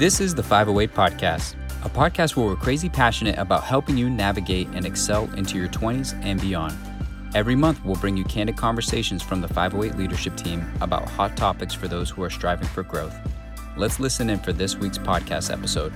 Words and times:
This 0.00 0.18
is 0.18 0.34
the 0.34 0.42
508 0.42 0.94
Podcast, 0.94 1.56
a 1.84 1.90
podcast 1.90 2.34
where 2.34 2.46
we're 2.46 2.56
crazy 2.56 2.88
passionate 2.88 3.36
about 3.36 3.64
helping 3.64 3.98
you 3.98 4.08
navigate 4.08 4.66
and 4.68 4.86
excel 4.86 5.30
into 5.34 5.58
your 5.58 5.68
20s 5.68 6.18
and 6.24 6.40
beyond. 6.40 6.74
Every 7.34 7.54
month, 7.54 7.84
we'll 7.84 7.96
bring 7.96 8.16
you 8.16 8.24
candid 8.24 8.56
conversations 8.56 9.22
from 9.22 9.42
the 9.42 9.48
508 9.48 9.98
leadership 9.98 10.38
team 10.38 10.64
about 10.80 11.06
hot 11.06 11.36
topics 11.36 11.74
for 11.74 11.86
those 11.86 12.08
who 12.08 12.22
are 12.22 12.30
striving 12.30 12.66
for 12.68 12.82
growth. 12.82 13.14
Let's 13.76 14.00
listen 14.00 14.30
in 14.30 14.38
for 14.38 14.54
this 14.54 14.74
week's 14.74 14.96
podcast 14.96 15.52
episode. 15.52 15.92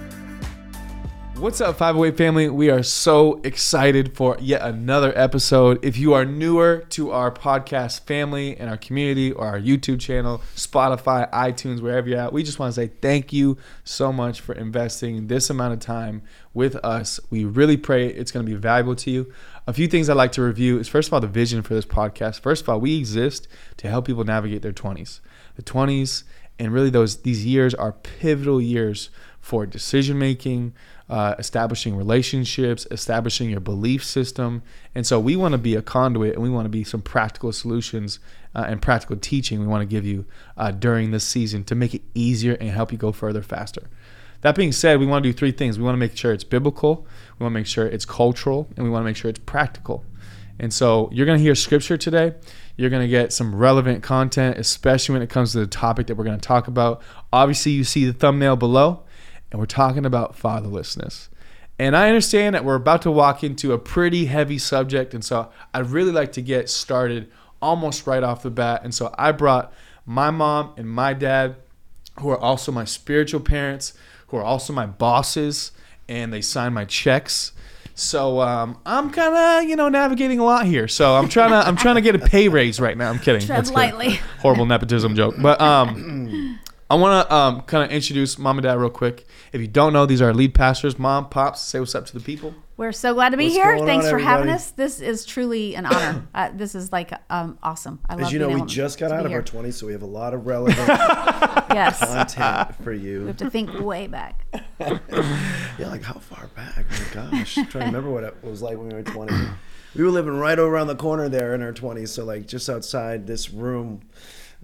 What's 1.45 1.61
up, 1.61 1.77
508 1.77 2.17
family? 2.17 2.49
We 2.49 2.71
are 2.71 2.83
so 2.83 3.43
excited 3.45 4.17
for 4.17 4.39
yet 4.41 4.63
another 4.63 5.13
episode. 5.15 5.79
If 5.85 5.99
you 5.99 6.15
are 6.15 6.25
newer 6.25 6.87
to 6.89 7.11
our 7.11 7.31
podcast 7.31 8.07
family 8.07 8.57
and 8.57 8.71
our 8.71 8.79
community 8.79 9.31
or 9.31 9.49
our 9.49 9.61
YouTube 9.61 10.01
channel, 10.01 10.41
Spotify, 10.57 11.31
iTunes, 11.33 11.83
wherever 11.83 12.09
you're 12.09 12.19
at, 12.19 12.33
we 12.33 12.45
just 12.45 12.59
want 12.59 12.75
to 12.75 12.81
say 12.81 12.91
thank 13.03 13.31
you 13.31 13.59
so 13.85 14.11
much 14.11 14.41
for 14.41 14.55
investing 14.55 15.27
this 15.27 15.51
amount 15.51 15.75
of 15.75 15.81
time 15.81 16.23
with 16.55 16.77
us. 16.77 17.21
We 17.29 17.45
really 17.45 17.77
pray 17.77 18.07
it's 18.07 18.33
going 18.33 18.47
to 18.47 18.51
be 18.51 18.57
valuable 18.57 18.97
to 18.97 19.11
you. 19.11 19.31
A 19.67 19.75
few 19.75 19.87
things 19.87 20.09
I'd 20.09 20.17
like 20.17 20.33
to 20.33 20.43
review 20.43 20.79
is 20.79 20.89
first 20.89 21.11
of 21.11 21.13
all, 21.13 21.21
the 21.21 21.27
vision 21.27 21.61
for 21.61 21.75
this 21.75 21.85
podcast. 21.85 22.41
First 22.41 22.63
of 22.63 22.71
all, 22.71 22.81
we 22.81 22.97
exist 22.97 23.49
to 23.77 23.91
help 23.91 24.07
people 24.07 24.25
navigate 24.25 24.63
their 24.63 24.73
20s. 24.73 25.21
The 25.57 25.63
20s 25.63 26.23
and 26.59 26.73
really 26.73 26.91
those 26.91 27.23
these 27.23 27.45
years 27.45 27.75
are 27.75 27.93
pivotal 27.93 28.63
years 28.63 29.11
for 29.41 29.67
decision 29.67 30.19
making 30.19 30.73
uh, 31.09 31.35
establishing 31.39 31.97
relationships, 31.97 32.87
establishing 32.91 33.51
your 33.51 33.61
belief 33.61 34.05
system. 34.05 34.63
And 34.95 35.07
so 35.07 35.21
we 35.21 35.37
want 35.37 35.53
to 35.53 35.59
be 35.59 35.75
a 35.75 35.83
conduit 35.83 36.35
and 36.35 36.43
we 36.43 36.51
want 36.51 36.65
to 36.65 36.71
be 36.71 36.85
some 36.85 37.03
practical 37.03 37.53
solutions 37.53 38.19
uh, 38.55 38.65
and 38.67 38.81
practical 38.81 39.17
teaching 39.17 39.61
we 39.61 39.67
want 39.67 39.83
to 39.83 39.87
give 39.87 40.07
you 40.07 40.25
uh, 40.57 40.71
during 40.71 41.11
this 41.11 41.25
season 41.25 41.65
to 41.65 41.75
make 41.75 41.95
it 41.95 42.03
easier 42.15 42.55
and 42.55 42.71
help 42.71 42.93
you 42.93 42.99
go 42.99 43.13
further 43.13 43.43
faster. 43.43 43.89
That 44.41 44.55
being 44.55 44.73
said, 44.73 45.01
we 45.01 45.07
want 45.07 45.25
to 45.25 45.29
do 45.31 45.33
three 45.33 45.53
things. 45.53 45.79
We 45.79 45.85
want 45.85 45.95
to 45.95 46.01
make 46.01 46.17
sure 46.17 46.33
it's 46.33 46.45
biblical, 46.45 47.07
we 47.39 47.45
want 47.45 47.53
to 47.55 47.59
make 47.59 47.67
sure 47.67 47.87
it's 47.87 48.05
cultural, 48.05 48.69
and 48.77 48.85
we 48.85 48.91
want 48.91 49.03
to 49.03 49.07
make 49.07 49.17
sure 49.17 49.31
it's 49.31 49.39
practical. 49.39 50.05
And 50.59 50.73
so 50.73 51.09
you're 51.13 51.27
going 51.27 51.39
to 51.39 51.43
hear 51.43 51.55
scripture 51.55 51.97
today. 51.97 52.35
You're 52.77 52.91
going 52.91 53.03
to 53.03 53.09
get 53.09 53.33
some 53.33 53.55
relevant 53.55 54.03
content, 54.03 54.59
especially 54.59 55.15
when 55.15 55.23
it 55.23 55.31
comes 55.31 55.53
to 55.53 55.61
the 55.61 55.67
topic 55.67 56.09
that 56.09 56.17
we're 56.17 56.25
going 56.25 56.39
to 56.39 56.47
talk 56.47 56.69
about. 56.69 57.03
Obviously, 57.33 57.73
you 57.73 57.85
see 57.85 58.05
the 58.05 58.13
thumbnail 58.13 58.57
below 58.57 59.04
and 59.55 59.61
we're 59.61 59.67
talking 59.67 60.05
about 60.05 60.37
fatherlessness. 60.37 61.29
And 61.79 61.97
I 61.97 62.09
understand 62.09 62.57
that 62.57 62.65
we're 62.65 62.75
about 62.75 63.03
to 63.03 63.11
walk 63.13 63.45
into 63.45 63.73
a 63.73 63.79
pretty 63.79 64.25
heavy 64.25 64.59
subject, 64.59 65.15
and 65.15 65.25
so 65.25 65.49
I'd 65.73 65.91
really 65.91 66.11
like 66.11 66.33
to 66.33 66.43
get 66.43 66.69
started 66.69 67.31
almost 67.63 68.05
right 68.05 68.25
off 68.25 68.43
the 68.43 68.51
bat. 68.51 68.81
And 68.83 68.93
so 68.93 69.15
I 69.17 69.31
brought 69.31 69.73
my 70.05 70.33
mom 70.33 70.73
and 70.77 70.91
my 70.91 71.15
dad, 71.15 71.55
who 72.19 72.31
are 72.31 72.39
also 72.39 72.73
my 72.73 72.85
spiritual 72.85 73.39
parents, 73.39 73.93
who 74.27 74.39
are 74.39 74.43
also 74.43 74.73
my 74.73 74.87
bosses, 74.87 75.71
and 76.09 76.33
they 76.33 76.41
sign 76.41 76.73
my 76.73 76.85
checks. 76.85 77.53
So 77.95 78.41
um, 78.41 78.81
I'm 78.85 79.11
kind 79.11 79.37
of 79.37 79.71
you 79.71 79.77
know 79.77 79.89
navigating 79.89 80.41
a 80.41 80.45
lot 80.45 80.67
here. 80.67 80.89
So 80.89 81.15
I'm 81.15 81.29
trying 81.29 81.51
to 81.51 81.59
I'm 81.59 81.77
trying 81.77 81.95
to 81.95 82.01
get 82.01 82.17
a 82.17 82.19
pay 82.19 82.49
raise 82.49 82.81
right 82.81 82.99
now. 82.99 83.09
I'm 83.09 83.21
kidding. 83.21 83.47
Tread 83.47 83.71
lightly. 83.71 84.19
Horrible 84.41 84.67
nepotism 84.67 85.15
joke, 85.15 85.37
but 85.39 85.61
um, 85.61 86.59
I 86.95 86.97
want 86.97 87.29
to 87.29 87.35
um, 87.35 87.61
kind 87.63 87.83
of 87.83 87.91
introduce 87.91 88.39
mom 88.39 88.57
and 88.57 88.63
dad 88.63 88.79
real 88.79 88.89
quick. 88.89 89.27
If 89.53 89.61
you 89.61 89.67
don't 89.67 89.93
know, 89.93 90.07
these 90.07 90.23
are 90.23 90.27
our 90.27 90.33
lead 90.33 90.55
pastors. 90.55 90.97
Mom, 90.97 91.29
pops, 91.29 91.61
say 91.61 91.81
what's 91.81 91.93
up 91.93 92.07
to 92.07 92.13
the 92.13 92.21
people. 92.21 92.55
We're 92.77 92.93
so 92.93 93.15
glad 93.15 93.31
to 93.31 93.37
be 93.37 93.47
What's 93.47 93.57
here. 93.57 93.79
Thanks 93.85 94.05
on, 94.07 94.13
for 94.13 94.19
having 94.21 94.49
us. 94.49 94.71
This 94.71 95.01
is 95.01 95.27
truly 95.27 95.75
an 95.75 95.87
honor. 95.87 96.29
uh, 96.37 96.51
this 96.55 96.77
is 96.77 96.93
like 96.93 97.13
um, 97.31 97.59
awesome. 97.65 97.99
I 98.09 98.15
love 98.15 98.27
As 98.27 98.33
you 98.33 98.39
know, 98.39 98.49
we 98.49 98.63
just 98.63 99.01
got 99.01 99.11
out 99.11 99.25
be 99.25 99.27
of 99.27 99.33
our 99.33 99.43
20s, 99.43 99.73
so 99.73 99.89
we 99.89 99.93
have 99.93 100.03
a 100.03 100.07
lot 100.07 100.35
of 100.35 100.47
relevant 100.47 100.79
Yes, 100.87 101.99
content 101.99 102.77
for 102.85 102.93
we 102.93 102.99
you. 103.01 103.27
have 103.27 103.39
to 103.39 103.51
think 103.51 103.73
way 103.81 104.07
back. 104.07 104.45
Yeah, 105.77 105.89
like 105.89 106.05
how 106.05 106.21
far 106.21 106.47
back? 106.55 106.85
Oh 106.89 107.05
my 107.17 107.29
gosh, 107.29 107.59
I'm 107.59 107.67
trying 107.67 107.81
to 107.81 107.87
remember 107.87 108.11
what 108.11 108.23
it 108.23 108.37
was 108.45 108.63
like 108.63 108.79
when 108.79 108.91
we 108.91 108.95
were 108.95 109.03
20. 109.03 109.35
We 109.97 110.05
were 110.05 110.11
living 110.11 110.39
right 110.39 110.57
around 110.57 110.87
the 110.87 110.95
corner 110.95 111.29
there 111.29 111.57
in 111.57 111.63
our 111.63 111.73
20s, 111.73 112.11
so 112.11 112.25
like 112.25 112.47
just 112.47 112.69
outside 112.69 113.27
this 113.27 113.51
room. 113.51 114.03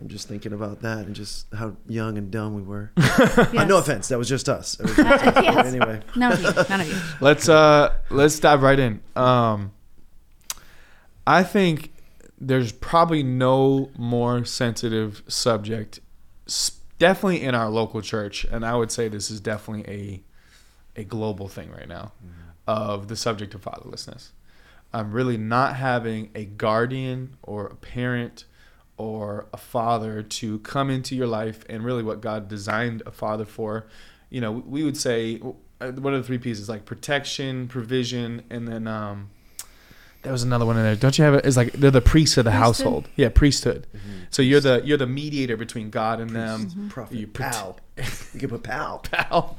I'm 0.00 0.08
just 0.08 0.28
thinking 0.28 0.52
about 0.54 0.80
that 0.80 1.06
and 1.06 1.14
just 1.14 1.46
how 1.52 1.76
young 1.86 2.16
and 2.16 2.30
dumb 2.30 2.54
we 2.54 2.62
were. 2.62 2.90
Uh, 3.00 3.46
Yes. 3.52 3.68
no 3.68 3.76
offense, 3.78 4.08
that 4.08 4.18
was 4.18 4.28
just 4.28 4.48
us. 4.48 4.78
Was 4.78 4.96
just 4.96 5.24
us. 5.24 5.44
Yes. 5.44 5.66
Anyway, 5.66 6.00
None 6.16 6.32
of 6.32 6.40
you. 6.40 6.50
None 6.68 6.80
of 6.80 6.88
you. 6.88 6.96
Let's 7.20 7.48
uh 7.48 7.92
let's 8.10 8.38
dive 8.40 8.62
right 8.62 8.78
in. 8.78 9.00
Um, 9.14 9.72
I 11.26 11.42
think 11.42 11.92
there's 12.40 12.72
probably 12.72 13.22
no 13.22 13.90
more 13.96 14.44
sensitive 14.44 15.22
subject, 15.28 16.00
definitely 16.98 17.42
in 17.42 17.54
our 17.54 17.68
local 17.68 18.00
church, 18.00 18.44
and 18.44 18.64
I 18.64 18.74
would 18.76 18.90
say 18.90 19.08
this 19.08 19.30
is 19.30 19.40
definitely 19.40 20.22
a 20.96 21.00
a 21.00 21.04
global 21.04 21.46
thing 21.48 21.70
right 21.70 21.88
now 21.88 22.12
of 22.66 23.08
the 23.08 23.16
subject 23.16 23.54
of 23.54 23.62
fatherlessness. 23.62 24.30
I'm 24.92 25.12
really 25.12 25.36
not 25.36 25.76
having 25.76 26.30
a 26.34 26.44
guardian 26.46 27.36
or 27.42 27.66
a 27.66 27.76
parent 27.76 28.44
or 29.00 29.46
a 29.52 29.56
father 29.56 30.22
to 30.22 30.58
come 30.60 30.90
into 30.90 31.14
your 31.16 31.26
life 31.26 31.64
and 31.68 31.82
really 31.84 32.02
what 32.02 32.20
God 32.20 32.48
designed 32.48 33.02
a 33.06 33.10
father 33.10 33.44
for. 33.44 33.86
You 34.28 34.40
know, 34.40 34.52
we 34.52 34.84
would 34.84 34.96
say 34.96 35.40
uh, 35.80 35.92
what 35.92 36.12
are 36.12 36.18
the 36.18 36.22
three 36.24 36.38
pieces 36.38 36.68
like 36.68 36.84
protection, 36.84 37.66
provision, 37.68 38.42
and 38.50 38.68
then 38.68 38.86
um, 38.86 39.30
there 40.22 40.32
was 40.32 40.42
another 40.42 40.66
one 40.66 40.76
in 40.76 40.82
there. 40.82 40.96
Don't 40.96 41.16
you 41.16 41.24
have 41.24 41.34
it? 41.34 41.46
It's 41.46 41.56
like 41.56 41.72
they're 41.72 41.90
the 41.90 42.02
priests 42.02 42.36
of 42.36 42.44
the 42.44 42.50
Priesthood? 42.50 42.66
household. 42.66 43.08
Yeah, 43.16 43.30
priesthood. 43.30 43.86
So 44.30 44.42
you're 44.42 44.60
the 44.60 44.82
you're 44.84 44.98
the 44.98 45.06
mediator 45.06 45.56
between 45.56 45.88
God 45.90 46.20
and 46.20 46.30
them. 46.30 46.66
Mm-hmm. 46.66 46.88
prophet, 46.88 47.16
You 47.16 47.26
prote- 47.26 47.52
pal. 47.52 47.78
You 48.34 48.40
could 48.40 48.50
put 48.50 48.62
pal. 48.62 48.98
Pal. 49.10 49.56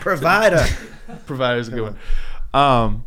Provider. 0.00 0.64
Provider 1.26 1.60
is 1.60 1.68
a 1.68 1.70
good 1.70 1.82
one. 1.82 1.96
Um, 2.52 3.04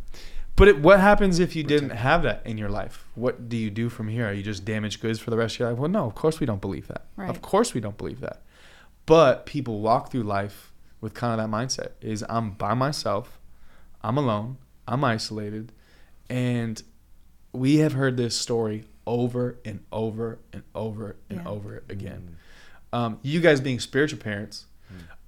but 0.59 0.67
it, 0.67 0.79
what 0.79 0.99
happens 0.99 1.39
if 1.39 1.55
you 1.55 1.63
didn't 1.63 1.89
have 1.91 2.21
that 2.23 2.41
in 2.45 2.57
your 2.57 2.69
life? 2.69 3.05
What 3.15 3.49
do 3.49 3.57
you 3.57 3.71
do 3.71 3.89
from 3.89 4.07
here? 4.09 4.27
Are 4.29 4.33
you 4.33 4.43
just 4.43 4.63
damaged 4.65 5.01
goods 5.01 5.19
for 5.19 5.31
the 5.31 5.37
rest 5.37 5.55
of 5.55 5.59
your 5.59 5.69
life? 5.69 5.79
Well, 5.79 5.89
no, 5.89 6.05
of 6.05 6.13
course 6.13 6.39
we 6.39 6.45
don't 6.45 6.61
believe 6.61 6.87
that. 6.89 7.05
Right. 7.15 7.29
Of 7.29 7.41
course 7.41 7.73
we 7.73 7.81
don't 7.81 7.97
believe 7.97 8.19
that. 8.19 8.41
But 9.07 9.45
people 9.47 9.79
walk 9.81 10.11
through 10.11 10.23
life 10.23 10.71
with 11.01 11.13
kind 11.15 11.39
of 11.39 11.49
that 11.49 11.55
mindset: 11.57 11.91
is 12.01 12.23
I'm 12.29 12.51
by 12.51 12.73
myself, 12.75 13.39
I'm 14.03 14.17
alone, 14.17 14.57
I'm 14.87 15.03
isolated, 15.03 15.71
and 16.29 16.83
we 17.53 17.77
have 17.77 17.93
heard 17.93 18.17
this 18.17 18.35
story 18.35 18.83
over 19.07 19.57
and 19.65 19.79
over 19.91 20.37
and 20.53 20.61
over 20.75 21.15
and 21.29 21.39
Yeah. 21.39 21.49
over 21.49 21.83
again. 21.89 22.35
Um, 22.93 23.17
you 23.23 23.39
guys 23.39 23.61
being 23.61 23.79
spiritual 23.79 24.19
parents, 24.19 24.65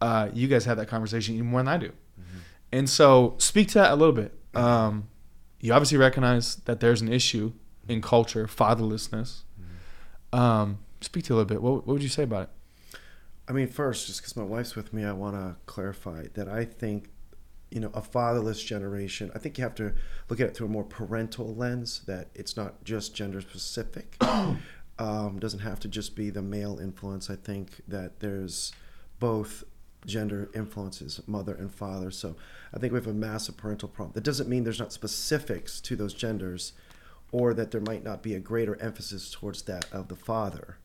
uh, 0.02 0.30
you 0.34 0.48
guys 0.48 0.66
have 0.66 0.78
that 0.78 0.88
conversation 0.88 1.36
even 1.36 1.48
more 1.48 1.62
than 1.62 1.68
I 1.68 1.78
do. 1.78 1.92
And 2.74 2.90
so, 2.90 3.36
speak 3.38 3.68
to 3.70 3.74
that 3.76 3.92
a 3.92 3.96
little 3.96 4.14
bit. 4.16 4.34
Um, 4.54 5.08
you 5.62 5.74
obviously 5.74 5.98
recognize 5.98 6.56
that 6.66 6.80
there's 6.80 7.02
an 7.02 7.12
issue 7.12 7.54
in 7.88 8.02
culture, 8.02 8.48
fatherlessness. 8.48 9.42
Um, 10.34 10.80
speak 11.02 11.26
to 11.26 11.34
it 11.34 11.36
a 11.36 11.38
little 11.38 11.48
bit. 11.48 11.62
What, 11.62 11.88
what 11.88 11.94
would 11.94 12.04
you 12.04 12.10
say 12.10 12.24
about 12.24 12.44
it? 12.44 13.00
I 13.48 13.54
mean, 13.54 13.68
first, 13.68 14.08
just 14.08 14.22
because 14.22 14.36
my 14.36 14.44
wife's 14.44 14.76
with 14.76 14.94
me, 14.94 15.04
I 15.04 15.12
want 15.12 15.36
to 15.36 15.56
clarify 15.66 16.28
that 16.34 16.48
I 16.48 16.64
think, 16.64 17.10
you 17.70 17.80
know, 17.80 17.92
a 17.94 18.02
fatherless 18.02 18.64
generation, 18.64 19.32
I 19.36 19.40
think 19.40 19.58
you 19.58 19.64
have 19.64 19.76
to 19.76 19.94
look 20.30 20.40
at 20.40 20.48
it 20.48 20.56
through 20.56 20.68
a 20.68 20.70
more 20.70 20.84
parental 20.84 21.54
lens, 21.54 22.02
that 22.08 22.30
it's 22.34 22.56
not 22.56 22.84
just 22.84 23.14
gender 23.14 23.42
specific. 23.42 24.16
um, 25.00 25.40
doesn't 25.40 25.60
have 25.60 25.80
to 25.82 25.88
just 25.88 26.16
be 26.16 26.30
the 26.30 26.42
male 26.42 26.80
influence. 26.80 27.30
I 27.30 27.36
think 27.36 27.82
that 27.88 28.20
there's 28.20 28.72
both 29.20 29.64
gender 30.06 30.50
influences, 30.54 31.22
mother 31.28 31.54
and 31.54 31.74
father. 31.74 32.12
So 32.12 32.36
I 32.74 32.80
think 32.80 32.94
we 32.94 32.98
have 32.98 33.08
a 33.08 33.14
massive 33.14 33.58
parental 33.58 33.90
problem. 33.90 34.14
That 34.14 34.24
doesn't 34.24 34.50
mean 34.50 34.64
there's 34.64 34.80
not 34.80 34.94
specifics 34.94 35.80
to 35.82 35.96
those 35.96 36.14
genders 36.14 36.74
or 37.32 37.54
that 37.54 37.72
there 37.72 37.82
might 37.82 38.04
not 38.04 38.22
be 38.22 38.34
a 38.34 38.40
greater 38.40 38.80
emphasis 38.82 39.32
towards 39.32 39.62
that 39.64 39.86
of 39.92 40.08
the 40.08 40.16
father 40.16 40.78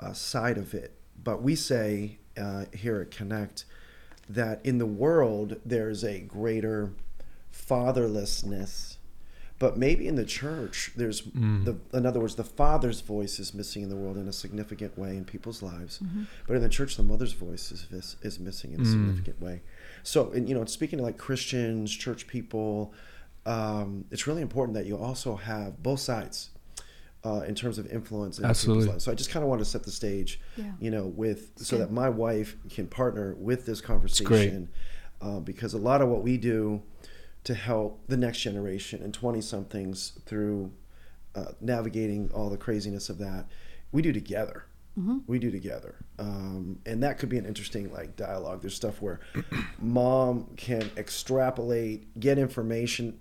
uh, 0.00 0.12
side 0.12 0.58
of 0.58 0.74
it. 0.74 0.94
But 1.22 1.42
we 1.42 1.54
say 1.54 2.18
uh, 2.36 2.66
here 2.72 3.00
at 3.00 3.10
Connect 3.10 3.64
that 4.28 4.64
in 4.64 4.78
the 4.78 4.86
world 4.86 5.60
there's 5.64 6.04
a 6.04 6.20
greater 6.20 6.92
fatherlessness, 7.52 8.97
but 9.58 9.76
maybe 9.76 10.06
in 10.06 10.14
the 10.14 10.24
church 10.24 10.92
there's 10.96 11.22
the 11.22 11.76
in 11.92 12.06
other 12.06 12.20
words 12.20 12.36
the 12.36 12.44
father's 12.44 13.00
voice 13.00 13.38
is 13.40 13.52
missing 13.54 13.82
in 13.82 13.88
the 13.88 13.96
world 13.96 14.16
in 14.16 14.28
a 14.28 14.32
significant 14.32 14.96
way 14.96 15.16
in 15.16 15.24
people's 15.24 15.62
lives, 15.62 16.00
but 16.46 16.54
in 16.56 16.62
the 16.62 16.68
church 16.68 16.96
the 16.96 17.02
mother's 17.02 17.32
voice 17.32 17.72
is 17.72 17.82
vis- 17.82 18.16
is 18.22 18.38
missing 18.38 18.72
in 18.74 18.80
a 18.80 18.84
significant 18.84 19.40
way. 19.40 19.62
So, 20.04 20.30
and, 20.30 20.48
you 20.48 20.54
know, 20.54 20.64
speaking 20.64 20.98
to 20.98 21.04
like 21.04 21.18
Christians, 21.18 21.94
church 21.94 22.26
people, 22.28 22.92
um, 23.46 24.04
it's 24.10 24.26
really 24.26 24.42
important 24.42 24.74
that 24.74 24.86
you 24.86 24.96
also 24.96 25.36
have 25.36 25.82
both 25.82 26.00
sides 26.00 26.50
uh, 27.24 27.40
in 27.48 27.54
terms 27.54 27.78
of 27.78 27.86
influence 27.92 28.38
in 28.38 28.44
people's 28.44 28.86
lives. 28.92 29.04
So 29.04 29.10
I 29.12 29.14
just 29.16 29.30
kind 29.30 29.42
of 29.42 29.48
want 29.48 29.60
to 29.60 29.64
set 29.64 29.82
the 29.82 29.90
stage, 29.90 30.40
Yeah. 30.56 30.72
you 30.80 30.90
know, 30.90 31.06
with 31.06 31.50
so 31.56 31.76
good. 31.76 31.86
that 31.88 31.92
my 31.92 32.08
wife 32.08 32.56
can 32.70 32.86
partner 32.86 33.34
with 33.38 33.66
this 33.66 33.80
conversation, 33.80 34.68
uh, 35.20 35.40
because 35.40 35.74
a 35.74 35.78
lot 35.78 36.00
of 36.00 36.08
what 36.08 36.22
we 36.22 36.36
do 36.38 36.80
to 37.48 37.54
help 37.54 38.00
the 38.08 38.16
next 38.16 38.38
generation 38.40 39.02
and 39.02 39.12
twenty 39.14 39.40
somethings 39.40 40.12
through 40.26 40.70
uh, 41.34 41.52
navigating 41.60 42.30
all 42.34 42.50
the 42.50 42.56
craziness 42.56 43.08
of 43.08 43.18
that, 43.18 43.46
we 43.92 44.02
do 44.02 44.12
together. 44.12 44.64
We 45.28 45.38
do 45.38 45.50
together. 45.52 45.94
um, 46.18 46.80
and 46.84 47.00
that 47.04 47.18
could 47.18 47.28
be 47.28 47.38
an 47.38 47.46
interesting 47.46 47.92
like 47.92 48.16
dialogue. 48.16 48.62
There's 48.62 48.74
stuff 48.74 49.00
where 49.00 49.20
mom 49.80 50.48
can 50.56 50.90
extrapolate, 50.96 52.18
get 52.18 52.36
information 52.36 53.16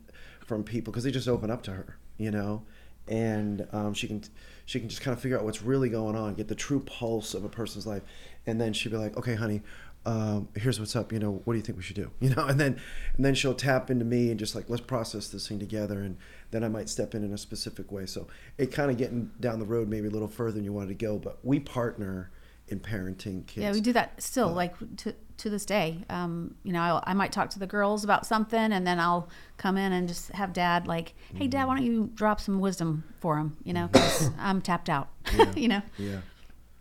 from 0.47 0.63
people 0.63 0.91
because 0.91 1.03
they 1.03 1.11
just 1.11 1.27
open 1.27 1.51
up 1.51 1.61
to 1.63 1.71
her, 1.71 1.97
you 2.17 2.31
know, 2.31 2.63
and 3.07 3.67
um, 3.71 3.93
she 3.93 4.07
can 4.07 4.23
she 4.65 4.79
can 4.79 4.89
just 4.89 5.01
kind 5.03 5.15
of 5.15 5.21
figure 5.21 5.37
out 5.37 5.45
what's 5.45 5.61
really 5.61 5.89
going 5.89 6.15
on, 6.15 6.33
get 6.33 6.47
the 6.47 6.55
true 6.55 6.79
pulse 6.79 7.35
of 7.35 7.43
a 7.43 7.49
person's 7.49 7.85
life, 7.85 8.01
and 8.47 8.59
then 8.59 8.73
she'd 8.73 8.91
be 8.91 8.97
like, 8.97 9.15
okay, 9.15 9.35
honey. 9.35 9.61
Um, 10.07 10.47
here's 10.55 10.79
what's 10.79 10.95
up. 10.95 11.11
You 11.11 11.19
know, 11.19 11.41
what 11.43 11.53
do 11.53 11.57
you 11.57 11.63
think 11.63 11.77
we 11.77 11.83
should 11.83 11.97
do? 11.97 12.09
You 12.21 12.33
know, 12.33 12.45
and 12.45 12.57
then, 12.59 12.79
and 13.17 13.25
then 13.25 13.35
she'll 13.35 13.53
tap 13.53 13.91
into 13.91 14.05
me 14.05 14.29
and 14.31 14.39
just 14.39 14.55
like 14.55 14.69
let's 14.69 14.81
process 14.81 15.27
this 15.27 15.47
thing 15.49 15.59
together, 15.59 15.99
and 16.01 16.17
then 16.51 16.63
I 16.63 16.69
might 16.69 16.87
step 16.89 17.13
in 17.13 17.23
in 17.25 17.33
a 17.33 17.37
specific 17.37 17.91
way. 17.91 18.05
So 18.05 18.27
it 18.57 18.71
kind 18.71 18.89
of 18.89 18.97
getting 18.97 19.31
down 19.41 19.59
the 19.59 19.65
road 19.65 19.89
maybe 19.89 20.07
a 20.07 20.11
little 20.11 20.29
further 20.29 20.53
than 20.53 20.63
you 20.63 20.71
wanted 20.71 20.97
to 20.97 21.05
go, 21.05 21.17
but 21.17 21.39
we 21.43 21.59
partner 21.59 22.31
in 22.69 22.79
parenting 22.79 23.45
kids. 23.47 23.63
Yeah, 23.63 23.71
we 23.71 23.81
do 23.81 23.93
that 23.93 24.21
still, 24.21 24.49
like 24.51 24.75
to 24.97 25.13
to 25.37 25.49
this 25.49 25.65
day. 25.65 26.05
Um, 26.09 26.55
you 26.63 26.71
know, 26.73 26.81
I, 26.81 27.11
I 27.11 27.13
might 27.13 27.31
talk 27.33 27.49
to 27.51 27.59
the 27.59 27.67
girls 27.67 28.03
about 28.05 28.25
something, 28.25 28.71
and 28.71 28.87
then 28.87 28.99
I'll 29.01 29.27
come 29.57 29.75
in 29.77 29.91
and 29.91 30.07
just 30.07 30.31
have 30.31 30.53
dad 30.53 30.87
like, 30.87 31.13
"Hey, 31.35 31.47
dad, 31.47 31.65
why 31.67 31.75
don't 31.75 31.85
you 31.85 32.09
drop 32.13 32.39
some 32.39 32.59
wisdom 32.59 33.03
for 33.19 33.37
him?" 33.37 33.57
You 33.65 33.73
know, 33.73 33.87
because 33.91 34.31
I'm 34.39 34.61
tapped 34.61 34.89
out. 34.89 35.09
you 35.57 35.67
know, 35.67 35.81
Yeah. 35.97 36.21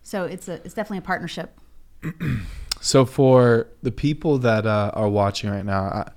so 0.01 0.23
it's 0.23 0.47
a 0.47 0.53
it's 0.65 0.73
definitely 0.73 0.99
a 0.99 1.01
partnership. 1.01 1.57
So 2.81 3.05
for 3.05 3.67
the 3.81 3.91
people 3.91 4.37
that 4.39 4.65
uh, 4.65 4.91
are 4.93 5.09
watching 5.09 5.49
right 5.49 5.65
now, 5.65 5.83
I, 5.83 6.11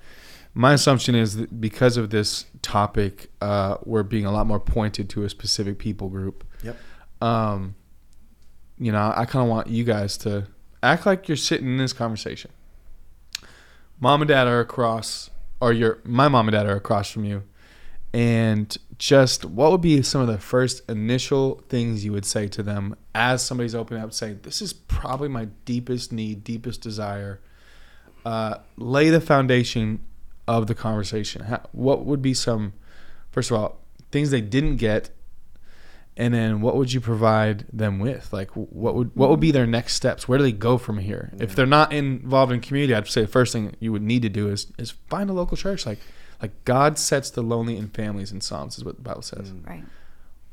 my 0.55 0.75
assumption 0.75 1.15
is 1.15 1.37
that 1.37 1.61
because 1.61 1.97
of 1.97 2.11
this 2.11 2.45
topic, 2.63 3.31
uh, 3.41 3.77
we're 3.85 4.03
being 4.03 4.27
a 4.27 4.33
lot 4.33 4.47
more 4.47 4.61
pointed 4.61 5.09
to 5.11 5.25
a 5.25 5.31
specific 5.31 5.79
people 5.79 6.09
group. 6.09 6.45
Yep. 6.63 6.77
Um, 7.21 7.75
you 8.79 8.93
know, 8.93 9.13
I 9.15 9.25
kind 9.27 9.43
of 9.43 9.49
want 9.49 9.69
you 9.69 9.85
guys 9.85 10.17
to 10.19 10.47
act 10.83 11.07
like 11.07 11.29
you're 11.29 11.37
sitting 11.37 11.67
in 11.67 11.77
this 11.77 11.93
conversation. 11.93 12.51
Mom 14.01 14.23
and 14.23 14.29
dad 14.29 14.47
are 14.47 14.61
across, 14.61 15.31
or 15.61 15.73
your 15.73 15.99
my 16.05 16.29
mom 16.29 16.49
and 16.49 16.55
dad 16.55 16.67
are 16.67 16.77
across 16.77 17.11
from 17.11 17.25
you, 17.25 17.43
and 18.13 18.77
just 18.99 19.45
what 19.45 19.71
would 19.71 19.81
be 19.81 20.03
some 20.03 20.21
of 20.21 20.27
the 20.27 20.39
first 20.39 20.89
initial 20.89 21.63
things 21.69 22.05
you 22.05 22.13
would 22.13 22.27
say 22.27 22.49
to 22.49 22.63
them 22.63 22.97
as 23.15 23.43
somebody's 23.43 23.75
opening 23.75 24.03
up, 24.03 24.13
saying, 24.13 24.41
"This 24.43 24.61
is 24.61 24.73
probably 24.73 25.29
my 25.29 25.47
deepest 25.65 26.13
need, 26.13 26.45
deepest 26.45 26.81
desire." 26.81 27.41
Uh, 28.25 28.59
lay 28.77 29.09
the 29.09 29.21
foundation 29.21 30.01
of 30.47 30.67
the 30.67 30.75
conversation. 30.75 31.45
How, 31.45 31.63
what 31.73 32.05
would 32.05 32.21
be 32.21 32.35
some, 32.35 32.75
first 33.31 33.51
of 33.51 33.57
all, 33.57 33.79
things 34.11 34.31
they 34.31 34.43
didn't 34.43 34.77
get 34.77 35.11
and 36.21 36.35
then 36.35 36.61
what 36.61 36.77
would 36.77 36.93
you 36.93 37.01
provide 37.01 37.65
them 37.73 37.99
with? 37.99 38.31
Like 38.31 38.55
what 38.55 38.95
would 38.95 39.17
what 39.17 39.31
would 39.31 39.41
be 39.41 39.53
their 39.53 39.67
next 39.67 39.95
steps? 39.95 40.29
Where 40.29 40.37
do 40.37 40.45
they 40.45 40.53
go 40.53 40.77
from 40.77 40.99
here? 40.99 41.33
If 41.39 41.55
they're 41.55 41.65
not 41.65 41.95
involved 41.95 42.53
in 42.53 42.61
community 42.61 42.95
i'd 42.95 43.09
say 43.09 43.23
the 43.23 43.27
first 43.27 43.55
thing 43.55 43.75
you 43.81 43.91
would 43.91 44.03
need 44.03 44.21
to 44.23 44.29
do 44.29 44.51
is 44.51 44.67
is 44.79 44.91
find 45.09 45.31
a 45.31 45.33
local 45.33 45.57
church. 45.57 45.87
Like 45.87 45.99
like 46.43 46.65
god 46.65 46.99
sets 46.99 47.31
the 47.31 47.43
lonely 47.43 47.77
in 47.77 47.89
families 47.89 48.33
in 48.33 48.41
psalms 48.41 48.79
is 48.79 48.85
what 48.85 48.97
the 48.97 49.03
bible 49.03 49.23
says. 49.23 49.53
Right. 49.67 49.85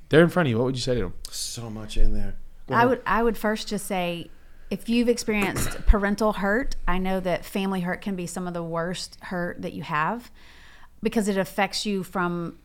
they're 0.10 0.24
in 0.24 0.30
front 0.30 0.48
of 0.48 0.51
you. 0.51 0.57
What 0.57 0.66
would 0.66 0.75
you 0.75 0.81
say 0.81 0.95
to 0.95 1.01
them? 1.01 1.13
So 1.30 1.69
much 1.69 1.98
in 1.98 2.13
there. 2.13 2.36
I 2.69 2.86
would 2.86 3.01
I 3.06 3.24
would 3.24 3.38
first 3.38 3.68
just 3.68 3.86
say 3.86 4.30
if 4.69 4.89
you've 4.89 5.10
experienced 5.10 5.86
parental 5.88 6.34
hurt, 6.34 6.75
I 6.88 6.98
know 6.98 7.19
that 7.22 7.45
family 7.45 7.81
hurt 7.81 8.01
can 8.01 8.16
be 8.16 8.28
some 8.28 8.48
of 8.48 8.54
the 8.54 8.63
worst 8.63 9.18
hurt 9.22 9.62
that 9.62 9.74
you 9.74 9.84
have 9.84 10.31
because 11.01 11.28
it 11.28 11.38
affects 11.38 11.86
you 11.86 12.04
from 12.04 12.57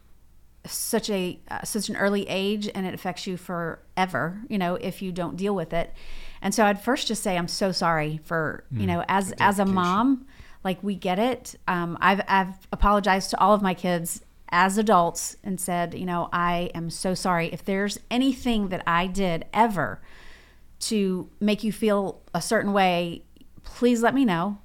such 0.64 1.10
a 1.10 1.38
uh, 1.48 1.62
such 1.64 1.88
an 1.88 1.96
early 1.96 2.28
age 2.28 2.68
and 2.74 2.86
it 2.86 2.94
affects 2.94 3.26
you 3.26 3.36
forever, 3.36 4.40
you 4.48 4.58
know, 4.58 4.76
if 4.76 5.02
you 5.02 5.12
don't 5.12 5.36
deal 5.36 5.54
with 5.54 5.72
it. 5.72 5.92
And 6.40 6.54
so 6.54 6.64
I'd 6.64 6.80
first 6.80 7.06
just 7.06 7.22
say 7.22 7.36
I'm 7.36 7.48
so 7.48 7.72
sorry 7.72 8.20
for, 8.24 8.64
you 8.72 8.86
know, 8.86 9.04
as 9.08 9.32
as 9.38 9.58
a 9.58 9.64
mom, 9.64 10.26
like 10.64 10.82
we 10.82 10.94
get 10.94 11.18
it. 11.18 11.54
Um, 11.66 11.98
I've 12.00 12.22
I've 12.28 12.54
apologized 12.72 13.30
to 13.30 13.40
all 13.40 13.54
of 13.54 13.62
my 13.62 13.74
kids 13.74 14.22
as 14.50 14.76
adults 14.76 15.36
and 15.42 15.58
said, 15.58 15.94
you 15.94 16.04
know, 16.04 16.28
I 16.32 16.70
am 16.74 16.90
so 16.90 17.14
sorry 17.14 17.48
if 17.52 17.64
there's 17.64 17.98
anything 18.10 18.68
that 18.68 18.82
I 18.86 19.06
did 19.06 19.46
ever 19.52 20.02
to 20.80 21.30
make 21.40 21.64
you 21.64 21.72
feel 21.72 22.20
a 22.34 22.42
certain 22.42 22.72
way, 22.72 23.22
please 23.64 24.02
let 24.02 24.14
me 24.14 24.24
know. 24.24 24.58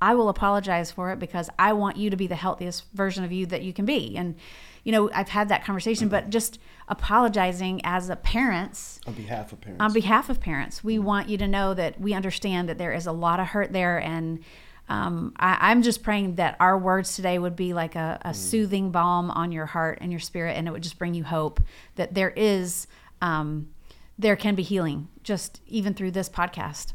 I 0.00 0.14
will 0.14 0.30
apologize 0.30 0.90
for 0.90 1.12
it 1.12 1.18
because 1.18 1.50
I 1.58 1.74
want 1.74 1.98
you 1.98 2.08
to 2.08 2.16
be 2.16 2.26
the 2.26 2.36
healthiest 2.36 2.90
version 2.94 3.22
of 3.22 3.30
you 3.30 3.44
that 3.46 3.62
you 3.62 3.74
can 3.74 3.84
be. 3.84 4.16
And, 4.16 4.36
you 4.84 4.92
know, 4.92 5.10
I've 5.12 5.28
had 5.28 5.50
that 5.50 5.64
conversation, 5.64 6.08
but 6.08 6.30
just 6.30 6.58
apologizing 6.88 7.82
as 7.84 8.08
a 8.08 8.16
parents 8.16 9.00
on 9.06 9.12
behalf 9.12 9.52
of 9.52 9.60
parents. 9.60 9.82
on 9.82 9.92
behalf 9.92 10.30
of 10.30 10.40
parents, 10.40 10.82
we 10.82 10.98
want 10.98 11.28
you 11.28 11.36
to 11.36 11.46
know 11.46 11.74
that 11.74 12.00
we 12.00 12.14
understand 12.14 12.70
that 12.70 12.78
there 12.78 12.94
is 12.94 13.06
a 13.06 13.12
lot 13.12 13.38
of 13.40 13.48
hurt 13.48 13.72
there. 13.72 13.98
And 13.98 14.42
um, 14.90 15.32
I, 15.38 15.70
I'm 15.70 15.82
just 15.82 16.02
praying 16.02 16.34
that 16.34 16.56
our 16.58 16.76
words 16.76 17.14
today 17.14 17.38
would 17.38 17.54
be 17.54 17.72
like 17.72 17.94
a, 17.94 18.18
a 18.22 18.34
soothing 18.34 18.90
balm 18.90 19.30
on 19.30 19.52
your 19.52 19.66
heart 19.66 19.98
and 20.00 20.10
your 20.10 20.18
spirit, 20.18 20.56
and 20.56 20.66
it 20.66 20.72
would 20.72 20.82
just 20.82 20.98
bring 20.98 21.14
you 21.14 21.22
hope 21.22 21.60
that 21.94 22.14
there 22.14 22.30
is, 22.30 22.88
um, 23.22 23.70
there 24.18 24.34
can 24.34 24.56
be 24.56 24.64
healing 24.64 25.06
just 25.22 25.60
even 25.68 25.94
through 25.94 26.10
this 26.10 26.28
podcast. 26.28 26.92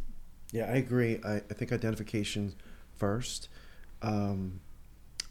Yeah, 0.51 0.65
I 0.65 0.75
agree. 0.75 1.21
I, 1.25 1.35
I 1.37 1.53
think 1.53 1.71
identification 1.71 2.55
first. 2.97 3.47
Um, 4.01 4.59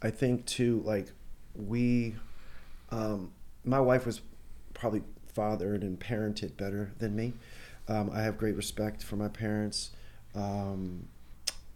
I 0.01 0.09
think 0.09 0.47
too, 0.47 0.81
like 0.83 1.11
we, 1.55 2.15
um, 2.89 3.31
my 3.63 3.79
wife 3.79 4.07
was 4.07 4.21
probably 4.73 5.03
fathered 5.27 5.83
and 5.83 5.99
parented 5.99 6.57
better 6.57 6.93
than 6.97 7.15
me. 7.15 7.33
Um, 7.87 8.09
I 8.11 8.23
have 8.23 8.39
great 8.39 8.55
respect 8.55 9.03
for 9.03 9.17
my 9.17 9.27
parents, 9.27 9.91
um, 10.33 11.07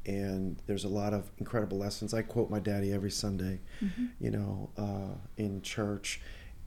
and 0.09 0.57
there's 0.65 0.85
a 0.85 0.89
lot 0.89 1.13
of 1.13 1.29
incredible 1.37 1.77
lessons. 1.77 2.13
I 2.15 2.23
quote 2.23 2.49
my 2.49 2.59
daddy 2.59 2.91
every 2.91 3.11
Sunday, 3.11 3.59
you 4.19 4.31
know, 4.31 4.71
uh, 4.75 5.15
in 5.37 5.61
church, 5.61 6.19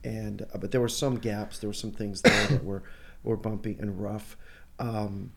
and 0.03 0.43
uh, 0.43 0.57
but 0.57 0.71
there 0.71 0.79
were 0.79 0.87
some 0.87 1.17
gaps. 1.17 1.59
There 1.59 1.69
were 1.69 1.73
some 1.73 1.91
things 1.91 2.21
there 2.21 2.47
that 2.47 2.63
were 2.63 2.83
were 3.23 3.35
bumpy 3.35 3.75
and 3.79 4.01
rough. 4.01 4.37
Um, 4.79 5.33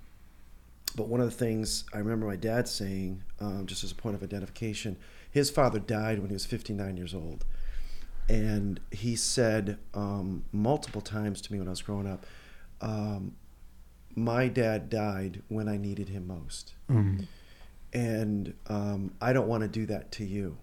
but 0.94 1.08
one 1.08 1.20
of 1.20 1.26
the 1.26 1.36
things 1.36 1.84
I 1.92 1.98
remember 1.98 2.26
my 2.26 2.36
dad 2.36 2.68
saying, 2.68 3.22
um, 3.40 3.66
just 3.66 3.82
as 3.84 3.90
a 3.90 3.94
point 3.94 4.14
of 4.14 4.22
identification, 4.22 4.96
his 5.30 5.50
father 5.50 5.78
died 5.80 6.20
when 6.20 6.28
he 6.30 6.32
was 6.32 6.46
59 6.46 6.96
years 6.96 7.12
old. 7.14 7.44
And 8.28 8.80
he 8.90 9.14
said 9.16 9.78
um, 9.94 10.44
multiple 10.52 11.02
times 11.02 11.40
to 11.42 11.52
me 11.52 11.58
when 11.58 11.68
I 11.68 11.70
was 11.70 11.82
growing 11.82 12.06
up, 12.06 12.24
um, 12.80 13.36
My 14.14 14.48
dad 14.48 14.88
died 14.88 15.42
when 15.48 15.68
I 15.68 15.76
needed 15.76 16.08
him 16.08 16.26
most. 16.26 16.72
And 17.96 18.52
um, 18.66 19.14
I 19.22 19.32
don't 19.32 19.48
want 19.48 19.62
to 19.62 19.68
do 19.68 19.86
that 19.86 20.12
to 20.12 20.24
you. 20.26 20.58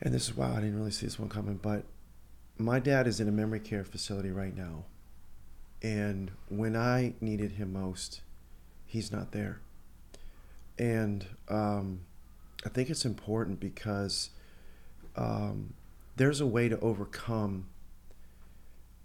And 0.00 0.14
this 0.14 0.28
is 0.28 0.36
wow, 0.36 0.52
I 0.52 0.60
didn't 0.60 0.76
really 0.76 0.92
see 0.92 1.04
this 1.04 1.18
one 1.18 1.28
coming, 1.28 1.56
but 1.56 1.82
my 2.58 2.78
dad 2.78 3.08
is 3.08 3.18
in 3.18 3.26
a 3.26 3.32
memory 3.32 3.58
care 3.58 3.82
facility 3.82 4.30
right 4.30 4.56
now. 4.56 4.84
And 5.82 6.30
when 6.48 6.76
I 6.76 7.14
needed 7.20 7.52
him 7.52 7.72
most, 7.72 8.20
he's 8.86 9.10
not 9.10 9.32
there. 9.32 9.60
And 10.78 11.26
um, 11.48 12.02
I 12.64 12.68
think 12.68 12.88
it's 12.88 13.04
important 13.04 13.58
because 13.58 14.30
um, 15.16 15.74
there's 16.14 16.40
a 16.40 16.46
way 16.46 16.68
to 16.68 16.78
overcome 16.78 17.66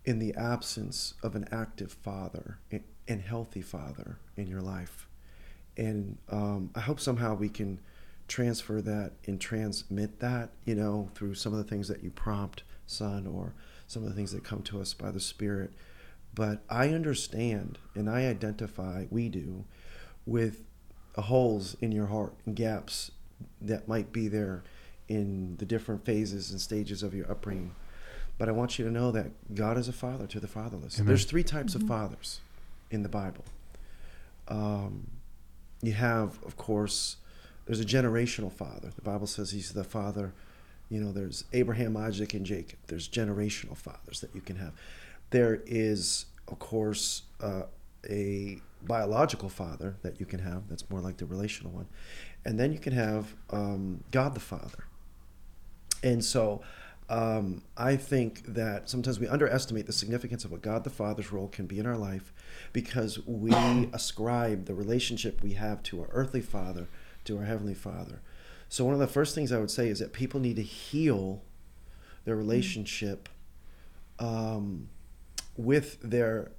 in 0.05 0.19
the 0.19 0.35
absence 0.35 1.15
of 1.23 1.35
an 1.35 1.47
active 1.51 1.93
father 1.93 2.59
and- 3.07 3.21
healthy 3.21 3.63
father 3.63 4.19
in 4.37 4.45
your 4.45 4.61
life. 4.61 5.07
And 5.77 6.17
um, 6.29 6.69
I 6.75 6.81
hope 6.81 6.99
somehow 6.99 7.35
we 7.35 7.49
can 7.49 7.79
transfer 8.27 8.81
that 8.81 9.11
and 9.25 9.39
transmit 9.39 10.19
that, 10.19 10.49
you 10.65 10.75
know, 10.75 11.09
through 11.15 11.35
some 11.35 11.53
of 11.53 11.57
the 11.57 11.63
things 11.63 11.87
that 11.87 12.03
you 12.03 12.11
prompt, 12.11 12.63
son, 12.85 13.27
or 13.27 13.53
some 13.87 14.03
of 14.03 14.09
the 14.09 14.15
things 14.15 14.31
that 14.31 14.43
come 14.43 14.61
to 14.63 14.81
us 14.81 14.93
by 14.93 15.11
the 15.11 15.19
Spirit. 15.19 15.71
But 16.35 16.63
I 16.69 16.89
understand 16.89 17.77
and 17.95 18.09
I 18.09 18.27
identify, 18.27 19.05
we 19.09 19.29
do, 19.29 19.65
with 20.25 20.63
holes 21.15 21.75
in 21.81 21.91
your 21.91 22.07
heart 22.07 22.33
and 22.45 22.55
gaps 22.55 23.11
that 23.61 23.87
might 23.87 24.11
be 24.11 24.27
there 24.27 24.63
in 25.07 25.57
the 25.57 25.65
different 25.65 26.05
phases 26.05 26.49
and 26.51 26.59
stages 26.59 27.03
of 27.03 27.13
your 27.13 27.29
upbringing. 27.29 27.75
But 28.37 28.49
I 28.49 28.51
want 28.51 28.79
you 28.79 28.85
to 28.85 28.91
know 28.91 29.11
that 29.11 29.53
God 29.53 29.77
is 29.77 29.87
a 29.87 29.93
father 29.93 30.25
to 30.27 30.39
the 30.39 30.47
fatherless. 30.47 30.97
Amen. 30.97 31.07
There's 31.07 31.25
three 31.25 31.43
types 31.43 31.75
of 31.75 31.83
fathers 31.83 32.39
in 32.89 33.03
the 33.03 33.09
Bible. 33.09 33.43
Um, 34.47 35.07
you 35.87 35.93
have, 35.93 36.39
of 36.45 36.57
course, 36.57 37.17
there's 37.65 37.79
a 37.79 37.85
generational 37.85 38.51
father. 38.51 38.91
The 38.95 39.01
Bible 39.01 39.27
says 39.27 39.51
he's 39.51 39.73
the 39.73 39.83
father. 39.83 40.33
You 40.89 41.01
know, 41.01 41.11
there's 41.11 41.45
Abraham, 41.53 41.95
Isaac, 41.95 42.33
and 42.33 42.45
Jacob. 42.45 42.79
There's 42.87 43.07
generational 43.07 43.77
fathers 43.77 44.19
that 44.21 44.35
you 44.35 44.41
can 44.41 44.57
have. 44.57 44.73
There 45.29 45.61
is, 45.65 46.25
of 46.47 46.59
course, 46.59 47.23
uh, 47.41 47.63
a 48.09 48.59
biological 48.81 49.49
father 49.49 49.95
that 50.01 50.19
you 50.19 50.25
can 50.25 50.39
have. 50.39 50.67
That's 50.67 50.89
more 50.89 50.99
like 50.99 51.17
the 51.17 51.25
relational 51.25 51.71
one. 51.71 51.87
And 52.45 52.59
then 52.59 52.73
you 52.73 52.79
can 52.79 52.93
have 52.93 53.33
um, 53.49 54.03
God 54.11 54.35
the 54.35 54.41
Father. 54.41 54.85
And 56.03 56.23
so 56.23 56.61
um, 57.13 57.61
I 57.77 57.95
think 57.95 58.43
that 58.55 58.89
sometimes 58.89 59.19
we 59.19 59.27
underestimate 59.27 59.85
the 59.85 59.93
significance 59.93 60.45
of 60.45 60.51
what 60.51 60.63
God 60.63 60.83
the 60.83 60.89
Father's 60.89 61.31
role 61.31 61.47
can 61.47 61.67
be 61.67 61.77
in 61.77 61.85
our 61.85 61.95
life 61.95 62.33
because 62.71 63.23
we 63.27 63.51
ascribe 63.93 64.65
the 64.65 64.73
relationship 64.73 65.43
we 65.43 65.53
have 65.53 65.83
to 65.83 66.01
our 66.01 66.07
earthly 66.11 66.41
Father 66.41 66.87
to 67.25 67.37
our 67.37 67.43
Heavenly 67.43 67.75
Father. 67.75 68.21
So, 68.67 68.83
one 68.83 68.95
of 68.95 68.99
the 68.99 69.05
first 69.05 69.35
things 69.35 69.51
I 69.51 69.59
would 69.59 69.69
say 69.69 69.89
is 69.89 69.99
that 69.99 70.11
people 70.11 70.39
need 70.39 70.55
to 70.55 70.63
heal 70.63 71.43
their 72.25 72.35
relationship 72.35 73.29
um, 74.17 74.89
with 75.55 76.01
their 76.01 76.49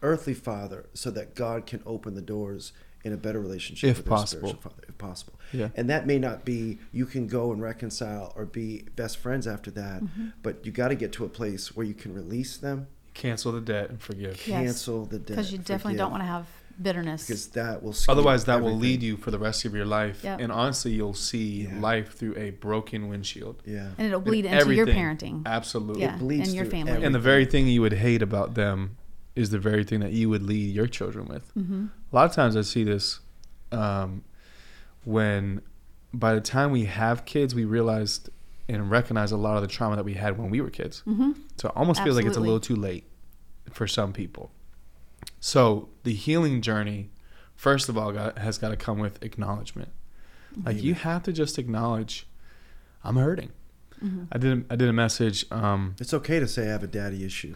earthly 0.00 0.34
Father 0.34 0.86
so 0.94 1.10
that 1.10 1.34
God 1.34 1.66
can 1.66 1.82
open 1.84 2.14
the 2.14 2.22
doors 2.22 2.72
in 3.04 3.12
a 3.12 3.16
better 3.16 3.40
relationship 3.40 3.90
If 3.90 3.98
with 3.98 4.06
their 4.06 4.16
possible. 4.16 4.48
spiritual 4.48 4.70
Father, 4.70 4.84
if 4.88 4.98
possible. 4.98 5.34
Yeah. 5.52 5.68
And 5.76 5.88
that 5.90 6.06
may 6.06 6.18
not 6.18 6.44
be 6.44 6.78
you 6.92 7.06
can 7.06 7.26
go 7.26 7.52
and 7.52 7.62
reconcile 7.62 8.32
or 8.36 8.44
be 8.44 8.84
best 8.96 9.18
friends 9.18 9.46
after 9.46 9.70
that, 9.72 10.02
mm-hmm. 10.02 10.28
but 10.42 10.66
you 10.66 10.72
got 10.72 10.88
to 10.88 10.94
get 10.94 11.12
to 11.12 11.24
a 11.24 11.28
place 11.28 11.74
where 11.76 11.86
you 11.86 11.94
can 11.94 12.12
release 12.12 12.56
them, 12.56 12.88
Cancel 13.14 13.50
the 13.50 13.60
debt 13.60 13.90
and 13.90 14.00
forgive. 14.00 14.46
Yes. 14.46 14.46
cancel 14.46 15.04
the 15.04 15.18
debt. 15.18 15.28
Because 15.28 15.50
you 15.50 15.58
definitely 15.58 15.94
forgive, 15.94 15.98
don't 15.98 16.10
want 16.12 16.22
to 16.22 16.26
have 16.28 16.46
bitterness. 16.80 17.26
because 17.26 17.48
that 17.48 17.82
will 17.82 17.94
Otherwise, 18.08 18.44
that 18.44 18.62
will 18.62 18.76
lead 18.76 19.02
you 19.02 19.16
for 19.16 19.32
the 19.32 19.38
rest 19.38 19.64
of 19.64 19.74
your 19.74 19.86
life. 19.86 20.22
Yep. 20.22 20.40
And 20.40 20.52
honestly, 20.52 20.92
you'll 20.92 21.14
see 21.14 21.62
Yeah. 21.62 21.80
life 21.80 22.12
through 22.12 22.36
a 22.36 22.50
broken 22.50 23.08
windshield. 23.08 23.62
Yeah. 23.66 23.88
and 23.98 24.06
it'll 24.06 24.20
bleed 24.20 24.46
And 24.46 24.60
into 24.60 24.74
your 24.74 24.86
parenting. 24.86 25.44
Absolutely. 25.46 26.02
Yeah, 26.02 26.16
bleeds 26.16 26.48
and 26.48 26.56
your 26.56 26.66
family. 26.66 26.90
everything. 26.90 27.06
And 27.06 27.14
the 27.14 27.18
very 27.18 27.44
thing 27.44 27.66
you 27.66 27.80
would 27.80 27.94
hate 27.94 28.22
about 28.22 28.54
them 28.54 28.97
is 29.38 29.50
the 29.50 29.58
very 29.58 29.84
thing 29.84 30.00
that 30.00 30.12
you 30.12 30.28
would 30.28 30.42
lead 30.42 30.74
your 30.74 30.86
children 30.86 31.26
with. 31.26 31.54
Mm-hmm. 31.54 31.86
A 32.12 32.16
lot 32.16 32.24
of 32.28 32.32
times 32.32 32.56
I 32.56 32.62
see 32.62 32.84
this 32.84 33.20
um, 33.72 34.24
when 35.04 35.62
by 36.12 36.34
the 36.34 36.40
time 36.40 36.72
we 36.72 36.86
have 36.86 37.24
kids, 37.24 37.54
we 37.54 37.64
realized 37.64 38.30
and 38.68 38.90
recognize 38.90 39.32
a 39.32 39.36
lot 39.36 39.56
of 39.56 39.62
the 39.62 39.68
trauma 39.68 39.96
that 39.96 40.04
we 40.04 40.14
had 40.14 40.38
when 40.38 40.50
we 40.50 40.60
were 40.60 40.70
kids. 40.70 41.02
Mm-hmm. 41.06 41.32
So 41.56 41.68
it 41.68 41.76
almost 41.76 42.02
feels 42.02 42.16
like 42.16 42.26
it's 42.26 42.36
a 42.36 42.40
little 42.40 42.60
too 42.60 42.76
late 42.76 43.04
for 43.70 43.86
some 43.86 44.12
people. 44.12 44.50
So 45.40 45.88
the 46.02 46.12
healing 46.12 46.60
journey, 46.60 47.10
first 47.54 47.88
of 47.88 47.96
all, 47.96 48.12
got, 48.12 48.38
has 48.38 48.58
got 48.58 48.70
to 48.70 48.76
come 48.76 48.98
with 48.98 49.22
acknowledgement. 49.22 49.90
Like 50.64 50.82
you 50.82 50.94
have 50.94 51.22
to 51.22 51.32
just 51.32 51.58
acknowledge, 51.58 52.26
I'm 53.04 53.16
hurting. 53.16 53.52
Mm-hmm. 54.02 54.24
I 54.32 54.38
did. 54.38 54.58
A, 54.58 54.72
I 54.72 54.76
did 54.76 54.88
a 54.88 54.92
message. 54.92 55.44
Um, 55.50 55.94
It's 56.00 56.12
okay 56.14 56.40
to 56.40 56.48
say 56.48 56.62
I 56.68 56.72
have 56.72 56.82
a 56.82 56.88
daddy 56.88 57.24
issue. 57.24 57.54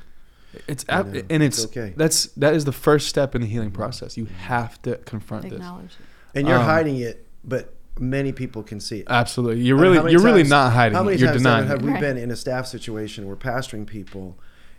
It's 0.68 0.84
You 0.88 0.94
know, 0.96 1.22
and 1.30 1.42
it's, 1.42 1.64
it's 1.64 1.76
okay. 1.76 1.92
That's 1.96 2.26
that 2.36 2.54
is 2.54 2.64
the 2.64 2.72
first 2.72 3.08
step 3.08 3.34
in 3.34 3.40
the 3.40 3.46
healing 3.46 3.70
process. 3.70 4.16
You 4.16 4.26
have 4.26 4.80
to 4.82 4.96
confront 4.98 5.44
this. 5.44 5.54
Acknowledge 5.54 5.86
it. 5.92 6.38
And 6.38 6.48
you're 6.48 6.58
Um, 6.58 6.64
hiding 6.64 6.96
it, 6.98 7.26
but 7.44 7.74
many 7.98 8.32
people 8.32 8.62
can 8.62 8.80
see 8.80 9.00
it. 9.00 9.06
Absolutely, 9.10 9.62
you're 9.62 9.78
I 9.78 9.82
mean, 9.82 9.92
really 9.98 10.12
you're 10.12 10.22
really 10.22 10.44
not 10.44 10.72
hiding. 10.72 10.96
How 10.96 11.02
many 11.04 11.16
it. 11.16 11.20
You're 11.20 11.30
times 11.30 11.42
denying. 11.42 11.66
have 11.66 11.78
it. 11.80 11.84
we 11.84 11.90
Right. 11.92 12.00
been 12.00 12.16
in 12.16 12.30
a 12.30 12.36
staff 12.36 12.66
situation 12.66 13.26
where 13.26 13.36
pastoring 13.36 13.86
people, 13.86 14.38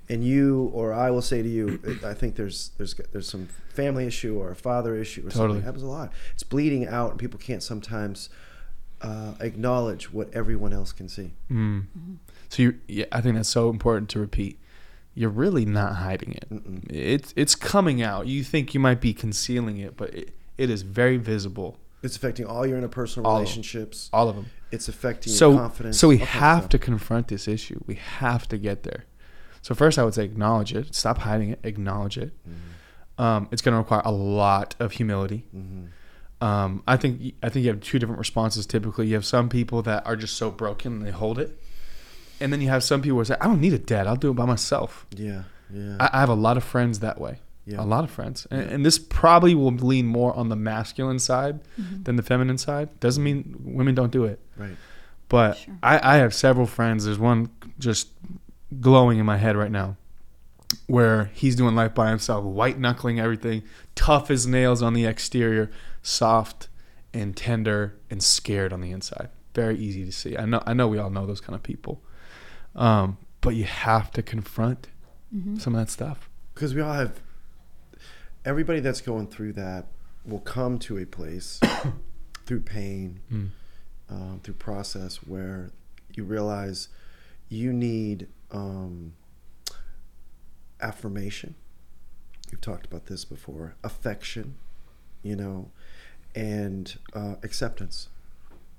and 0.09 0.23
you 0.23 0.71
or 0.73 0.93
I 0.93 1.11
will 1.11 1.21
say 1.21 1.41
to 1.43 1.49
you, 1.49 1.79
I 2.05 2.13
think 2.13 2.35
there's 2.35 2.71
there's 2.77 2.95
there's 3.11 3.27
some 3.29 3.47
family 3.69 4.05
issue 4.07 4.37
or 4.39 4.49
a 4.51 4.55
father 4.55 4.95
issue 4.95 5.21
or 5.21 5.29
Totally. 5.29 5.47
something. 5.47 5.61
It 5.61 5.65
happens 5.65 5.83
a 5.83 5.87
lot. 5.87 6.11
It's 6.33 6.43
bleeding 6.43 6.87
out, 6.87 7.11
and 7.11 7.19
people 7.19 7.39
can't 7.39 7.61
sometimes 7.63 8.29
uh, 9.01 9.33
acknowledge 9.41 10.11
what 10.13 10.33
everyone 10.33 10.73
else 10.73 10.91
can 10.91 11.09
see. 11.09 11.33
Mm. 11.51 11.85
So 12.49 12.63
you, 12.63 12.79
yeah, 12.87 13.05
I 13.11 13.21
think 13.21 13.35
that's 13.35 13.49
so 13.49 13.69
important 13.69 14.09
to 14.11 14.19
repeat. 14.19 14.59
You're 15.15 15.29
really 15.29 15.65
not 15.65 15.96
hiding 15.98 16.34
it. 16.34 16.50
Mm-mm. 16.50 16.86
It's 16.89 17.34
it's 17.36 17.55
coming 17.55 18.01
out. 18.01 18.25
You 18.27 18.43
think 18.43 18.74
you 18.74 18.79
might 18.79 19.00
be 19.01 19.13
concealing 19.13 19.77
it, 19.77 19.96
but 19.96 20.13
it, 20.13 20.36
it 20.58 20.70
is 20.70 20.82
very 20.82 21.17
visible. 21.17 21.77
It's 22.01 22.17
affecting 22.17 22.46
all 22.46 22.65
your 22.65 22.82
interpersonal 22.82 23.25
All 23.25 23.36
of 23.38 23.41
relationships. 23.41 24.10
All 24.12 24.27
of 24.27 24.36
them. 24.36 24.48
It's 24.72 24.88
affecting 24.89 25.32
your 25.32 25.38
So 25.38 25.58
confidence. 25.58 26.00
so 26.00 26.08
we 26.10 26.15
of 26.22 26.27
have 26.29 26.63
stuff. 26.63 26.70
to 26.72 26.79
confront 26.79 27.27
this 27.27 27.48
issue. 27.48 27.79
We 27.86 27.96
have 27.96 28.48
to 28.50 28.58
get 28.58 28.84
there. 28.84 29.05
So 29.62 29.74
first, 29.75 29.98
I 30.00 30.03
would 30.03 30.13
say 30.15 30.25
acknowledge 30.25 30.74
it. 30.74 30.93
Stop 30.96 31.20
hiding 31.20 31.51
it. 31.51 31.60
Acknowledge 31.63 32.17
it. 32.17 32.34
Um, 33.17 33.48
it's 33.51 33.62
going 33.62 33.74
to 33.74 33.77
require 33.77 34.01
a 34.03 34.12
lot 34.12 34.75
of 34.79 34.93
humility. 34.93 35.46
Mhm. 35.55 35.89
Um, 36.41 36.84
I 36.88 36.98
think 36.98 37.36
I 37.41 37.48
think 37.50 37.63
you 37.63 37.72
have 37.72 37.79
two 37.79 38.00
different 38.00 38.20
responses. 38.20 38.65
Typically, 38.65 39.08
you 39.08 39.13
have 39.13 39.25
some 39.25 39.48
people 39.48 39.82
that 39.84 40.05
are 40.05 40.15
just 40.17 40.36
so 40.36 40.51
broken 40.51 40.93
and 40.93 41.05
they 41.05 41.12
hold 41.12 41.39
it, 41.39 41.58
and 42.39 42.51
then 42.51 42.61
you 42.61 42.69
have 42.69 42.83
some 42.83 43.01
people 43.01 43.17
who 43.19 43.25
say, 43.25 43.35
"I 43.41 43.45
don't 43.47 43.61
need 43.61 43.73
a 43.73 43.79
dad. 43.79 44.07
I'll 44.07 44.15
do 44.15 44.31
it 44.31 44.35
by 44.35 44.45
myself." 44.45 45.05
Yeah, 45.15 45.43
yeah, 45.73 45.97
I, 45.99 46.09
I 46.13 46.19
have 46.19 46.29
a 46.29 46.33
lot 46.35 46.57
of 46.57 46.63
friends 46.63 46.99
that 46.99 47.19
way. 47.19 47.39
yeah. 47.65 47.81
A 47.81 47.85
lot 47.85 48.03
of 48.03 48.11
friends, 48.11 48.45
and, 48.51 48.61
Yeah. 48.61 48.73
and 48.73 48.85
this 48.85 48.99
probably 48.99 49.55
will 49.55 49.71
lean 49.71 50.05
more 50.07 50.35
on 50.35 50.49
the 50.49 50.55
masculine 50.55 51.19
side 51.19 51.59
Mm-hmm. 51.79 52.03
than 52.03 52.15
the 52.17 52.23
feminine 52.23 52.57
side. 52.57 52.89
Doesn't 52.99 53.23
mean 53.23 53.55
women 53.63 53.95
don't 53.95 54.11
do 54.11 54.25
it, 54.25 54.39
Right. 54.57 54.75
but 55.29 55.57
Sure. 55.57 55.73
I, 55.81 56.15
I 56.15 56.17
have 56.17 56.33
several 56.33 56.65
friends. 56.67 57.05
There's 57.05 57.19
one 57.19 57.49
just 57.79 58.09
glowing 58.81 59.17
in 59.19 59.25
my 59.25 59.37
head 59.37 59.55
right 59.55 59.71
now, 59.71 59.95
where 60.87 61.25
he's 61.33 61.55
doing 61.55 61.75
life 61.75 61.93
by 61.93 62.09
himself, 62.09 62.43
white 62.43 62.79
knuckling 62.79 63.19
everything, 63.19 63.63
tough 63.95 64.29
as 64.31 64.45
nails 64.47 64.81
on 64.81 64.93
the 64.93 65.05
exterior, 65.05 65.71
soft 66.01 66.67
and 67.13 67.35
tender 67.37 67.95
and 68.09 68.21
scared 68.23 68.73
on 68.73 68.81
the 68.81 68.91
inside. 68.91 69.29
Very 69.53 69.77
easy 69.77 70.03
to 70.03 70.11
see. 70.11 70.35
I 70.35 70.45
know. 70.45 70.61
I 70.65 70.73
know 70.73 70.87
we 70.87 70.97
all 70.97 71.11
know 71.11 71.25
those 71.27 71.39
kind 71.41 71.55
of 71.55 71.61
people, 71.63 72.01
um, 72.75 73.17
but 73.41 73.51
you 73.55 73.63
have 73.65 74.11
to 74.11 74.21
confront 74.21 74.87
Mm-hmm. 75.35 75.57
some 75.57 75.73
of 75.73 75.81
that 75.81 75.89
stuff. 75.91 76.29
because 76.53 76.75
we 76.75 76.81
all 76.81 76.93
have 76.93 77.19
everybody 78.45 78.79
that's 78.81 79.01
going 79.01 79.25
through 79.25 79.53
that 79.53 79.87
will 80.25 80.39
come 80.41 80.77
to 80.77 80.99
a 80.99 81.05
place 81.07 81.59
through 82.45 82.59
pain 82.61 83.19
Mm. 83.31 83.49
um, 84.09 84.39
through 84.43 84.53
process 84.55 85.15
where 85.17 85.71
you 86.15 86.23
realize 86.23 86.89
you 87.49 87.73
need 87.73 88.27
um, 88.51 89.13
affirmation 90.81 91.55
we've 92.51 92.61
talked 92.61 92.85
about 92.85 93.05
this 93.07 93.25
before 93.25 93.75
affection 93.83 94.55
you 95.21 95.35
know 95.35 95.71
and 96.35 96.97
uh, 97.13 97.35
acceptance 97.43 98.09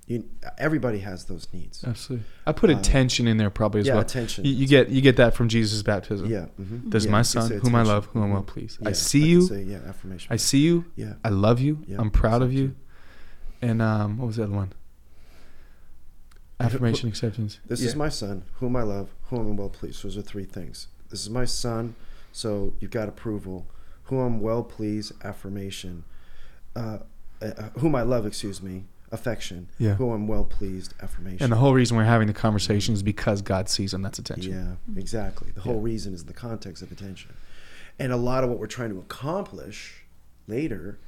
you, 0.07 0.23
everybody 0.59 0.99
has 0.99 1.25
those 1.25 1.47
needs 1.51 1.83
Absolutely. 1.83 2.25
I 2.45 2.51
put 2.51 2.69
Uh, 2.69 2.77
attention 2.77 3.27
in 3.27 3.37
there 3.37 3.49
probably 3.49 3.81
as 3.81 3.87
yeah 3.87 3.93
well. 3.93 4.01
attention 4.03 4.45
You, 4.45 4.51
you 4.53 4.67
get 4.67 4.89
you 4.89 5.01
get 5.01 5.15
that 5.17 5.33
from 5.33 5.49
Jesus' 5.49 5.81
baptism. 5.81 6.29
yeah 6.29 6.45
mhm. 6.61 6.91
This 6.91 7.01
is 7.03 7.05
Yeah, 7.05 7.11
my 7.11 7.21
son, 7.23 7.49
say 7.49 7.57
whom 7.57 7.73
I 7.75 7.81
love, 7.83 8.05
whom 8.07 8.21
I'm 8.23 8.31
well 8.31 8.43
Mhm. 8.43 8.47
pleased. 8.47 8.77
Yeah, 8.81 8.89
I 8.89 8.91
see 8.91 9.19
can 9.21 9.29
you. 9.29 9.41
say, 9.41 9.63
yeah 9.63 9.79
affirmation 9.87 10.31
I 10.31 10.37
see 10.37 10.59
you. 10.59 10.85
yeah 10.95 11.13
I 11.23 11.29
love 11.29 11.59
you. 11.59 11.83
Yeah, 11.87 11.97
I'm 11.99 12.11
proud 12.11 12.41
of 12.43 12.53
you. 12.53 12.75
And 13.61 13.81
um, 13.81 14.17
what 14.19 14.27
was 14.27 14.35
the 14.35 14.43
other 14.43 14.53
one? 14.53 14.73
Affirmation, 16.59 17.09
acceptance. 17.09 17.59
This 17.67 17.81
Yeah. 17.81 17.87
is 17.87 17.95
my 17.95 18.09
son, 18.09 18.43
whom 18.59 18.75
I 18.75 18.83
love, 18.83 19.09
whom 19.29 19.39
I'm 19.47 19.57
well 19.57 19.69
pleased. 19.69 20.03
Those 20.03 20.17
are 20.17 20.21
three 20.21 20.45
things. 20.45 20.87
This 21.09 21.21
is 21.21 21.29
my 21.29 21.45
son, 21.45 21.95
so 22.31 22.73
you've 22.79 22.91
got 22.91 23.09
approval. 23.09 23.67
Whom 24.05 24.19
I'm 24.19 24.39
well 24.39 24.63
pleased, 24.63 25.11
affirmation. 25.23 26.03
Uh, 26.75 26.99
uh, 27.41 27.69
whom 27.79 27.95
I 27.95 28.03
love, 28.03 28.25
excuse 28.25 28.61
me, 28.61 28.85
affection. 29.11 29.69
Yeah. 29.77 29.95
Whom 29.95 30.11
I'm 30.11 30.27
well 30.27 30.45
pleased, 30.45 30.93
affirmation. 31.01 31.43
And 31.43 31.51
the 31.51 31.57
whole 31.57 31.73
reason 31.73 31.95
we're 31.97 32.03
having 32.03 32.27
the 32.27 32.33
conversation 32.33 32.93
is 32.93 33.03
because 33.03 33.41
God 33.41 33.69
sees 33.69 33.91
them. 33.91 34.01
That's 34.01 34.19
attention. 34.19 34.51
Yeah, 34.51 34.99
exactly. 34.99 35.51
The 35.51 35.61
whole 35.61 35.75
Yeah. 35.75 35.81
reason 35.83 36.13
is 36.13 36.25
the 36.25 36.33
context 36.33 36.81
of 36.83 36.91
attention. 36.91 37.33
And 37.99 38.11
a 38.11 38.17
lot 38.17 38.43
of 38.43 38.49
what 38.49 38.59
we're 38.59 38.67
trying 38.67 38.89
to 38.91 38.97
accomplish 38.99 40.03
later, 40.47 40.99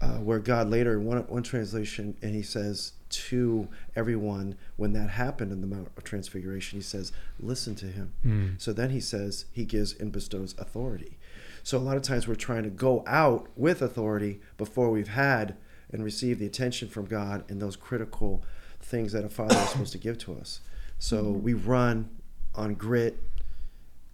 uh, 0.00 0.18
where 0.18 0.38
God 0.40 0.68
later 0.68 0.94
in 0.94 1.04
one, 1.04 1.18
one 1.28 1.42
translation, 1.42 2.16
and 2.20 2.34
he 2.34 2.42
says 2.42 2.92
to 3.08 3.68
everyone 3.94 4.56
when 4.76 4.92
that 4.92 5.10
happened 5.10 5.52
in 5.52 5.60
the 5.60 5.66
Mount 5.66 5.88
of 5.96 6.04
Transfiguration, 6.04 6.78
he 6.78 6.82
says, 6.82 7.12
listen 7.38 7.74
to 7.76 7.86
him. 7.86 8.12
Mm. 8.24 8.60
So 8.60 8.72
then 8.72 8.90
he 8.90 9.00
says 9.00 9.44
he 9.52 9.64
gives 9.64 9.92
and 9.94 10.10
bestows 10.10 10.54
authority. 10.58 11.16
So 11.62 11.78
a 11.78 11.80
lot 11.80 11.96
of 11.96 12.02
times 12.02 12.26
we're 12.28 12.34
trying 12.34 12.64
to 12.64 12.70
go 12.70 13.04
out 13.06 13.48
with 13.56 13.80
authority 13.80 14.40
before 14.58 14.90
we've 14.90 15.08
had 15.08 15.56
and 15.96 16.04
receive 16.04 16.38
the 16.38 16.44
attention 16.44 16.88
from 16.88 17.06
God 17.06 17.42
and 17.48 17.60
those 17.60 17.74
critical 17.74 18.44
things 18.80 19.12
that 19.12 19.24
a 19.24 19.30
father 19.30 19.56
is 19.56 19.70
supposed 19.70 19.92
to 19.92 19.98
give 19.98 20.18
to 20.18 20.34
us. 20.34 20.60
So 20.98 21.22
we 21.30 21.54
run 21.54 22.10
on 22.54 22.74
grit 22.74 23.18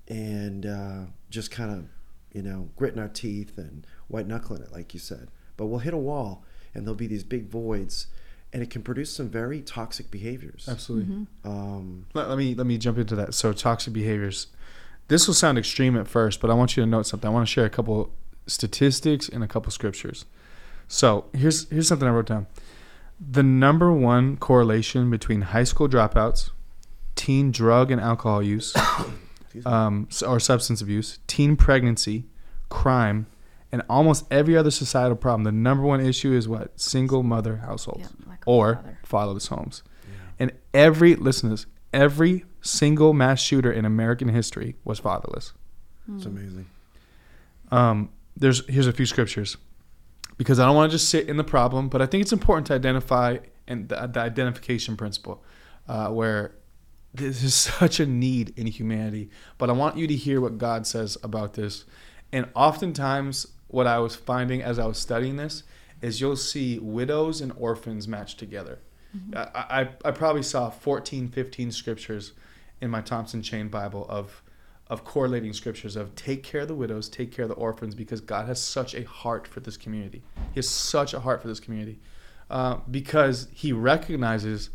and 0.07 0.65
uh, 0.65 1.01
just 1.29 1.51
kind 1.51 1.73
of, 1.73 1.85
you 2.33 2.41
know, 2.41 2.71
gritting 2.77 3.01
our 3.01 3.09
teeth 3.09 3.59
and 3.59 3.85
white 4.07 4.29
knuckling 4.29 4.63
it, 4.63 4.73
like 4.73 4.95
you 4.95 5.01
said. 5.01 5.29
But 5.57 5.67
we'll 5.67 5.81
hit 5.81 5.93
a 5.93 5.99
wall 5.99 6.45
and 6.73 6.87
there'll 6.87 6.95
be 6.95 7.09
these 7.09 7.25
big 7.25 7.49
voids 7.49 8.07
and 8.53 8.63
it 8.63 8.71
can 8.71 8.83
produce 8.83 9.11
some 9.11 9.29
very 9.29 9.61
toxic 9.61 10.09
behaviors. 10.09 10.69
Absolutely. 10.69 11.27
Um, 11.45 12.07
Let, 12.15 12.29
let 12.29 12.39
me 12.39 12.55
let 12.55 12.67
me 12.67 12.79
jump 12.79 12.99
into 12.99 13.17
that. 13.17 13.35
So 13.35 13.53
toxic 13.53 13.93
behaviors. 13.93 14.47
This 15.09 15.27
will 15.27 15.35
sound 15.35 15.59
extreme 15.59 15.97
at 15.99 16.07
first, 16.07 16.41
but 16.41 16.49
I 16.49 16.55
want 16.55 16.77
you 16.77 16.85
to 16.85 16.89
note 16.89 17.07
something. 17.07 17.29
I 17.29 17.33
want 17.33 17.47
to 17.47 17.53
share 17.53 17.65
a 17.65 17.71
couple 17.71 18.13
statistics 18.47 19.29
and 19.29 19.43
a 19.43 19.49
couple 19.49 19.73
scriptures. 19.73 20.27
So 20.89 21.27
here's 21.33 21.69
here's 21.71 21.89
something 21.89 22.07
I 22.07 22.11
wrote 22.11 22.27
down. 22.27 22.47
The 23.21 23.43
number 23.43 23.93
one 23.93 24.37
correlation 24.37 25.11
between 25.11 25.43
high 25.43 25.65
school 25.65 25.89
dropouts, 25.89 26.51
teen 27.15 27.53
drug 27.53 27.91
and 27.91 28.01
alcohol 28.01 28.43
use, 28.43 28.75
um, 29.67 30.09
or 30.27 30.41
substance 30.41 30.81
abuse, 30.81 31.19
teen 31.27 31.57
pregnancy, 31.57 32.25
crime, 32.69 33.27
and 33.71 33.83
almost 33.89 34.27
every 34.31 34.57
other 34.57 34.71
societal 34.71 35.17
problem. 35.17 35.45
The 35.45 35.53
number 35.53 35.85
one 35.85 36.01
issue 36.05 36.33
is 36.33 36.49
what 36.49 36.79
single 36.81 37.23
mother 37.23 37.59
households 37.59 38.01
Yeah, 38.01 38.29
lack 38.29 38.43
or 38.45 38.75
father. 38.77 38.99
fatherless 39.05 39.47
homes. 39.47 39.83
Yeah. 40.05 40.15
And 40.41 40.53
every 40.75 41.15
listen 41.15 41.49
to 41.49 41.55
this, 41.55 41.67
every 41.93 42.45
single 42.61 43.13
mass 43.13 43.41
shooter 43.41 43.73
in 43.73 43.85
American 43.85 44.29
history 44.29 44.77
was 44.85 44.99
fatherless. 44.99 45.53
It's 46.17 46.27
amazing. 46.27 46.67
Um, 47.71 48.11
there's 48.37 48.67
here's 48.67 48.87
a 48.89 48.93
few 48.93 49.07
scriptures 49.07 49.57
because 50.37 50.59
I 50.59 50.67
don't 50.67 50.75
want 50.75 50.91
to 50.91 50.99
just 50.99 51.09
sit 51.09 51.29
in 51.29 51.37
the 51.37 51.45
problem, 51.45 51.89
but 51.89 52.03
I 52.03 52.07
think 52.07 52.23
it's 52.23 52.33
important 52.33 52.67
to 52.69 52.75
identify 52.75 53.39
and 53.67 53.89
the, 53.89 54.07
the 54.07 54.21
identification 54.21 54.97
principle, 54.97 55.43
uh, 55.89 56.09
where 56.09 56.55
this 57.15 57.43
is 57.43 57.55
such 57.79 58.01
a 58.01 58.07
need 58.07 58.53
in 58.57 58.67
humanity. 58.67 59.31
But 59.59 59.71
I 59.71 59.73
want 59.73 59.97
you 59.97 60.07
to 60.07 60.15
hear 60.15 60.41
what 60.41 60.59
God 60.59 60.87
says 60.87 61.17
about 61.23 61.55
this. 61.55 61.85
And 62.33 62.49
oftentimes, 62.55 63.47
what 63.69 63.87
I 63.87 63.99
was 63.99 64.15
finding 64.15 64.63
as 64.63 64.79
I 64.79 64.87
was 64.87 64.99
studying 64.99 65.37
this 65.37 65.63
is 66.01 66.21
you'll 66.21 66.37
see 66.37 66.79
widows 66.79 67.41
and 67.41 67.53
orphans 67.57 68.09
matched 68.09 68.39
together. 68.39 68.81
I, 69.35 69.41
I, 70.05 70.09
I 70.09 70.11
probably 70.11 70.43
saw 70.43 70.71
14, 70.71 71.29
15 71.29 71.71
scriptures 71.71 72.33
in 72.81 72.91
my 72.91 73.01
Thompson 73.01 73.43
Chain 73.43 73.69
Bible 73.69 74.07
of 74.09 74.42
of 74.93 75.05
correlating 75.05 75.53
scriptures 75.55 75.95
of 75.97 76.15
take 76.15 76.43
care 76.43 76.61
of 76.63 76.69
the 76.69 76.75
widows, 76.75 77.09
take 77.09 77.31
care 77.35 77.45
of 77.45 77.49
the 77.49 77.55
orphans, 77.69 77.95
because 77.95 78.21
God 78.21 78.45
has 78.47 78.61
such 78.61 78.95
a 78.95 79.05
heart 79.05 79.45
for 79.53 79.61
this 79.61 79.77
community. 79.85 80.21
He 80.53 80.59
has 80.59 80.69
such 80.69 81.15
a 81.15 81.21
heart 81.21 81.41
for 81.43 81.49
this 81.49 81.61
community 81.61 81.97
uh, 82.51 82.75
because 82.91 83.49
He 83.53 83.73
recognizes 83.73 84.71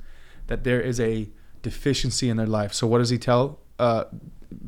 that 0.48 0.64
there 0.64 0.82
is 0.82 1.00
a 1.00 1.30
deficiency 1.62 2.30
in 2.30 2.38
their 2.38 2.48
life. 2.60 2.74
So 2.74 2.88
what 2.88 2.98
does 2.98 3.12
He 3.12 3.20
tell? 3.20 3.60
Uh, 3.78 4.06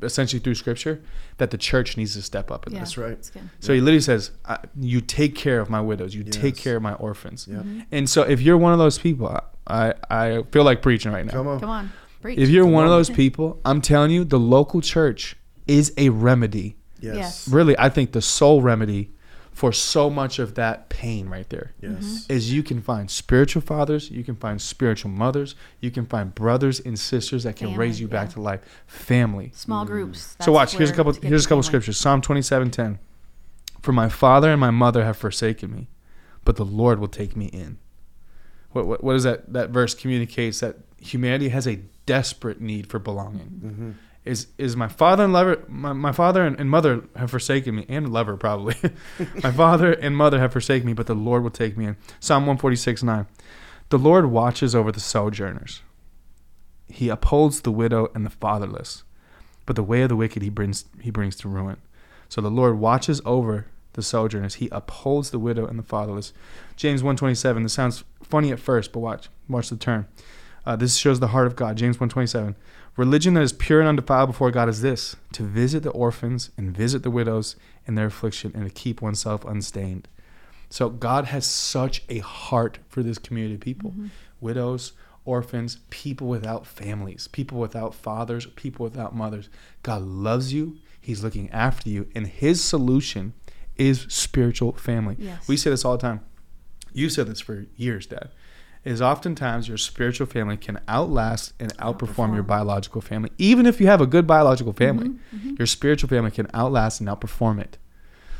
essentially 0.04 0.40
through 0.40 0.56
scripture 0.56 1.02
that 1.38 1.50
the 1.52 1.58
church 1.58 1.98
needs 1.98 2.14
to 2.14 2.22
step 2.22 2.52
up 2.52 2.68
in 2.68 2.74
Yeah, 2.74 2.82
this 2.82 2.90
That's 2.90 2.98
right. 2.98 3.16
That's 3.16 3.30
good. 3.30 3.50
so 3.62 3.74
he 3.74 3.80
literally 3.80 4.02
says 4.02 4.32
I, 4.46 4.60
you 4.80 5.00
take 5.02 5.36
care 5.36 5.60
of 5.62 5.70
my 5.70 5.80
widows 5.82 6.14
you 6.14 6.24
take 6.26 6.58
care 6.58 6.76
of 6.76 6.84
my 6.84 6.94
orphans 6.96 7.48
Yeah. 7.50 7.64
and 7.92 8.10
so 8.10 8.24
if 8.24 8.42
you're 8.42 8.58
one 8.58 8.74
of 8.74 8.80
those 8.80 9.00
people 9.00 9.26
i 9.68 9.94
i 10.12 10.44
feel 10.52 10.66
like 10.66 10.82
preaching 10.82 11.12
right 11.14 11.26
now 11.26 11.32
Come 11.32 11.48
on. 11.48 11.60
Come 11.62 11.70
on. 11.70 11.92
Preach. 12.22 12.38
if 12.38 12.50
you're 12.50 12.66
one 12.68 12.84
of 12.84 12.90
those 12.92 13.10
people 13.24 13.60
i'm 13.64 13.80
telling 13.82 14.12
you 14.12 14.26
the 14.26 14.38
local 14.40 14.82
church 14.82 15.38
is 15.70 15.94
a 15.98 16.10
remedy 16.10 16.76
Yes. 17.02 17.16
Yes. 17.16 17.48
really 17.48 17.76
i 17.80 17.88
think 17.90 18.12
the 18.12 18.22
sole 18.22 18.62
remedy 18.62 19.12
for 19.54 19.72
so 19.74 20.10
much 20.10 20.40
of 20.40 20.56
that 20.56 20.90
pain 20.90 21.28
right 21.30 21.50
there 21.50 21.72
Yes. 21.82 22.26
is 22.30 22.52
you 22.54 22.62
can 22.64 22.82
find 22.82 23.10
spiritual 23.12 23.62
fathers 23.62 24.10
you 24.12 24.24
can 24.24 24.36
find 24.36 24.62
spiritual 24.62 25.12
mothers 25.12 25.56
you 25.80 25.92
can 25.92 26.06
find 26.06 26.34
brothers 26.36 26.80
and 26.82 26.98
sisters 27.00 27.44
that 27.44 27.56
can 27.56 27.68
Family, 27.68 27.80
raise 27.88 28.00
you 28.02 28.08
back 28.08 28.30
to 28.32 28.42
life 28.42 28.62
family 28.88 29.52
Small 29.54 29.86
groups. 29.86 30.36
so 30.42 30.52
watch. 30.52 30.74
Here's 30.76 30.90
a 30.92 30.94
couple. 30.94 31.14
Here's 31.14 31.46
a 31.46 31.48
couple 31.48 31.62
family. 31.62 31.68
scriptures. 31.72 31.98
Psalm 31.98 32.22
twenty-seven 32.22 32.72
ten. 32.72 33.00
For 33.82 33.92
my 33.94 34.10
father 34.10 34.50
and 34.52 34.60
my 34.60 34.72
mother 34.72 35.04
have 35.06 35.16
forsaken 35.18 35.72
me, 35.72 35.88
but 36.46 36.56
the 36.58 36.66
Lord 36.66 37.00
will 37.00 37.08
take 37.22 37.36
me 37.36 37.46
in. 37.48 37.78
What 38.72 38.86
what, 38.88 39.04
what 39.04 39.14
does 39.14 39.24
that 39.24 39.52
that 39.54 39.70
verse 39.72 39.94
communicates? 39.96 40.60
That 40.60 40.78
humanity 41.02 41.50
has 41.50 41.66
a 41.68 41.78
desperate 42.06 42.60
need 42.62 42.88
for 42.88 43.00
belonging. 43.00 43.50
Mm-hmm. 43.64 43.92
Is 44.26 44.48
is 44.58 44.76
my 44.76 44.88
father 44.88 45.24
and 45.24 45.34
lover? 45.34 45.64
My, 45.68 45.94
my 45.94 46.12
father 46.12 46.46
and, 46.46 46.60
and 46.60 46.70
mother 46.70 47.04
have 47.16 47.32
forsaken 47.32 47.76
me, 47.76 47.86
and 47.88 48.12
lover 48.12 48.36
probably. 48.38 48.76
my 49.44 49.52
father 49.52 49.94
and 49.94 50.16
mother 50.16 50.40
have 50.40 50.52
forsaken 50.52 50.86
me, 50.86 50.94
but 50.94 51.08
the 51.08 51.16
Lord 51.16 51.44
will 51.44 51.50
take 51.50 51.78
me 51.78 51.86
in. 51.86 51.98
Psalm 52.20 52.46
one 52.46 52.58
forty 52.58 52.76
six 52.76 53.02
nine. 53.02 53.28
The 53.90 53.98
Lord 53.98 54.26
watches 54.28 54.76
over 54.76 54.92
the 54.92 55.00
sojourners. 55.00 55.82
He 56.88 57.10
upholds 57.10 57.62
the 57.62 57.72
widow 57.72 58.12
and 58.14 58.26
the 58.26 58.30
fatherless 58.30 59.04
but 59.70 59.76
the 59.76 59.84
way 59.84 60.02
of 60.02 60.10
the 60.10 60.16
wicked 60.16 60.42
he 60.42 60.50
brings 60.50 60.86
he 61.00 61.12
brings 61.12 61.36
to 61.36 61.48
ruin. 61.48 61.78
So 62.28 62.42
the 62.42 62.50
Lord 62.50 62.80
watches 62.80 63.22
over 63.24 63.68
the 63.94 64.02
sojourners; 64.02 64.56
he 64.56 64.68
upholds 64.72 65.30
the 65.30 65.38
widow 65.38 65.68
and 65.68 65.78
the 65.78 65.84
fatherless. 65.84 66.34
James 66.76 67.04
one 67.04 67.16
twenty 67.16 67.36
seven. 67.36 67.62
This 67.62 67.74
sounds 67.74 68.04
funny 68.24 68.52
at 68.52 68.60
first, 68.60 68.92
but 68.92 69.02
watch 69.02 69.30
watch 69.48 69.70
the 69.70 69.76
turn. 69.76 70.08
Uh, 70.66 70.76
this 70.76 70.96
shows 70.96 71.20
the 71.20 71.28
heart 71.28 71.46
of 71.46 71.56
God. 71.56 71.78
James 71.78 72.00
one 72.00 72.10
twenty 72.10 72.26
seven. 72.26 72.56
Religion 72.98 73.34
that 73.36 73.44
is 73.44 73.54
pure 73.54 73.80
and 73.80 73.88
undefiled 73.88 74.30
before 74.30 74.52
God 74.52 74.68
is 74.70 74.82
this: 74.82 75.16
to 75.34 75.44
visit 75.44 75.84
the 75.84 75.92
orphans 75.92 76.50
and 76.58 76.76
visit 76.76 77.04
the 77.04 77.12
widows 77.12 77.56
in 77.86 77.96
their 77.96 78.08
affliction, 78.08 78.52
and 78.54 78.66
to 78.66 78.74
keep 78.74 79.02
oneself 79.02 79.46
unstained. 79.46 80.08
So 80.70 80.90
God 80.90 81.26
has 81.26 81.48
such 81.48 82.04
a 82.10 82.20
heart 82.20 82.80
for 82.90 83.02
this 83.02 83.18
community 83.18 83.56
of 83.56 83.62
people, 83.62 83.92
mm-hmm. 83.92 84.08
widows, 84.40 84.94
orphans, 85.26 85.80
people 85.90 86.28
without 86.28 86.68
families, 86.68 87.28
people 87.28 87.60
without 87.60 87.96
fathers, 87.96 88.46
people 88.56 88.84
without 88.84 89.16
mothers. 89.16 89.50
God 89.82 90.02
loves 90.02 90.54
you. 90.54 90.78
He's 91.00 91.24
looking 91.24 91.50
after 91.52 91.90
you, 91.90 92.08
and 92.14 92.28
His 92.28 92.64
solution 92.64 93.34
is 93.78 94.06
spiritual 94.10 94.74
family. 94.74 95.16
Yes. 95.18 95.48
We 95.48 95.58
say 95.58 95.70
this 95.70 95.86
all 95.86 95.94
the 95.94 96.02
time. 96.02 96.22
You 96.92 97.10
said 97.10 97.28
this 97.28 97.40
for 97.40 97.66
years, 97.76 98.06
Dad. 98.06 98.30
Is 98.86 99.02
oftentimes 99.02 99.68
your 99.68 99.78
spiritual 99.78 100.26
family 100.26 100.56
can 100.56 100.80
outlast 100.88 101.54
and 101.60 101.76
outperform, 101.78 102.34
your 102.34 102.44
biological 102.44 103.02
family. 103.02 103.30
Even 103.38 103.66
if 103.66 103.82
you 103.82 103.88
have 103.88 104.00
a 104.00 104.08
good 104.08 104.26
biological 104.26 104.74
mm-hmm, 104.74 105.00
family, 105.00 105.10
Mm-hmm, 105.36 105.56
your 105.60 105.68
spiritual 105.68 106.10
family 106.10 106.32
can 106.32 106.48
outlast 106.54 107.02
and 107.02 107.10
outperform 107.10 107.60
it. 107.60 107.78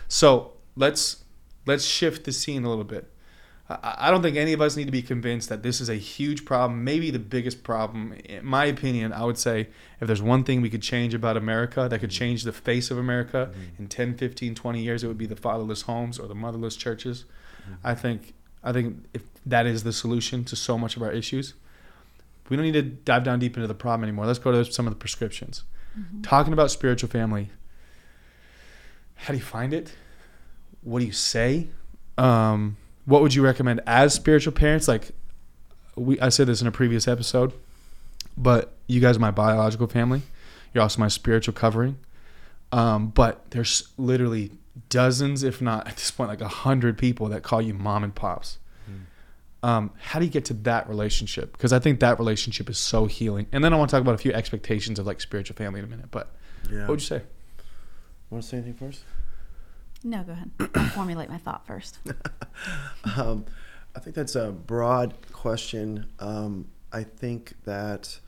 So 0.08 0.54
let's 0.76 1.24
let's 1.66 1.86
shift 1.86 2.24
the 2.24 2.32
scene 2.32 2.64
a 2.64 2.70
little 2.70 2.86
bit. 2.86 3.12
I, 3.70 3.96
I 4.00 4.12
don't 4.12 4.22
think 4.22 4.38
any 4.38 4.54
of 4.54 4.62
us 4.62 4.76
need 4.76 4.86
to 4.86 4.92
be 4.92 5.02
convinced 5.02 5.50
that 5.50 5.62
this 5.62 5.80
is 5.80 5.90
a 5.90 5.96
huge 5.96 6.46
problem, 6.46 6.84
maybe 6.84 7.12
the 7.12 7.20
biggest 7.20 7.64
problem. 7.64 8.14
In 8.26 8.46
my 8.46 8.66
opinion, 8.66 9.14
I 9.14 9.26
would 9.26 9.38
say 9.38 9.68
if 10.00 10.08
there's 10.08 10.22
one 10.22 10.44
thing 10.44 10.62
we 10.62 10.70
could 10.70 10.82
change 10.82 11.14
about 11.14 11.38
America 11.38 11.88
that 11.90 12.00
could 12.00 12.10
mm-hmm. 12.10 12.18
change 12.18 12.44
the 12.44 12.54
face 12.54 12.90
of 12.90 12.98
America 12.98 13.52
mm-hmm. 13.52 13.84
in 13.84 13.88
10, 13.88 14.18
15, 14.18 14.56
20 14.56 14.82
years, 14.82 15.04
it 15.04 15.08
would 15.08 15.18
be 15.18 15.28
the 15.28 15.36
fatherless 15.36 15.84
homes 15.84 16.18
or 16.18 16.28
the 16.28 16.36
motherless 16.36 16.76
churches. 16.76 17.26
I 17.84 17.94
think 17.94 18.34
I 18.64 18.72
think 18.74 19.06
if 19.14 19.24
that 19.46 19.66
is 19.66 19.84
the 19.84 19.94
solution 19.94 20.44
to 20.46 20.56
so 20.56 20.78
much 20.78 20.96
of 20.96 21.02
our 21.02 21.12
issues, 21.12 21.54
we 22.50 22.58
don't 22.58 22.66
need 22.66 22.74
to 22.74 22.82
dive 22.82 23.24
down 23.24 23.40
deep 23.40 23.56
into 23.56 23.68
the 23.68 23.74
problem 23.74 24.04
anymore. 24.04 24.26
Let's 24.26 24.40
go 24.40 24.52
to 24.52 24.70
some 24.72 24.88
of 24.88 24.94
the 24.94 25.00
prescriptions. 25.00 25.64
Talking 26.24 26.54
about 26.54 26.72
spiritual 26.72 27.10
family, 27.10 27.50
how 29.16 29.34
do 29.34 29.38
you 29.38 29.44
find 29.44 29.74
it? 29.74 29.94
What 30.82 31.00
do 31.00 31.06
you 31.06 31.12
say? 31.12 31.68
Um, 32.18 32.78
what 33.06 33.22
would 33.22 33.34
you 33.34 33.44
recommend 33.44 33.82
as 33.86 34.14
spiritual 34.14 34.54
parents? 34.54 34.88
Like 34.88 35.12
we, 35.96 36.20
I 36.20 36.30
said 36.30 36.48
this 36.48 36.62
in 36.62 36.68
a 36.68 36.72
previous 36.72 37.08
episode, 37.08 37.54
but 38.38 38.74
you 38.88 39.00
guys 39.00 39.18
are 39.18 39.20
my 39.20 39.32
biological 39.32 39.88
family. 39.88 40.22
You're 40.74 40.84
also 40.84 41.00
my 41.00 41.08
spiritual 41.08 41.54
covering. 41.54 41.98
Um, 42.72 43.10
but 43.10 43.50
there's 43.52 43.90
literally 43.98 44.52
dozens, 44.90 45.44
if 45.44 45.62
not 45.62 45.88
at 45.88 45.96
this 45.98 46.12
point, 46.12 46.30
like 46.30 46.42
a 46.42 46.48
hundred 46.48 46.98
people 46.98 47.28
that 47.30 47.44
call 47.44 47.62
you 47.62 47.74
mom 47.74 48.04
and 48.04 48.14
pops. 48.14 48.60
Um, 49.62 49.92
how 50.00 50.20
do 50.20 50.26
you 50.26 50.32
get 50.32 50.46
to 50.46 50.54
that 50.54 50.88
relationship? 50.88 51.52
Because 51.52 51.74
I 51.74 51.80
think 51.80 52.00
that 52.00 52.18
relationship 52.18 52.70
is 52.70 52.78
so 52.78 53.08
healing. 53.08 53.46
And 53.52 53.62
then 53.62 53.74
I 53.74 53.76
want 53.76 53.90
to 53.90 53.96
talk 53.96 54.02
about 54.02 54.16
a 54.16 54.20
few 54.20 54.32
expectations 54.32 55.00
of 55.00 55.06
like 55.06 55.20
spiritual 55.20 55.58
family 55.58 55.80
in 55.80 55.86
a 55.86 55.90
minute. 55.90 56.06
But 56.12 56.32
Yeah. 56.72 56.82
what 56.82 56.92
would 56.92 57.02
you 57.02 57.08
say? 57.08 57.22
Want 58.30 58.42
to 58.44 58.50
say 58.50 58.58
anything 58.58 58.76
first? 58.76 59.04
No, 60.02 60.24
go 60.24 60.32
ahead. 60.32 60.52
I'll 60.76 60.86
formulate 60.92 61.28
my 61.30 61.38
thought 61.40 61.66
first. 61.68 62.00
Um, 63.18 63.46
I 63.96 64.00
think 64.00 64.16
that's 64.16 64.36
a 64.36 64.52
broad 64.52 65.14
question. 65.32 66.08
Um, 66.20 66.68
I 66.94 67.04
think 67.04 67.54
that, 67.66 68.20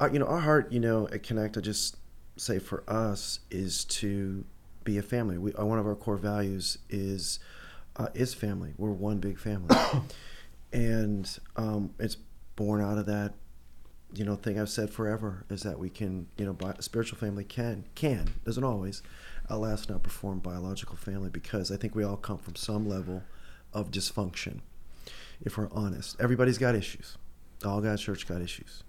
uh, 0.00 0.08
you 0.12 0.18
know, 0.18 0.26
our 0.26 0.40
heart, 0.40 0.70
you 0.72 0.78
know, 0.80 1.08
at 1.12 1.22
Connect, 1.22 1.56
I 1.56 1.60
just 1.60 1.96
say 2.36 2.58
for 2.58 2.82
us 2.88 3.40
is 3.50 3.84
to 3.84 4.44
be 4.84 4.98
a 4.98 5.02
family. 5.02 5.38
We, 5.38 5.52
uh, 5.54 5.64
one 5.64 5.78
of 5.78 5.86
our 5.86 5.94
core 5.94 6.16
values 6.16 6.78
is 6.90 7.40
uh, 7.96 8.08
is 8.14 8.34
family. 8.34 8.74
We're 8.76 8.90
one 8.90 9.18
big 9.18 9.38
family, 9.38 9.76
and 10.72 11.38
um, 11.56 11.94
it's 11.98 12.16
born 12.56 12.80
out 12.80 12.98
of 12.98 13.06
that. 13.06 13.34
You 14.14 14.24
know, 14.24 14.36
thing 14.36 14.60
I've 14.60 14.70
said 14.70 14.90
forever 14.90 15.44
is 15.50 15.62
that 15.62 15.78
we 15.78 15.90
can, 15.90 16.28
you 16.36 16.44
know, 16.44 16.52
bi- 16.52 16.76
spiritual 16.78 17.18
family 17.18 17.44
can 17.44 17.84
can 17.94 18.34
doesn't 18.44 18.62
always 18.62 19.02
outlast 19.50 19.90
and 19.90 20.00
outperform 20.00 20.42
biological 20.42 20.96
family 20.96 21.30
because 21.30 21.70
I 21.70 21.76
think 21.76 21.94
we 21.94 22.04
all 22.04 22.16
come 22.16 22.38
from 22.38 22.54
some 22.54 22.88
level 22.88 23.22
of 23.72 23.90
dysfunction. 23.90 24.60
If 25.40 25.58
we're 25.58 25.68
honest, 25.72 26.16
everybody's 26.20 26.58
got 26.58 26.74
issues. 26.74 27.18
All 27.64 27.80
God's 27.80 28.02
church 28.02 28.26
got 28.26 28.40
issues, 28.40 28.84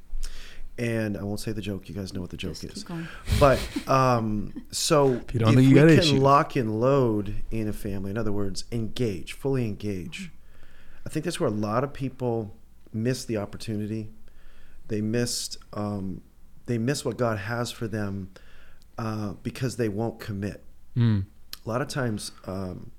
and 0.78 1.18
I 1.18 1.24
won't 1.24 1.40
say 1.40 1.52
the 1.52 1.62
joke. 1.62 1.88
You 1.88 1.96
guys 1.96 2.14
know 2.14 2.22
what 2.22 2.30
the 2.30 2.38
joke 2.38 2.54
Just 2.60 2.64
is. 2.64 2.84
keep 2.84 2.88
going. 2.88 3.08
But 3.40 3.60
um, 3.88 4.66
so 4.72 5.22
you 5.34 5.40
don't 5.40 5.50
if 5.50 5.56
we 5.56 5.74
can 5.74 5.90
issues. 5.90 6.14
lock 6.14 6.56
and 6.56 6.80
load 6.82 7.36
in 7.52 7.68
a 7.68 7.74
family, 7.74 8.12
in 8.12 8.18
other 8.18 8.32
words, 8.32 8.66
engage, 8.72 9.34
fully 9.34 9.66
engage. 9.66 10.32
I 11.06 11.10
think 11.10 11.24
that's 11.24 11.40
where 11.40 11.50
a 11.50 11.54
lot 11.54 11.84
of 11.84 11.94
people 11.94 12.56
miss 12.92 13.26
the 13.26 13.38
opportunity. 13.38 14.10
They 14.88 15.02
missed 15.02 15.58
um, 15.74 16.22
they 16.66 16.78
miss 16.78 17.06
what 17.06 17.18
God 17.18 17.38
has 17.38 17.72
for 17.72 17.88
them 17.88 18.32
uh, 18.98 19.34
because 19.44 19.78
they 19.78 19.90
won't 19.90 20.20
commit. 20.20 20.64
Mm. 20.98 21.26
A 21.66 21.70
lot 21.70 21.82
of 21.82 21.88
times, 21.88 22.32
um, 22.46 22.92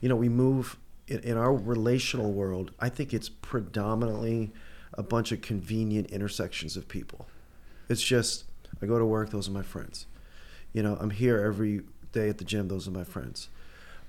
you 0.00 0.08
know, 0.08 0.16
we 0.16 0.28
move 0.28 0.78
in, 1.08 1.20
in 1.20 1.36
our 1.36 1.54
relational 1.54 2.32
world. 2.32 2.70
I 2.80 2.88
think 2.88 3.12
it's 3.12 3.28
predominantly 3.28 4.52
a 4.96 5.02
bunch 5.02 5.32
of 5.32 5.40
convenient 5.40 6.10
intersections 6.10 6.76
of 6.76 6.88
people. 6.88 7.26
It's 7.88 8.02
just 8.02 8.44
I 8.82 8.86
go 8.86 8.98
to 8.98 9.04
work; 9.04 9.30
those 9.30 9.48
are 9.48 9.52
my 9.52 9.62
friends. 9.62 10.06
You 10.72 10.82
know, 10.82 10.96
I'm 11.00 11.10
here 11.10 11.40
every 11.40 11.82
day 12.12 12.28
at 12.28 12.38
the 12.38 12.44
gym; 12.44 12.68
those 12.68 12.88
are 12.88 12.92
my 12.92 13.04
friends. 13.04 13.48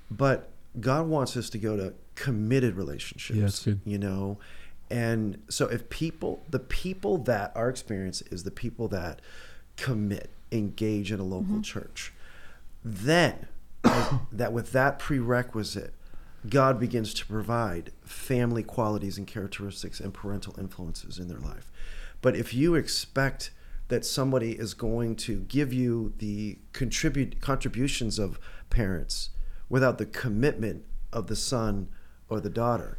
But 0.09 0.49
God 0.79 1.07
wants 1.07 1.35
us 1.37 1.49
to 1.51 1.57
go 1.57 1.75
to 1.77 1.93
committed 2.15 2.75
relationships. 2.75 3.37
Yeah, 3.37 3.45
that's 3.45 3.63
good. 3.63 3.81
You 3.85 3.97
know, 3.97 4.37
And 4.89 5.41
so 5.49 5.67
if 5.67 5.89
people, 5.89 6.43
the 6.49 6.59
people 6.59 7.17
that 7.19 7.51
our 7.55 7.69
experience 7.69 8.21
is 8.23 8.43
the 8.43 8.51
people 8.51 8.87
that 8.89 9.21
commit, 9.77 10.29
engage 10.51 11.11
in 11.11 11.19
a 11.19 11.23
local 11.23 11.55
mm-hmm. 11.55 11.61
church, 11.61 12.13
then 12.83 13.47
that 14.31 14.53
with 14.53 14.71
that 14.73 14.99
prerequisite, 14.99 15.93
God 16.49 16.79
begins 16.79 17.13
to 17.15 17.25
provide 17.25 17.91
family 18.03 18.63
qualities 18.63 19.17
and 19.17 19.25
characteristics 19.25 19.99
and 19.99 20.13
parental 20.13 20.55
influences 20.59 21.17
in 21.19 21.27
their 21.27 21.39
life. 21.39 21.71
But 22.21 22.35
if 22.35 22.53
you 22.53 22.75
expect 22.75 23.51
that 23.87 24.05
somebody 24.05 24.51
is 24.53 24.73
going 24.73 25.15
to 25.15 25.41
give 25.41 25.71
you 25.71 26.13
the 26.17 26.57
contribute 26.73 27.39
contributions 27.41 28.17
of 28.19 28.39
parents 28.69 29.29
without 29.69 29.97
the 29.97 30.05
commitment 30.05 30.83
of 31.13 31.27
the 31.27 31.35
son 31.35 31.87
or 32.27 32.39
the 32.39 32.49
daughter, 32.49 32.97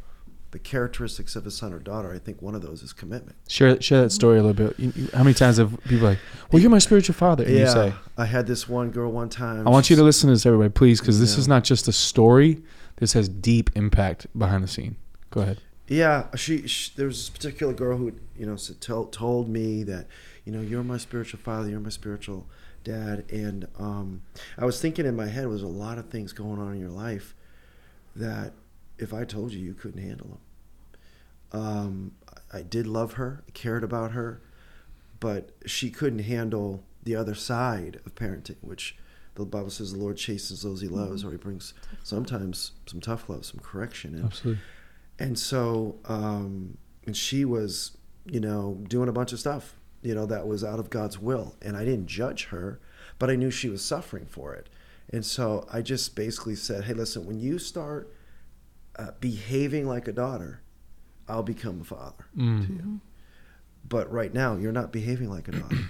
the 0.51 0.59
characteristics 0.59 1.35
of 1.35 1.45
a 1.45 1.51
son 1.51 1.73
or 1.73 1.79
daughter, 1.79 2.13
I 2.13 2.19
think 2.19 2.41
one 2.41 2.55
of 2.55 2.61
those 2.61 2.81
is 2.81 2.93
commitment. 2.93 3.35
Share 3.49 3.79
share 3.81 4.01
that 4.03 4.11
story 4.11 4.39
a 4.39 4.43
little 4.43 4.67
bit. 4.67 4.79
You- 4.79 4.93
you- 4.95 5.09
how 5.13 5.23
many 5.23 5.33
times 5.33 5.57
have 5.57 5.77
people 5.83 6.07
like, 6.07 6.19
"Well, 6.51 6.61
you're 6.61 6.71
my 6.71 6.79
spiritual 6.79 7.15
father," 7.15 7.43
and 7.43 7.53
you 7.53 7.67
say, 7.67 7.93
I 8.17 8.25
had 8.25 8.47
this 8.47 8.67
one 8.69 8.91
girl 8.91 9.11
one 9.11 9.27
time. 9.27 9.67
"I 9.67 9.69
want 9.69 9.89
you 9.89 9.97
to 9.97 10.03
listen 10.03 10.27
to 10.27 10.33
this, 10.33 10.45
everybody, 10.45 10.69
please, 10.69 11.01
because 11.01 11.19
this 11.19 11.33
Yeah. 11.33 11.39
is 11.39 11.47
not 11.49 11.65
just 11.65 11.89
a 11.89 11.91
story. 11.91 12.63
This 12.97 13.13
has 13.13 13.29
deep 13.29 13.69
impact 13.75 14.27
behind 14.37 14.63
the 14.63 14.67
scene." 14.67 14.97
Go 15.29 15.41
ahead. 15.41 15.61
Yeah, 15.87 16.27
she, 16.35 16.67
she 16.67 16.91
there 16.95 17.07
was 17.07 17.17
this 17.17 17.29
particular 17.29 17.73
girl 17.73 17.97
who 17.97 18.13
you 18.37 18.45
know 18.45 18.53
s- 18.53 18.71
told 18.81 19.13
told 19.13 19.47
me 19.47 19.83
that 19.83 20.07
you 20.43 20.51
know 20.51 20.61
you're 20.61 20.83
my 20.83 20.97
spiritual 20.97 21.39
father, 21.39 21.69
you're 21.69 21.79
my 21.79 21.89
spiritual 21.89 22.45
dad, 22.83 23.25
and 23.31 23.67
um, 23.79 24.21
I 24.57 24.65
was 24.65 24.81
thinking 24.81 25.05
in 25.05 25.15
my 25.15 25.27
head 25.27 25.47
was 25.47 25.61
a 25.63 25.67
lot 25.67 25.97
of 25.97 26.09
things 26.09 26.33
going 26.33 26.59
on 26.59 26.73
in 26.73 26.79
your 26.79 26.89
life 26.89 27.35
that 28.15 28.53
if 28.97 29.13
I 29.13 29.23
told 29.23 29.51
you 29.53 29.59
you 29.59 29.73
couldn't 29.73 30.01
handle 30.01 30.39
them. 31.51 31.61
Um, 31.61 32.11
I 32.51 32.59
I 32.59 32.61
did 32.63 32.87
love 32.87 33.13
her, 33.13 33.43
I 33.47 33.51
cared 33.51 33.83
about 33.83 34.11
her, 34.11 34.41
but 35.19 35.51
she 35.65 35.89
couldn't 35.89 36.19
handle 36.19 36.83
the 37.03 37.15
other 37.15 37.35
side 37.35 37.99
of 38.05 38.15
parenting, 38.15 38.57
which 38.61 38.97
the 39.45 39.57
Bible 39.57 39.69
says 39.69 39.93
the 39.93 39.99
Lord 39.99 40.17
chastens 40.17 40.61
those 40.61 40.81
He 40.81 40.87
loves, 40.87 41.23
or 41.23 41.31
He 41.31 41.37
brings 41.37 41.73
sometimes 42.03 42.71
some 42.85 42.99
tough 43.01 43.29
love, 43.29 43.45
some 43.45 43.59
correction, 43.61 44.15
and 44.15 44.25
Absolutely. 44.25 44.61
and 45.19 45.37
so 45.39 45.97
um, 46.05 46.77
and 47.05 47.15
she 47.15 47.45
was 47.45 47.97
you 48.25 48.39
know 48.39 48.83
doing 48.87 49.07
a 49.09 49.13
bunch 49.13 49.31
of 49.33 49.39
stuff 49.39 49.75
you 50.01 50.13
know 50.13 50.25
that 50.25 50.45
was 50.47 50.63
out 50.63 50.79
of 50.79 50.89
god's 50.89 51.17
will 51.17 51.55
and 51.61 51.75
i 51.77 51.83
didn't 51.85 52.05
judge 52.07 52.45
her 52.45 52.79
but 53.19 53.29
i 53.29 53.35
knew 53.35 53.49
she 53.49 53.69
was 53.69 53.83
suffering 53.83 54.25
for 54.25 54.53
it. 54.53 54.67
And 55.09 55.25
so 55.25 55.65
i 55.71 55.81
just 55.81 56.15
basically 56.15 56.55
said 56.55 56.83
hey 56.83 56.93
listen 56.93 57.25
when 57.25 57.39
you 57.39 57.57
start 57.57 58.13
uh, 58.97 59.11
behaving 59.21 59.87
like 59.87 60.07
a 60.07 60.11
daughter 60.11 60.61
i'll 61.29 61.41
become 61.43 61.79
a 61.81 61.83
father 61.85 62.25
Mm. 62.37 62.67
to 62.67 62.73
you. 62.73 62.99
But 63.87 64.11
right 64.11 64.33
now 64.33 64.57
you're 64.57 64.73
not 64.73 64.91
behaving 64.91 65.29
like 65.29 65.47
a 65.47 65.51
daughter 65.51 65.89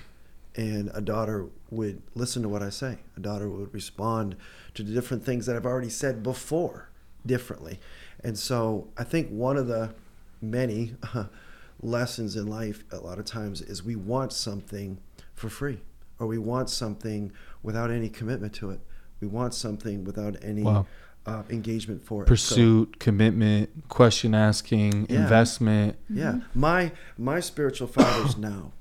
and 0.58 0.90
a 0.94 1.00
daughter 1.02 1.46
would 1.72 2.02
listen 2.16 2.42
to 2.42 2.50
what 2.50 2.62
i 2.64 2.70
say 2.70 2.98
a 3.16 3.20
daughter 3.20 3.48
would 3.50 3.74
respond 3.74 4.36
to 4.74 4.84
the 4.84 4.92
different 4.92 5.24
things 5.24 5.46
that 5.46 5.56
i've 5.56 5.66
already 5.66 5.90
said 5.90 6.22
before 6.24 6.90
differently 7.26 7.80
and 8.24 8.38
so 8.38 8.88
i 8.98 9.04
think 9.04 9.30
one 9.30 9.56
of 9.58 9.68
the 9.68 9.94
many 10.42 10.96
lessons 11.82 12.36
in 12.36 12.48
life 12.48 12.84
a 12.92 12.98
lot 12.98 13.20
of 13.20 13.26
times 13.26 13.62
is 13.62 13.84
we 13.84 13.96
want 13.96 14.34
something 14.34 14.98
for 15.34 15.50
free 15.50 15.80
or 16.20 16.26
we 16.28 16.38
want 16.38 16.70
something 16.70 17.32
without 17.62 17.92
any 17.92 18.10
commitment 18.10 18.54
to 18.54 18.72
it 18.72 18.80
we 19.20 19.28
want 19.28 19.54
something 19.54 20.04
without 20.04 20.36
any 20.44 20.64
Wow. 20.64 20.86
uh, 21.26 21.44
engagement 21.50 22.04
for 22.04 22.24
it 22.24 22.28
So- 22.28 22.30
Pursuit, 22.30 23.00
commitment, 23.00 23.90
question 23.90 24.34
asking, 24.36 25.08
Yeah. 25.10 25.24
investment. 25.24 25.98
Yeah, 26.10 26.42
my 26.54 26.92
my 27.18 27.40
spiritual 27.40 27.88
fathers 27.88 28.38
now. 28.52 28.72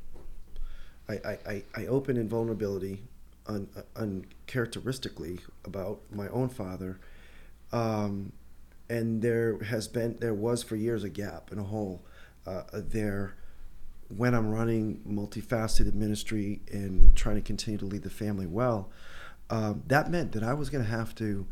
I, 1.08 1.38
I, 1.46 1.62
I, 1.74 1.86
open 1.86 2.16
in 2.16 2.28
vulnerability, 2.28 3.02
un, 3.46 3.68
uncharacteristically 3.94 5.40
about 5.64 6.00
my 6.10 6.28
own 6.28 6.48
father, 6.48 6.98
um, 7.72 8.32
and 8.88 9.22
there 9.22 9.58
has 9.64 9.88
been 9.88 10.16
there 10.20 10.34
was 10.34 10.62
for 10.62 10.76
years 10.76 11.04
a 11.04 11.08
gap 11.08 11.50
and 11.50 11.60
a 11.60 11.64
hole 11.64 12.02
uh, 12.46 12.62
there 12.72 13.34
when 14.16 14.34
I'm 14.34 14.50
running 14.50 15.00
multifaceted 15.08 15.94
ministry 15.94 16.60
and 16.70 17.14
trying 17.16 17.36
to 17.36 17.42
continue 17.42 17.78
to 17.78 17.86
lead 17.86 18.02
the 18.02 18.10
family 18.10 18.46
well. 18.46 18.90
Um, 19.50 19.82
that 19.86 20.10
meant 20.10 20.32
that 20.32 20.42
I 20.42 20.54
was 20.54 20.70
going 20.70 20.84
to 20.84 20.90
have 20.90 21.14
to, 21.16 21.46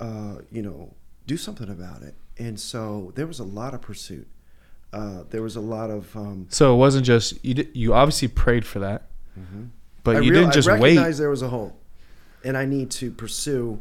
uh, 0.00 0.36
you 0.50 0.62
know, 0.62 0.94
do 1.26 1.36
something 1.36 1.70
about 1.70 2.02
it, 2.02 2.14
and 2.38 2.60
so 2.60 3.12
there 3.14 3.26
was 3.26 3.38
a 3.38 3.44
lot 3.44 3.72
of 3.72 3.80
pursuit. 3.80 4.28
Uh, 4.94 5.24
there 5.30 5.42
was 5.42 5.56
a 5.56 5.60
lot 5.60 5.90
of 5.90 6.14
um, 6.16 6.46
So 6.50 6.72
it 6.74 6.78
wasn't 6.78 7.04
just 7.04 7.44
you. 7.44 7.54
Did, 7.54 7.70
you 7.74 7.94
obviously 7.94 8.28
prayed 8.28 8.64
for 8.64 8.78
that, 8.78 9.08
but 10.04 10.16
I 10.16 10.20
you 10.20 10.30
real- 10.30 10.40
didn't 10.42 10.54
just 10.54 10.68
I 10.68 10.78
wait. 10.78 11.16
there 11.16 11.30
was 11.30 11.42
a 11.42 11.48
hole, 11.48 11.76
and 12.44 12.56
I 12.56 12.64
need 12.64 12.90
to 12.92 13.10
pursue 13.10 13.80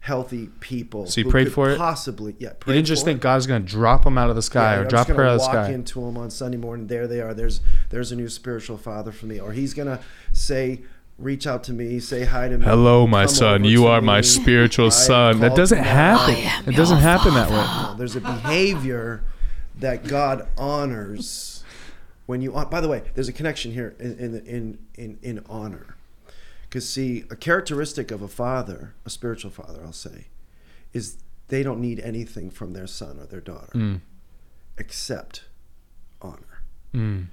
healthy 0.00 0.48
people. 0.60 1.06
So 1.06 1.20
you 1.20 1.30
prayed 1.30 1.52
for 1.52 1.70
it? 1.70 1.78
Possibly, 1.78 2.34
yeah. 2.38 2.50
You 2.66 2.72
didn't 2.74 2.86
just 2.86 3.04
think 3.04 3.18
it. 3.18 3.22
God's 3.22 3.46
going 3.46 3.62
to 3.64 3.68
drop 3.68 4.02
them 4.04 4.18
out 4.18 4.30
of 4.30 4.36
the 4.36 4.42
sky 4.42 4.74
Yeah, 4.74 4.78
or 4.78 4.82
I'm 4.82 4.88
drop 4.88 5.06
just 5.06 5.16
her 5.16 5.24
out 5.24 5.34
of 5.34 5.38
the 5.40 5.46
walk 5.46 5.52
sky. 5.66 5.70
into 5.72 6.00
them 6.04 6.16
on 6.16 6.28
Sunday 6.30 6.58
morning. 6.58 6.88
There 6.88 7.06
they 7.06 7.20
are. 7.20 7.32
There's 7.34 7.60
there's 7.90 8.10
a 8.12 8.16
new 8.16 8.28
spiritual 8.28 8.78
father 8.78 9.12
for 9.12 9.26
me, 9.26 9.38
or 9.40 9.52
he's 9.52 9.74
gonna 9.74 10.00
say, 10.32 10.82
reach 11.18 11.46
out 11.46 11.62
to 11.64 11.72
me, 11.72 12.00
say 12.00 12.24
hi 12.24 12.48
to 12.48 12.58
me. 12.58 12.64
Hello, 12.64 13.06
my 13.06 13.26
come 13.26 13.34
son. 13.34 13.64
You 13.64 13.82
to 13.82 13.86
are 13.86 14.00
my 14.00 14.20
spiritual 14.20 14.90
son. 14.90 15.40
That 15.40 15.54
doesn't 15.56 15.82
happen. 15.82 16.34
am 16.34 16.68
It 16.68 16.76
doesn't 16.76 16.98
your 16.98 17.02
happen 17.08 17.34
that 17.34 17.50
way. 17.50 17.56
No, 17.92 17.94
there's 17.96 18.16
a 18.16 18.20
behavior 18.20 19.22
that 19.78 20.04
God 20.04 20.48
honors 20.58 21.64
when 22.26 22.40
you. 22.42 22.52
By 22.52 22.80
the 22.80 22.88
way, 22.88 23.02
there's 23.14 23.28
a 23.28 23.32
connection 23.32 23.72
here 23.72 23.94
in 23.98 24.18
in 24.18 24.46
in 24.46 24.78
in, 24.94 25.18
in 25.22 25.44
honor, 25.48 25.96
because 26.68 26.88
see, 26.88 27.24
a 27.30 27.36
characteristic 27.36 28.10
of 28.10 28.22
a 28.22 28.28
father, 28.28 28.94
a 29.04 29.10
spiritual 29.10 29.50
father, 29.50 29.80
I'll 29.84 29.92
say, 29.92 30.26
is 30.92 31.18
they 31.48 31.62
don't 31.62 31.80
need 31.80 32.00
anything 32.00 32.50
from 32.50 32.72
their 32.72 32.86
son 32.86 33.18
or 33.18 33.26
their 33.26 33.40
daughter 33.40 33.72
Mm. 33.74 34.00
except 34.78 35.44
honor. 36.20 36.62
Mm. 36.94 37.26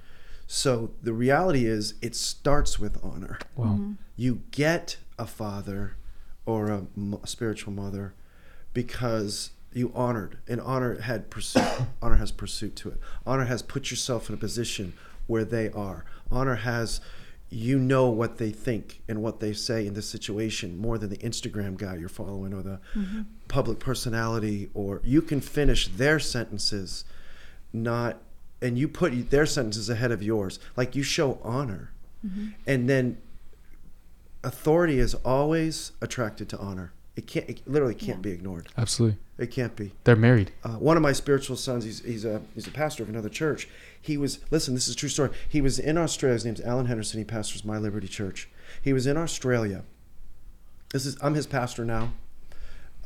So 0.46 0.90
the 1.02 1.12
reality 1.12 1.64
is, 1.66 1.94
it 2.02 2.16
starts 2.16 2.78
with 2.78 2.98
honor. 3.04 3.38
Wow. 3.54 3.92
You 4.16 4.42
get 4.50 4.96
a 5.18 5.26
father 5.26 5.96
or 6.44 6.68
a 6.70 6.86
spiritual 7.26 7.72
mother 7.72 8.14
because 8.74 9.50
you 9.72 9.92
honored, 9.94 10.38
and 10.48 10.60
honor 10.60 11.00
had 11.00 11.30
pursuit. 11.30 11.64
honor 12.02 12.16
has 12.16 12.32
pursuit 12.32 12.76
to 12.76 12.90
it. 12.90 13.00
Honor 13.26 13.44
has 13.44 13.62
put 13.62 13.90
yourself 13.90 14.28
in 14.28 14.34
a 14.34 14.38
position 14.38 14.92
where 15.26 15.44
they 15.44 15.70
are. 15.70 16.04
Honor 16.30 16.56
has 16.56 17.00
you 17.50 17.78
know 17.78 18.08
what 18.08 18.38
they 18.38 18.50
think 18.50 19.02
and 19.08 19.20
what 19.20 19.40
they 19.40 19.52
say 19.52 19.84
in 19.84 19.94
this 19.94 20.08
situation 20.08 20.78
more 20.78 20.96
than 20.98 21.10
the 21.10 21.16
Instagram 21.18 21.76
guy 21.76 21.96
you're 21.96 22.08
following 22.08 22.54
or 22.54 22.62
the 22.62 22.80
mm-hmm. 22.94 23.22
public 23.48 23.80
personality 23.80 24.70
or 24.72 25.00
you 25.04 25.20
can 25.20 25.40
finish 25.40 25.88
their 25.88 26.20
sentences 26.20 27.04
not 27.72 28.18
and 28.62 28.78
you 28.78 28.86
put 28.86 29.30
their 29.30 29.46
sentences 29.46 29.90
ahead 29.90 30.12
of 30.12 30.22
yours 30.22 30.60
like 30.76 30.94
you 30.94 31.02
show 31.02 31.40
honor 31.42 31.90
mm-hmm. 32.24 32.50
and 32.68 32.88
then 32.88 33.18
authority 34.44 35.00
is 35.00 35.14
always 35.16 35.90
attracted 36.00 36.48
to 36.48 36.56
honor 36.58 36.92
it 37.16 37.26
can't 37.26 37.48
it 37.50 37.60
literally 37.66 37.94
can't 37.94 38.18
Yeah. 38.18 38.22
be 38.22 38.30
ignored. 38.32 38.68
Absolutely. 38.78 39.18
it 39.38 39.50
can't 39.50 39.74
be. 39.76 39.92
They're 40.04 40.16
married. 40.16 40.52
uh, 40.64 40.70
one 40.74 40.96
of 40.96 41.02
my 41.02 41.12
spiritual 41.12 41.56
sons 41.56 41.84
he's, 41.84 42.00
he's 42.04 42.24
a 42.24 42.42
he's 42.54 42.66
a 42.66 42.70
pastor 42.70 43.02
of 43.02 43.08
another 43.08 43.28
church. 43.28 43.68
He 44.00 44.16
was 44.16 44.38
listen 44.50 44.74
this 44.74 44.86
is 44.88 44.94
a 44.94 44.96
true 44.96 45.08
story. 45.08 45.30
He 45.48 45.60
was 45.60 45.78
in 45.78 45.98
australia 45.98 46.34
his 46.34 46.44
name's 46.44 46.60
alan 46.60 46.86
henderson 46.86 47.18
he 47.18 47.24
pastors 47.24 47.64
my 47.64 47.78
liberty 47.78 48.08
church. 48.08 48.48
He 48.82 48.92
was 48.92 49.06
in 49.06 49.16
australia. 49.16 49.84
This 50.92 51.04
is 51.06 51.16
i'm 51.22 51.34
his 51.34 51.46
pastor 51.46 51.84
now. 51.84 52.12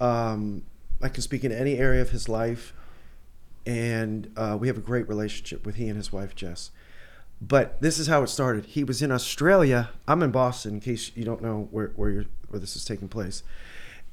Um, 0.01 0.63
i 1.03 1.09
can 1.09 1.23
speak 1.23 1.45
in 1.45 1.53
any 1.53 1.77
area 1.79 2.03
of 2.03 2.11
his 2.11 2.29
life 2.29 2.73
and 3.67 4.31
uh, 4.37 4.57
we 4.61 4.69
have 4.69 4.77
a 4.77 4.81
great 4.83 5.09
relationship 5.09 5.65
with 5.65 5.77
he 5.77 5.89
and 5.89 5.97
his 5.97 6.13
wife 6.13 6.35
jess. 6.35 6.71
But 7.41 7.81
this 7.81 7.99
is 7.99 8.07
how 8.07 8.23
it 8.23 8.29
started. 8.29 8.67
He 8.67 8.85
was 8.85 9.01
in 9.03 9.11
australia. 9.11 9.91
I'm 10.07 10.23
in 10.23 10.31
boston 10.31 10.75
in 10.75 10.81
case 10.81 11.11
you 11.15 11.25
don't 11.25 11.43
know 11.43 11.69
where, 11.71 11.93
where, 11.97 12.11
you're, 12.11 12.25
where 12.49 12.61
this 12.61 12.77
is 12.77 12.85
taking 12.85 13.09
place 13.09 13.43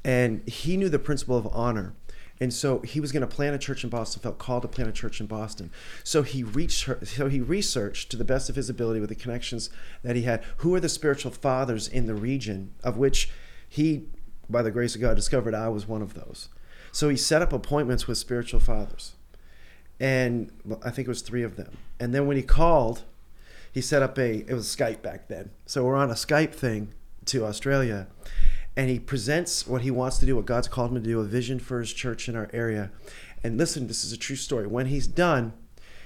and 0.04 0.48
he 0.48 0.78
knew 0.78 0.90
the 0.90 1.00
principle 1.00 1.38
of 1.38 1.48
honor 1.48 1.94
and 2.42 2.52
so 2.52 2.80
he 2.80 3.00
was 3.00 3.12
going 3.12 3.22
to 3.22 3.28
plant 3.28 3.54
a 3.54 3.60
church 3.60 3.84
in 3.84 3.92
Boston. 3.92 4.20
Felt 4.24 4.40
called 4.40 4.64
to 4.64 4.68
plant 4.68 4.90
a 4.90 4.94
church 4.94 5.22
in 5.22 5.28
Boston. 5.28 5.70
So 6.04 6.24
he 6.24 6.44
reached 6.44 6.86
her. 6.86 7.00
So 7.04 7.30
he 7.30 7.40
researched 7.40 8.10
to 8.10 8.18
the 8.18 8.26
best 8.26 8.50
of 8.50 8.56
his 8.56 8.68
ability 8.68 9.00
with 9.00 9.10
the 9.10 9.16
connections 9.16 9.70
that 10.04 10.16
he 10.16 10.24
had. 10.24 10.44
Who 10.58 10.74
are 10.74 10.80
the 10.80 10.90
spiritual 10.90 11.32
fathers 11.32 11.88
in 11.88 12.08
the 12.08 12.16
region? 12.16 12.74
Of 12.84 12.98
which 12.98 13.30
he, 13.70 14.08
by 14.50 14.64
the 14.64 14.72
grace 14.72 14.96
of 14.96 15.02
God, 15.02 15.16
discovered 15.16 15.54
I 15.54 15.70
was 15.70 15.88
one 15.88 16.02
of 16.02 16.16
those. 16.16 16.50
So 16.92 17.10
he 17.10 17.16
set 17.16 17.44
up 17.44 17.54
appointments 17.54 18.08
with 18.08 18.18
spiritual 18.18 18.60
fathers, 18.60 19.14
and 20.00 20.52
I 20.84 20.90
think 20.90 21.08
it 21.08 21.10
was 21.10 21.22
three 21.22 21.44
of 21.44 21.56
them. 21.56 21.78
And 22.02 22.14
then 22.14 22.26
when 22.26 22.36
he 22.36 22.44
called, 22.44 23.04
he 23.72 23.82
set 23.82 24.02
up 24.02 24.18
a. 24.18 24.40
It 24.40 24.54
was 24.54 24.66
Skype 24.66 25.04
back 25.04 25.28
then. 25.28 25.52
So 25.68 25.86
we're 25.86 25.96
on 25.96 26.10
a 26.10 26.16
Skype 26.16 26.54
thing 26.54 26.92
to 27.26 27.46
Australia 27.46 28.08
and 28.82 28.89
he 28.89 28.98
presents 28.98 29.67
what 29.67 29.84
he 29.84 29.91
wants 29.91 30.17
to 30.17 30.26
do, 30.26 30.36
what 30.36 30.48
God's 30.48 30.67
called 30.67 30.89
him 30.89 30.96
to 30.96 31.08
do, 31.08 31.20
a 31.20 31.24
vision 31.24 31.60
for 31.60 31.80
his 31.80 31.94
church 31.94 32.28
in 32.28 32.36
our 32.36 32.50
area. 32.52 32.89
And 33.44 33.56
listen, 33.56 33.86
this 33.86 34.04
is 34.04 34.12
a 34.12 34.17
true 34.17 34.36
story. 34.36 34.65
When 34.65 34.88
he's 34.88 35.06
done, 35.06 35.54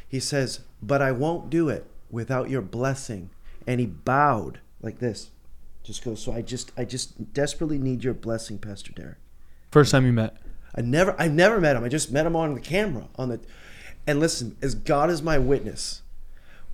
He 0.06 0.20
says, 0.20 0.60
But 0.84 1.02
I 1.02 1.14
won't 1.14 1.50
do 1.50 1.70
it 1.70 1.86
without 2.12 2.50
your 2.50 2.62
blessing. 2.62 3.30
And 3.66 3.80
he 3.80 3.86
bowed 3.86 4.60
like 4.82 5.00
this. 5.00 5.30
Just 5.84 6.04
goes, 6.04 6.22
So 6.22 6.34
I 6.34 6.42
just 6.42 6.74
I 6.76 6.84
just 6.84 7.34
desperately 7.34 7.78
need 7.78 8.04
your 8.04 8.14
blessing, 8.14 8.58
Pastor 8.58 8.92
Derek. 8.92 9.20
First 9.72 9.92
time 9.92 10.06
you 10.06 10.12
met. 10.12 10.36
I 10.76 10.82
never 10.82 11.16
I've 11.18 11.32
never 11.32 11.62
met 11.62 11.78
him. 11.78 11.86
I 11.86 11.88
just 11.88 12.12
met 12.12 12.26
him 12.26 12.36
on 12.36 12.56
the 12.56 12.60
camera. 12.60 13.08
On 13.16 13.30
the 13.30 13.40
and 14.06 14.20
listen, 14.20 14.58
as 14.62 14.76
God 14.76 15.10
is 15.10 15.22
my 15.22 15.38
witness, 15.38 16.02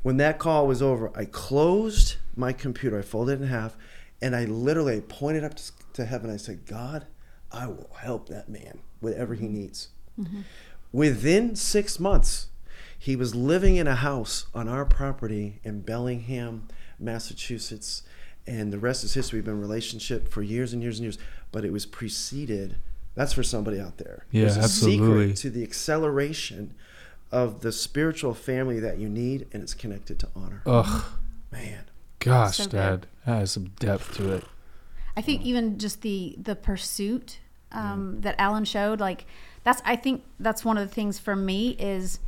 when 0.02 0.18
that 0.18 0.40
call 0.40 0.66
was 0.66 0.82
over, 0.82 1.12
I 1.16 1.26
closed 1.26 2.16
my 2.36 2.54
computer, 2.54 2.98
I 2.98 3.04
folded 3.04 3.34
it 3.34 3.44
in 3.44 3.50
half, 3.50 3.78
and 4.20 4.36
I 4.36 4.46
literally 4.46 5.00
pointed 5.02 5.44
up 5.44 5.54
to, 5.56 5.72
to 5.96 6.06
heaven. 6.06 6.30
I 6.30 6.38
said, 6.38 6.66
God, 6.66 7.08
I 7.52 7.68
will 7.68 7.96
help 8.00 8.30
that 8.30 8.50
man, 8.50 8.80
whatever 9.00 9.36
he 9.36 9.46
mm-hmm. 9.46 9.54
needs. 9.56 9.90
Mm-hmm. 10.20 10.42
Within 10.92 11.56
six 11.56 12.00
months, 12.00 12.48
he 12.98 13.16
was 13.16 13.34
living 13.34 13.78
in 13.78 13.88
a 13.88 13.96
house 13.96 14.46
on 14.54 14.68
our 14.68 14.86
property 14.86 15.60
in 15.64 15.82
Bellingham, 15.82 16.68
Massachusetts, 17.00 18.04
and 18.46 18.72
the 18.72 18.80
rest 18.80 19.04
is 19.04 19.14
history. 19.14 19.38
We've 19.38 19.46
been 19.46 19.56
in 19.56 19.60
a 19.60 19.62
relationship 19.62 20.28
for 20.28 20.42
years 20.42 20.74
and 20.74 20.82
years 20.82 21.00
and 21.00 21.06
years, 21.06 21.18
but 21.52 21.66
it 21.66 21.72
was 21.72 21.86
preceded. 21.86 22.78
That's 23.16 23.34
for 23.34 23.44
somebody 23.44 23.80
out 23.80 23.98
there. 23.98 24.26
Yeah, 24.32 24.44
There's 24.44 24.58
a 24.58 24.62
absolutely. 24.62 25.28
secret 25.30 25.38
to 25.38 25.50
the 25.50 25.64
acceleration 25.64 26.76
of 27.32 27.62
the 27.62 27.72
spiritual 27.72 28.34
family 28.34 28.80
that 28.80 28.98
you 28.98 29.10
need, 29.10 29.48
and 29.54 29.64
it's 29.64 29.74
connected 29.74 30.20
to 30.20 30.30
honor. 30.36 30.62
Ugh, 30.66 31.04
Man, 31.52 31.86
gosh, 32.20 32.58
So. 32.58 32.66
Dad, 32.66 33.08
that 33.26 33.32
has 33.32 33.52
some 33.52 33.72
depth 33.80 34.16
to 34.18 34.34
it. 34.34 34.44
I 35.16 35.22
think 35.22 35.42
even 35.44 35.78
just 35.78 36.02
the 36.02 36.36
the 36.42 36.56
pursuit 36.56 37.40
um, 37.72 38.22
that 38.22 38.36
Alan 38.38 38.66
showed, 38.66 39.00
like 39.00 39.26
that's 39.64 39.82
I 39.86 39.96
think 39.96 40.24
that's 40.40 40.64
one 40.66 40.78
of 40.78 40.88
the 40.88 40.94
things 40.94 41.20
for 41.20 41.36
me 41.36 41.72
is 41.80 42.20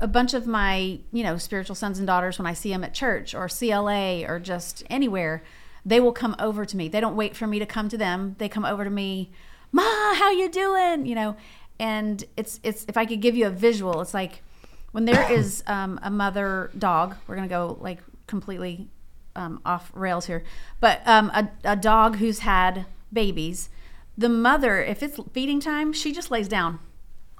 a 0.00 0.08
bunch 0.08 0.34
of 0.34 0.46
my 0.46 0.98
you 1.12 1.22
know 1.22 1.38
spiritual 1.38 1.74
sons 1.74 1.98
and 1.98 2.06
daughters 2.06 2.38
when 2.38 2.46
I 2.46 2.54
see 2.54 2.70
them 2.70 2.84
at 2.84 2.94
church 2.94 3.34
or 3.34 3.48
CLA 3.48 4.24
or 4.26 4.38
just 4.38 4.82
anywhere, 4.90 5.42
they 5.84 6.00
will 6.00 6.12
come 6.12 6.36
over 6.38 6.64
to 6.64 6.76
me. 6.76 6.88
They 6.88 7.00
don't 7.00 7.16
wait 7.16 7.36
for 7.36 7.46
me 7.46 7.58
to 7.58 7.66
come 7.66 7.88
to 7.88 7.98
them. 7.98 8.36
They 8.38 8.48
come 8.48 8.64
over 8.64 8.84
to 8.84 8.90
me, 8.90 9.30
Ma, 9.70 9.82
how 9.82 10.30
you 10.30 10.48
doing? 10.48 11.06
You 11.06 11.14
know, 11.14 11.36
and 11.78 12.24
it's 12.36 12.60
it's 12.62 12.84
if 12.88 12.96
I 12.96 13.06
could 13.06 13.20
give 13.20 13.36
you 13.36 13.46
a 13.46 13.50
visual, 13.50 14.00
it's 14.00 14.14
like 14.14 14.42
when 14.92 15.06
there 15.06 15.30
is 15.32 15.62
um, 15.66 15.98
a 16.02 16.10
mother 16.10 16.70
dog. 16.76 17.16
We're 17.26 17.36
gonna 17.36 17.48
go 17.48 17.78
like 17.80 17.98
completely 18.26 18.88
um, 19.36 19.60
off 19.64 19.90
rails 19.94 20.26
here, 20.26 20.42
but 20.80 21.00
um, 21.06 21.30
a, 21.30 21.50
a 21.64 21.76
dog 21.76 22.16
who's 22.16 22.40
had 22.40 22.86
babies, 23.12 23.68
the 24.16 24.28
mother, 24.28 24.82
if 24.82 25.02
it's 25.02 25.18
feeding 25.32 25.60
time, 25.60 25.92
she 25.92 26.12
just 26.12 26.30
lays 26.30 26.48
down. 26.48 26.78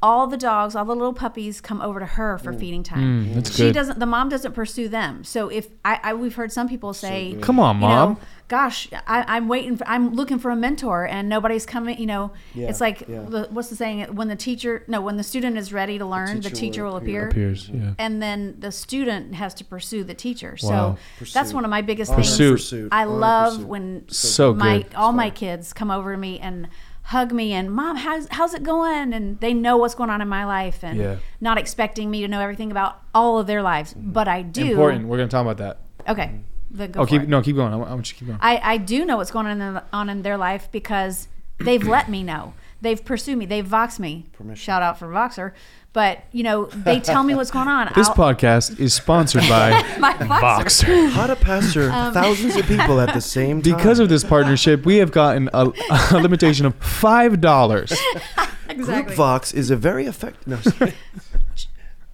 All 0.03 0.27
the 0.27 0.37
dogs, 0.37 0.75
all 0.75 0.85
the 0.85 0.97
little 0.97 1.12
puppies 1.12 1.61
come 1.61 1.81
over 1.81 2.01
to 2.01 2.07
her 2.07 2.37
for 2.38 2.53
feeding 2.53 2.83
time. 2.83 3.25
Mm, 3.27 3.35
that's 3.35 3.55
she 3.55 3.62
good. 3.65 3.75
doesn't. 3.75 4.01
The 4.01 4.07
mom 4.07 4.29
doesn't 4.29 4.53
pursue 4.53 4.88
them. 4.88 5.23
So 5.23 5.49
if 5.49 5.69
I, 5.85 6.01
I 6.03 6.15
we've 6.15 6.35
heard 6.35 6.51
some 6.51 6.69
people 6.69 6.93
say, 6.93 7.37
Come 7.41 7.61
on, 7.61 7.77
you 7.77 7.83
know, 7.83 7.88
Mom. 7.88 8.17
gosh, 8.49 8.88
I, 9.07 9.25
I'm 9.29 9.47
waiting. 9.47 9.77
For, 9.77 9.87
I'm 9.87 10.12
looking 10.15 10.41
for 10.41 10.51
a 10.51 10.57
mentor, 10.57 11.07
and 11.07 11.29
nobody's 11.29 11.65
coming. 11.65 11.99
You 12.01 12.07
know, 12.07 12.33
Yeah, 12.53 12.69
it's 12.69 12.81
like 12.81 13.05
yeah. 13.09 13.23
the, 13.29 13.47
what's 13.51 13.69
the 13.69 13.77
saying? 13.77 14.15
When 14.17 14.27
the 14.27 14.35
teacher, 14.35 14.83
no, 14.88 15.01
when 15.01 15.19
the 15.19 15.23
student 15.23 15.57
is 15.57 15.73
ready 15.73 15.99
to 15.99 16.05
learn, 16.05 16.41
the 16.41 16.51
teacher 16.51 16.57
teacher, 16.57 16.85
will 16.85 16.91
will 16.93 16.97
appear. 16.99 17.29
appear 17.29 17.51
Appears, 17.51 17.69
yeah. 17.69 17.95
and 17.99 18.21
then 18.21 18.57
the 18.59 18.73
student 18.73 19.37
has 19.37 19.55
to 19.55 19.65
pursue 19.65 20.03
the 20.03 20.15
teacher. 20.15 20.57
Wow. 20.65 20.99
So 21.21 21.27
that's 21.33 21.55
one 21.55 21.65
of 21.65 21.71
my 21.71 21.81
biggest 21.83 22.11
Honor 22.11 22.23
things. 22.25 22.37
Pursuit. 22.38 22.88
I 22.91 23.05
Honor 23.05 23.12
love 23.19 23.53
pursuit. 23.55 23.69
when 23.69 24.05
So 24.09 24.53
my 24.53 24.79
good. 24.83 24.95
all 24.97 25.12
my 25.12 25.31
kids 25.31 25.73
come 25.73 25.93
over 25.93 26.11
to 26.11 26.19
me 26.19 26.41
and 26.41 26.69
hug 27.12 27.31
me 27.33 27.53
and 27.53 27.70
mom 27.70 27.94
how's 27.96 28.27
how's 28.31 28.55
it 28.55 28.62
going 28.62 29.12
and 29.12 29.38
they 29.40 29.53
know 29.53 29.77
what's 29.77 29.94
going 29.94 30.11
on 30.11 30.20
in 30.20 30.29
my 30.29 30.44
life 30.44 30.83
and 30.83 30.98
Yeah. 30.98 31.16
not 31.40 31.59
expecting 31.59 32.11
me 32.11 32.20
to 32.22 32.29
know 32.29 32.40
everything 32.40 32.70
about 32.70 32.92
all 33.14 33.38
of 33.38 33.46
their 33.46 33.62
lives 33.62 33.94
but 33.96 34.27
I 34.29 34.42
do 34.42 34.70
Important. 34.72 35.07
We're 35.09 35.18
gonna 35.18 35.29
talk 35.29 35.42
about 35.48 35.59
that. 35.59 35.75
okay 36.12 36.29
the, 36.70 36.88
go 36.88 37.03
Oh, 37.03 37.07
keep 37.07 37.22
it. 37.22 37.29
no, 37.29 37.42
keep 37.42 37.57
going. 37.57 37.72
I 37.72 37.77
want, 37.77 37.90
you 37.98 38.03
to 38.03 38.14
keep 38.14 38.29
going. 38.29 38.38
I, 38.40 38.55
I 38.75 38.77
do 38.79 39.05
know 39.05 39.18
what's 39.18 39.31
going 39.31 39.46
on 39.46 39.61
in, 39.61 39.81
on 39.92 40.09
in 40.09 40.22
their 40.22 40.38
life 40.38 40.68
because 40.72 41.29
they've 41.59 41.87
let 41.87 42.09
me 42.09 42.22
know. 42.22 42.55
They've 42.81 43.05
pursued 43.05 43.37
me. 43.37 43.44
They've 43.46 43.66
voxed 43.66 43.98
me. 44.01 44.27
Permission. 44.33 44.57
Shout 44.64 44.83
out 44.83 44.98
for 44.98 45.07
Voxer. 45.09 45.53
But, 45.94 46.24
you 46.33 46.42
know, 46.42 46.64
they 46.66 47.00
tell 47.00 47.22
me 47.22 47.35
what's 47.35 47.50
going 47.50 47.68
on. 47.68 47.90
this 47.94 48.09
I'll- 48.09 48.14
podcast 48.14 48.81
is 48.81 48.94
sponsored 48.94 49.42
by 49.42 49.70
my 49.98 50.14
Voxer. 50.14 50.87
Voxer. 50.87 51.11
how 51.11 51.26
to 51.26 51.37
pastor 51.37 51.90
Um, 51.90 52.14
thousands 52.14 52.57
of 52.57 52.64
people 52.66 52.98
at 53.00 53.12
the 53.12 53.20
same 53.20 53.61
time. 53.61 53.74
Because 53.76 53.98
of 53.98 54.09
this 54.09 54.24
partnership, 54.24 54.87
we 54.87 54.96
have 54.96 55.11
gotten 55.12 55.50
a, 55.52 55.70
a 56.11 56.18
limitation 56.20 56.64
of 56.64 56.74
five 56.76 57.40
dollars. 57.42 57.92
Group 58.76 59.11
Vox 59.11 59.52
is 59.52 59.70
a 59.70 59.76
very 59.76 60.07
effective. 60.07 60.46
No, 60.46 60.57
sorry. 60.62 60.94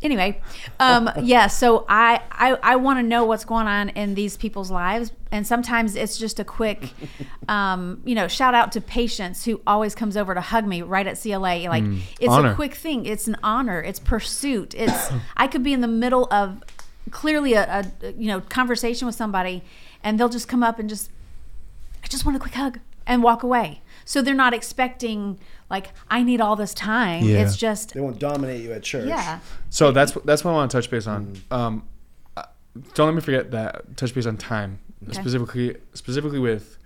Anyway 0.02 0.40
um 0.80 1.11
yeah 1.22 1.46
so 1.46 1.84
i 1.88 2.20
i, 2.30 2.56
I 2.62 2.76
want 2.76 2.98
to 2.98 3.02
know 3.02 3.24
what's 3.24 3.44
going 3.44 3.66
on 3.66 3.88
in 3.90 4.14
these 4.14 4.37
people's 4.37 4.70
lives 4.70 5.12
and 5.32 5.46
sometimes 5.46 5.96
it's 5.96 6.18
just 6.18 6.38
a 6.38 6.44
quick 6.44 6.92
um 7.48 8.00
you 8.04 8.14
know 8.14 8.28
shout 8.28 8.54
out 8.54 8.72
to 8.72 8.80
patience 8.80 9.44
who 9.44 9.61
always 9.66 9.94
comes 9.94 10.16
over 10.16 10.34
to 10.34 10.40
hug 10.40 10.66
me 10.66 10.82
right 10.82 11.06
at 11.06 11.18
cla 11.18 11.68
like 11.68 11.84
it's 12.20 12.28
honor. 12.28 12.52
a 12.52 12.54
quick 12.54 12.74
thing 12.74 13.06
it's 13.06 13.26
an 13.26 13.37
honor 13.42 13.80
it's 13.82 13.98
pursuit 13.98 14.74
it's 14.74 15.11
i 15.37 15.46
could 15.46 15.62
be 15.62 15.72
in 15.72 15.80
the 15.80 15.88
middle 15.88 16.28
of 16.30 16.62
clearly 17.11 17.54
a, 17.54 17.84
a 18.02 18.12
you 18.12 18.26
know 18.26 18.40
conversation 18.40 19.06
with 19.06 19.14
somebody 19.14 19.62
and 20.02 20.18
they'll 20.18 20.28
just 20.28 20.48
come 20.48 20.62
up 20.62 20.78
and 20.78 20.88
just 20.88 21.11
I 22.02 22.06
just 22.08 22.24
want 22.24 22.37
a 22.37 22.40
quick 22.40 22.54
hug 22.54 22.80
and 23.06 23.22
walk 23.22 23.42
away. 23.42 23.80
So 24.04 24.22
they're 24.22 24.34
not 24.34 24.54
expecting 24.54 25.38
like 25.70 25.88
I 26.11 26.22
need 26.22 26.40
all 26.40 26.57
this 26.57 26.74
time. 26.74 27.24
Yeah. 27.24 27.42
It's 27.42 27.57
just 27.57 27.94
they 27.94 28.00
won't 28.00 28.18
dominate 28.18 28.62
you 28.62 28.72
at 28.72 28.83
church. 28.83 29.09
yeah. 29.09 29.40
So 29.70 29.92
that's 29.92 30.12
that's 30.24 30.44
what 30.44 30.52
I 30.52 30.54
want 30.54 30.70
to 30.70 30.76
touch 30.76 30.90
base 30.90 31.07
on. 31.07 31.26
Mm-hmm. 31.26 31.54
Um, 31.54 31.88
uh, 32.37 32.44
don't 32.94 33.07
let 33.07 33.14
me 33.14 33.20
forget 33.20 33.50
that 33.52 33.96
touch 33.96 34.14
base 34.14 34.26
on 34.26 34.37
time 34.37 34.81
Okay. 35.04 35.20
specifically 35.20 35.76
specifically 35.94 36.38
with 36.38 36.76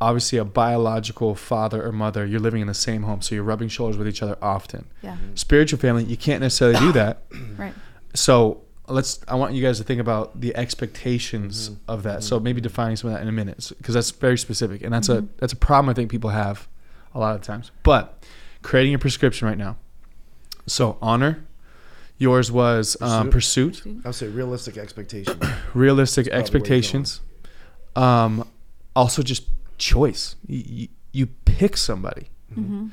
obviously 0.00 0.38
a 0.38 0.44
biological 0.44 1.34
father 1.34 1.84
or 1.84 1.92
mother. 1.92 2.24
You're 2.26 2.40
living 2.40 2.60
in 2.60 2.66
the 2.66 2.74
same 2.74 3.02
home, 3.02 3.22
so 3.22 3.34
you're 3.34 3.44
rubbing 3.44 3.68
shoulders 3.68 3.96
with 3.96 4.06
each 4.06 4.22
other 4.22 4.36
often. 4.42 4.86
Yeah. 5.02 5.14
Mm-hmm. 5.14 5.34
Spiritual 5.34 5.78
family, 5.78 6.04
you 6.04 6.16
can't 6.16 6.40
necessarily 6.40 6.78
do 6.78 6.92
that. 6.92 7.22
Right. 7.56 7.74
So 8.14 8.62
let's. 8.88 9.20
I 9.28 9.34
want 9.36 9.54
you 9.54 9.62
guys 9.62 9.78
to 9.78 9.84
think 9.84 10.00
about 10.00 10.40
the 10.40 10.54
expectations 10.56 11.70
mm-hmm. 11.70 11.90
of 11.90 12.02
that. 12.04 12.22
So 12.22 12.38
maybe 12.40 12.60
defining 12.60 12.96
some 12.96 13.10
of 13.10 13.14
that 13.16 13.22
in 13.22 13.28
a 13.28 13.32
minute, 13.32 13.72
because 13.78 13.94
that's 13.94 14.10
very 14.10 14.38
specific, 14.38 14.82
and 14.82 14.92
that's 14.92 15.08
a 15.08 15.26
that's 15.38 15.52
a 15.52 15.56
problem 15.56 15.88
I 15.88 15.94
think 15.94 16.10
people 16.10 16.30
have 16.30 16.68
a 17.14 17.18
lot 17.18 17.34
of 17.34 17.42
times. 17.42 17.70
But 17.82 18.24
creating 18.62 18.94
a 18.94 18.98
prescription 18.98 19.46
right 19.48 19.58
now. 19.58 19.76
So 20.66 20.98
honor. 21.00 21.46
Yours 22.16 22.50
was 22.50 22.96
um, 23.02 23.28
pursuit, 23.28 23.82
I 23.84 24.08
would 24.08 24.14
say 24.14 24.28
realistic 24.28 24.78
expectations. 24.78 25.36
realistic 25.74 26.26
probably 26.26 26.30
where 26.30 26.36
you're 26.36 26.40
expectations. 26.40 27.20
Um, 27.96 28.48
also 28.94 29.22
just 29.22 29.48
choice. 29.78 30.36
You, 30.46 30.62
you, 30.66 30.88
you 31.10 31.26
pick 31.26 31.76
somebody. 31.76 32.30
Mm-hmm. 32.52 32.86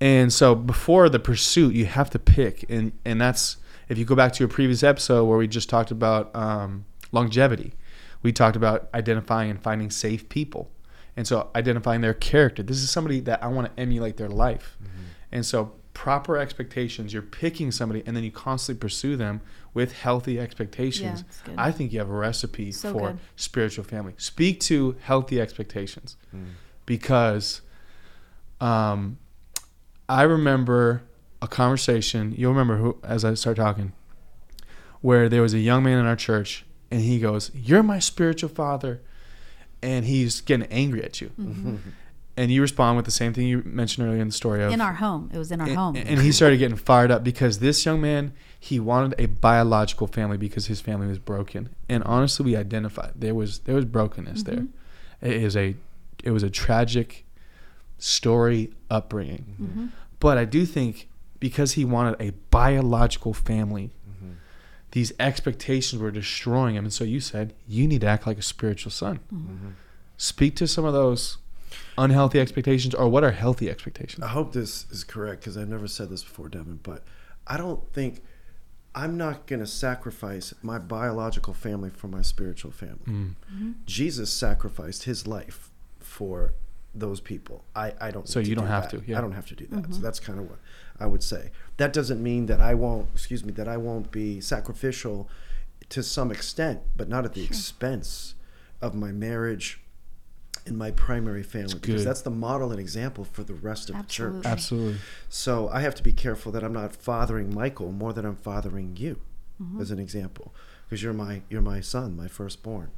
And 0.00 0.32
so 0.32 0.54
before 0.54 1.08
the 1.08 1.18
pursuit, 1.18 1.74
you 1.74 1.84
have 1.84 2.08
to 2.10 2.18
pick, 2.18 2.64
and 2.70 2.92
and 3.04 3.20
that's 3.20 3.58
if 3.88 3.98
you 3.98 4.04
go 4.04 4.14
back 4.14 4.32
to 4.34 4.44
a 4.44 4.48
previous 4.48 4.82
episode 4.82 5.24
where 5.24 5.36
we 5.36 5.46
just 5.46 5.68
talked 5.68 5.90
about 5.90 6.34
um, 6.34 6.86
longevity, 7.12 7.74
we 8.22 8.32
talked 8.32 8.56
about 8.56 8.88
identifying 8.94 9.50
and 9.50 9.62
finding 9.62 9.90
safe 9.90 10.28
people, 10.28 10.70
and 11.16 11.26
so 11.26 11.50
identifying 11.54 12.00
their 12.00 12.14
character. 12.14 12.62
This 12.62 12.82
is 12.82 12.90
somebody 12.90 13.20
that 13.20 13.42
I 13.42 13.48
want 13.48 13.74
to 13.74 13.80
emulate 13.82 14.16
their 14.16 14.28
life, 14.28 14.76
and 15.30 15.44
so 15.44 15.72
proper 15.94 16.38
expectations. 16.38 17.12
You're 17.12 17.22
picking 17.22 17.70
somebody, 17.70 18.02
and 18.06 18.16
then 18.16 18.24
you 18.24 18.30
constantly 18.30 18.80
pursue 18.80 19.16
them 19.16 19.40
with 19.74 19.92
healthy 19.92 20.38
expectations. 20.40 21.24
Yeah. 21.46 21.54
I 21.58 21.70
think 21.72 21.92
you 21.92 21.98
have 21.98 22.08
a 22.10 22.14
recipe 22.14 22.72
So 22.72 22.92
for 22.92 23.10
good. 23.10 23.18
spiritual 23.36 23.84
family. 23.84 24.14
Speak 24.16 24.60
to 24.60 24.96
healthy 25.02 25.40
expectations 25.40 26.16
because 26.86 27.60
um, 28.60 29.18
I 30.08 30.22
remember 30.22 31.02
a 31.40 31.48
conversation. 31.48 32.34
You'll 32.36 32.52
remember 32.52 32.76
who 32.76 32.98
as 33.02 33.24
I 33.24 33.34
start 33.34 33.56
talking, 33.56 33.92
where 35.00 35.28
there 35.28 35.42
was 35.42 35.54
a 35.54 35.58
young 35.58 35.82
man 35.82 35.98
in 35.98 36.06
our 36.06 36.16
church, 36.16 36.64
and 36.90 37.00
he 37.00 37.18
goes, 37.18 37.50
"You're 37.54 37.82
my 37.82 37.98
spiritual 37.98 38.48
father," 38.50 39.00
and 39.82 40.04
he's 40.04 40.40
getting 40.40 40.66
angry 40.66 41.02
at 41.02 41.20
you, 41.20 41.28
mm-hmm. 41.38 41.70
Mm-hmm. 41.70 41.90
and 42.36 42.50
you 42.50 42.62
respond 42.62 42.96
with 42.96 43.04
the 43.04 43.10
same 43.10 43.32
thing 43.32 43.46
you 43.46 43.62
mentioned 43.64 44.06
earlier 44.06 44.20
in 44.20 44.28
the 44.28 44.32
story 44.32 44.60
of 44.62 44.66
Mm-hmm. 44.66 44.74
In 44.74 44.80
our 44.80 44.94
home. 44.94 45.30
It 45.32 45.38
was 45.38 45.50
in 45.50 45.60
our 45.60 45.66
and, 45.66 45.76
home. 45.76 45.96
and 45.96 46.20
he 46.20 46.32
started 46.32 46.58
getting 46.58 46.76
fired 46.76 47.10
up 47.10 47.24
because 47.24 47.58
this 47.58 47.84
young 47.84 48.00
man 48.00 48.32
he 48.58 48.78
wanted 48.78 49.18
a 49.18 49.26
biological 49.26 50.06
family 50.06 50.36
because 50.36 50.66
his 50.66 50.80
family 50.80 51.08
was 51.08 51.18
broken. 51.18 51.70
And 51.88 52.04
honestly 52.04 52.44
we 52.46 52.56
identified 52.56 53.12
there 53.16 53.34
was 53.34 53.58
there 53.60 53.74
was 53.74 53.84
brokenness 53.84 54.44
mm-hmm. 54.44 54.66
there. 55.20 55.30
It 55.32 55.42
is 55.42 55.56
a 55.56 55.74
it 56.22 56.30
was 56.30 56.44
a 56.44 56.50
tragic 56.50 57.24
story 57.98 58.72
upbringing. 58.90 59.90
But 60.20 60.38
i 60.38 60.44
do 60.44 60.64
think 60.64 61.08
because 61.40 61.72
he 61.72 61.84
wanted 61.84 62.14
a 62.20 62.30
biological 62.50 63.34
family 63.34 63.90
these 64.92 65.12
expectations 65.18 66.00
were 66.00 66.10
destroying 66.10 66.76
him. 66.76 66.84
And 66.84 66.92
so 66.92 67.04
you 67.04 67.20
said 67.20 67.54
you 67.66 67.86
need 67.86 68.02
to 68.02 68.06
act 68.06 68.26
like 68.26 68.38
a 68.38 68.42
spiritual 68.42 68.92
son. 68.92 69.20
Speak 70.16 70.54
to 70.56 70.66
some 70.66 70.84
of 70.84 70.92
those 70.92 71.38
unhealthy 71.98 72.38
expectations 72.40 72.94
or 72.94 73.08
what 73.08 73.24
are 73.24 73.32
healthy 73.32 73.70
expectations? 73.70 74.22
I 74.22 74.28
hope 74.28 74.52
this 74.52 74.86
is 74.90 75.04
correct 75.04 75.40
because 75.40 75.56
I've 75.56 75.68
never 75.68 75.88
said 75.88 76.10
this 76.10 76.22
before, 76.22 76.48
Devin, 76.48 76.80
but 76.82 77.02
I 77.46 77.56
don't 77.56 77.90
think 77.92 78.22
I'm 78.94 79.16
not 79.16 79.46
going 79.46 79.60
to 79.60 79.66
sacrifice 79.66 80.52
my 80.62 80.78
biological 80.78 81.54
family 81.54 81.90
for 81.90 82.08
my 82.08 82.22
spiritual 82.22 82.70
family. 82.70 83.06
Mm. 83.06 83.74
Jesus 83.86 84.30
sacrificed 84.32 85.04
his 85.04 85.26
life 85.26 85.70
for 85.98 86.52
those 86.94 87.20
people. 87.20 87.64
I, 87.74 87.92
I 88.00 88.10
don't. 88.10 88.28
So 88.28 88.40
need 88.40 88.48
you 88.48 88.54
don't 88.54 88.66
do 88.66 88.70
have 88.70 88.90
that. 88.90 89.00
to, 89.04 89.10
yeah. 89.10 89.18
I 89.18 89.20
don't 89.20 89.32
have 89.32 89.46
to 89.46 89.54
do 89.54 89.66
that. 89.68 89.94
So 89.94 90.00
that's 90.00 90.20
kind 90.20 90.38
of 90.38 90.48
what 90.48 90.58
I 91.00 91.06
would 91.06 91.22
say. 91.22 91.50
That 91.78 91.92
doesn't 91.92 92.22
mean 92.22 92.46
that 92.46 92.60
I 92.60 92.74
won't. 92.74 93.08
Excuse 93.14 93.44
me. 93.44 93.52
That 93.52 93.68
I 93.68 93.76
won't 93.76 94.10
be 94.10 94.40
sacrificial 94.40 95.28
to 95.88 96.02
some 96.02 96.30
extent, 96.30 96.80
but 96.96 97.08
not 97.08 97.24
at 97.24 97.34
the 97.34 97.44
expense 97.44 98.34
of 98.80 98.94
my 98.94 99.12
marriage 99.12 99.80
and 100.64 100.78
my 100.78 100.90
primary 100.92 101.42
family, 101.42 101.74
because 101.74 102.02
good. 102.02 102.06
that's 102.06 102.22
the 102.22 102.30
model 102.30 102.70
and 102.70 102.78
example 102.78 103.24
for 103.24 103.42
the 103.42 103.54
rest 103.54 103.90
of 103.90 103.96
the 103.96 104.02
church. 104.04 104.44
Absolutely. 104.44 104.50
Absolutely. 104.50 104.98
So 105.28 105.68
I 105.70 105.80
have 105.80 105.94
to 105.96 106.02
be 106.02 106.12
careful 106.12 106.52
that 106.52 106.62
I'm 106.62 106.72
not 106.72 106.94
fathering 106.94 107.52
Michael 107.52 107.90
more 107.90 108.12
than 108.12 108.24
I'm 108.24 108.36
fathering 108.36 108.96
you, 108.96 109.20
Mm-hmm. 109.62 109.80
as 109.82 109.90
an 109.90 109.98
example, 109.98 110.52
because 110.88 111.02
you're 111.02 111.12
my 111.12 111.42
you're 111.50 111.60
my 111.62 111.80
son, 111.80 112.16
my 112.16 112.26
firstborn, 112.26 112.90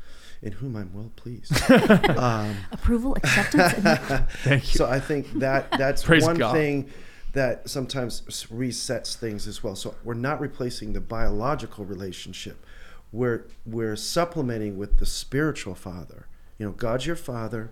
in 0.42 0.52
whom 0.52 0.76
I'm 0.76 0.92
well 0.92 1.10
pleased. 1.16 1.52
um, 2.18 2.56
Approval, 2.72 3.16
acceptance, 3.16 3.74
and 3.74 4.28
Thank 4.44 4.72
you. 4.72 4.78
so 4.78 4.86
I 4.86 5.00
think 5.00 5.32
that 5.34 5.70
that's 5.72 6.02
Praise 6.04 6.24
one 6.24 6.36
God. 6.36 6.52
thing 6.52 6.90
that 7.32 7.68
sometimes 7.68 8.22
resets 8.52 9.16
things 9.16 9.46
as 9.48 9.62
well. 9.62 9.74
So 9.74 9.94
we're 10.04 10.14
not 10.14 10.40
replacing 10.40 10.92
the 10.92 11.00
biological 11.00 11.84
relationship. 11.84 12.64
We're 13.12 13.46
we're 13.64 13.96
supplementing 13.96 14.76
with 14.76 14.98
the 14.98 15.06
spiritual 15.06 15.74
father. 15.74 16.26
You 16.58 16.66
know, 16.66 16.72
God's 16.72 17.06
your 17.06 17.16
father. 17.16 17.70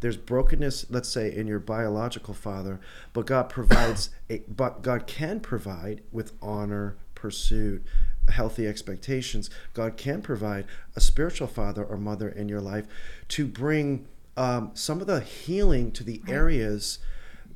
There's 0.00 0.16
brokenness, 0.16 0.86
let's 0.90 1.08
say, 1.08 1.34
in 1.34 1.46
your 1.46 1.60
biological 1.60 2.34
father, 2.34 2.78
but 3.12 3.26
God 3.26 3.48
provides 3.48 4.10
a 4.30 4.42
but 4.48 4.82
God 4.82 5.06
can 5.06 5.40
provide 5.40 6.02
with 6.12 6.32
honor, 6.42 6.96
pursuit, 7.14 7.82
healthy 8.30 8.66
expectations. 8.66 9.50
God 9.72 9.96
can 9.96 10.22
provide 10.22 10.66
a 10.96 11.00
spiritual 11.00 11.46
father 11.46 11.84
or 11.84 11.96
mother 11.96 12.28
in 12.28 12.48
your 12.48 12.60
life 12.60 12.86
to 13.28 13.46
bring 13.46 14.06
um, 14.36 14.70
some 14.74 15.00
of 15.00 15.06
the 15.06 15.20
healing 15.20 15.92
to 15.92 16.04
the 16.04 16.22
areas 16.28 16.98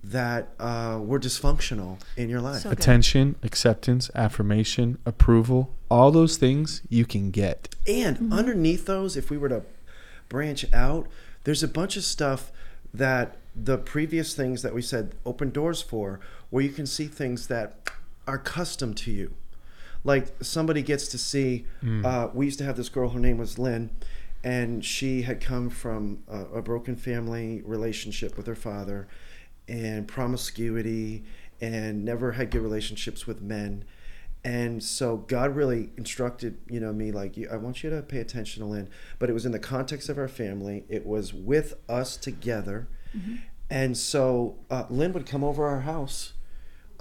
that 0.02 0.48
uh, 0.59 1.00
were 1.02 1.18
dysfunctional 1.18 1.98
in 2.16 2.28
your 2.28 2.40
life. 2.40 2.62
So. 2.62 2.70
Attention, 2.70 3.37
acceptance, 3.42 4.11
affirmation, 4.14 4.98
approval, 5.04 5.74
all 5.90 6.11
those 6.11 6.37
things 6.37 6.83
you 6.88 7.04
can 7.04 7.31
get. 7.31 7.74
And 7.87 8.33
underneath 8.33 8.87
those, 8.87 9.16
if 9.16 9.31
we 9.31 9.37
were 9.37 9.48
to 9.48 9.62
branch 10.28 10.64
out, 10.72 11.09
there's 11.44 11.62
a 11.62 11.68
bunch 11.68 11.96
of 11.96 12.04
stuff 12.04 12.52
that 12.94 13.37
the 13.57 13.78
previous 13.78 14.35
things 14.35 14.62
that 14.62 14.74
we 14.74 14.83
said 14.83 15.14
open 15.26 15.50
doors 15.50 15.83
for, 15.83 16.20
where 16.50 16.62
you 16.62 16.70
can 16.70 16.87
see 16.87 17.07
things 17.07 17.48
that 17.48 17.90
are 18.26 18.38
custom 18.38 18.94
to 18.94 19.11
you. 19.11 19.35
Like 20.04 20.32
somebody 20.42 20.82
gets 20.82 21.08
to 21.08 21.18
see, 21.18 21.66
uh, 22.04 22.28
we 22.32 22.46
used 22.46 22.58
to 22.58 22.64
have 22.64 22.76
this 22.76 22.88
girl, 22.88 23.11
her 23.11 23.20
name 23.20 23.38
was 23.38 23.58
Lynn, 23.58 23.90
and 24.44 24.84
she 24.84 25.22
had 25.22 25.40
come 25.40 25.68
from 25.70 26.22
a, 26.28 26.44
a 26.58 26.62
broken 26.62 26.96
family 26.96 27.62
relationship 27.64 28.37
with 28.37 28.46
her 28.46 28.54
father 28.54 29.08
and 29.66 30.06
promiscuity 30.08 31.24
and 31.61 32.04
never 32.04 32.32
had 32.32 32.50
good 32.50 32.62
relationships 32.62 33.26
with 33.26 33.42
men. 33.42 33.84
And 34.44 34.82
so 34.82 35.16
god 35.16 35.56
really 35.56 35.90
instructed 35.96 36.58
you 36.70 36.78
know 36.80 36.92
me 36.92 37.11
like 37.11 37.37
i 37.50 37.56
want 37.56 37.82
you 37.82 37.90
to 37.90 38.00
pay 38.02 38.18
attention 38.18 38.62
to 38.62 38.68
lynn. 38.68 38.88
But 39.18 39.28
it 39.28 39.32
was 39.32 39.44
in 39.44 39.52
the 39.52 39.58
context 39.58 40.08
of 40.08 40.16
our 40.16 40.28
family. 40.28 40.84
It 40.88 41.04
was 41.04 41.34
with 41.34 41.74
us 41.88 42.16
together. 42.16 42.88
And 43.68 43.96
so 43.98 44.56
uh, 44.70 44.84
lynn 44.88 45.12
would 45.12 45.26
come 45.26 45.42
over 45.44 45.66
our 45.66 45.80
house 45.80 46.32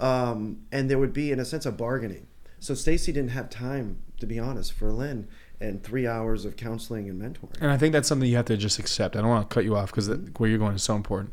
um, 0.00 0.60
and 0.70 0.90
there 0.90 0.98
would 0.98 1.12
be 1.12 1.32
in 1.32 1.40
a 1.40 1.44
sense 1.44 1.66
a 1.66 1.72
bargaining 1.72 2.26
so 2.60 2.74
stacy 2.74 3.12
didn't 3.12 3.30
have 3.30 3.48
time 3.50 3.98
to 4.20 4.26
be 4.26 4.38
honest 4.38 4.72
for 4.72 4.92
lynn 4.92 5.28
and 5.60 5.82
three 5.82 6.06
hours 6.06 6.44
of 6.44 6.56
counseling 6.56 7.08
and 7.08 7.20
mentoring 7.20 7.60
And 7.60 7.70
I 7.70 7.76
think 7.76 7.92
that's 7.92 8.06
something 8.08 8.28
you 8.28 8.36
have 8.36 8.44
to 8.46 8.56
just 8.56 8.78
accept. 8.78 9.16
I 9.16 9.20
don't 9.20 9.28
want 9.30 9.48
to 9.50 9.54
cut 9.54 9.64
you 9.64 9.76
off 9.76 9.90
because 9.90 10.08
where 10.36 10.48
you're 10.48 10.58
going 10.58 10.74
is 10.76 10.82
so 10.82 10.94
important. 10.94 11.32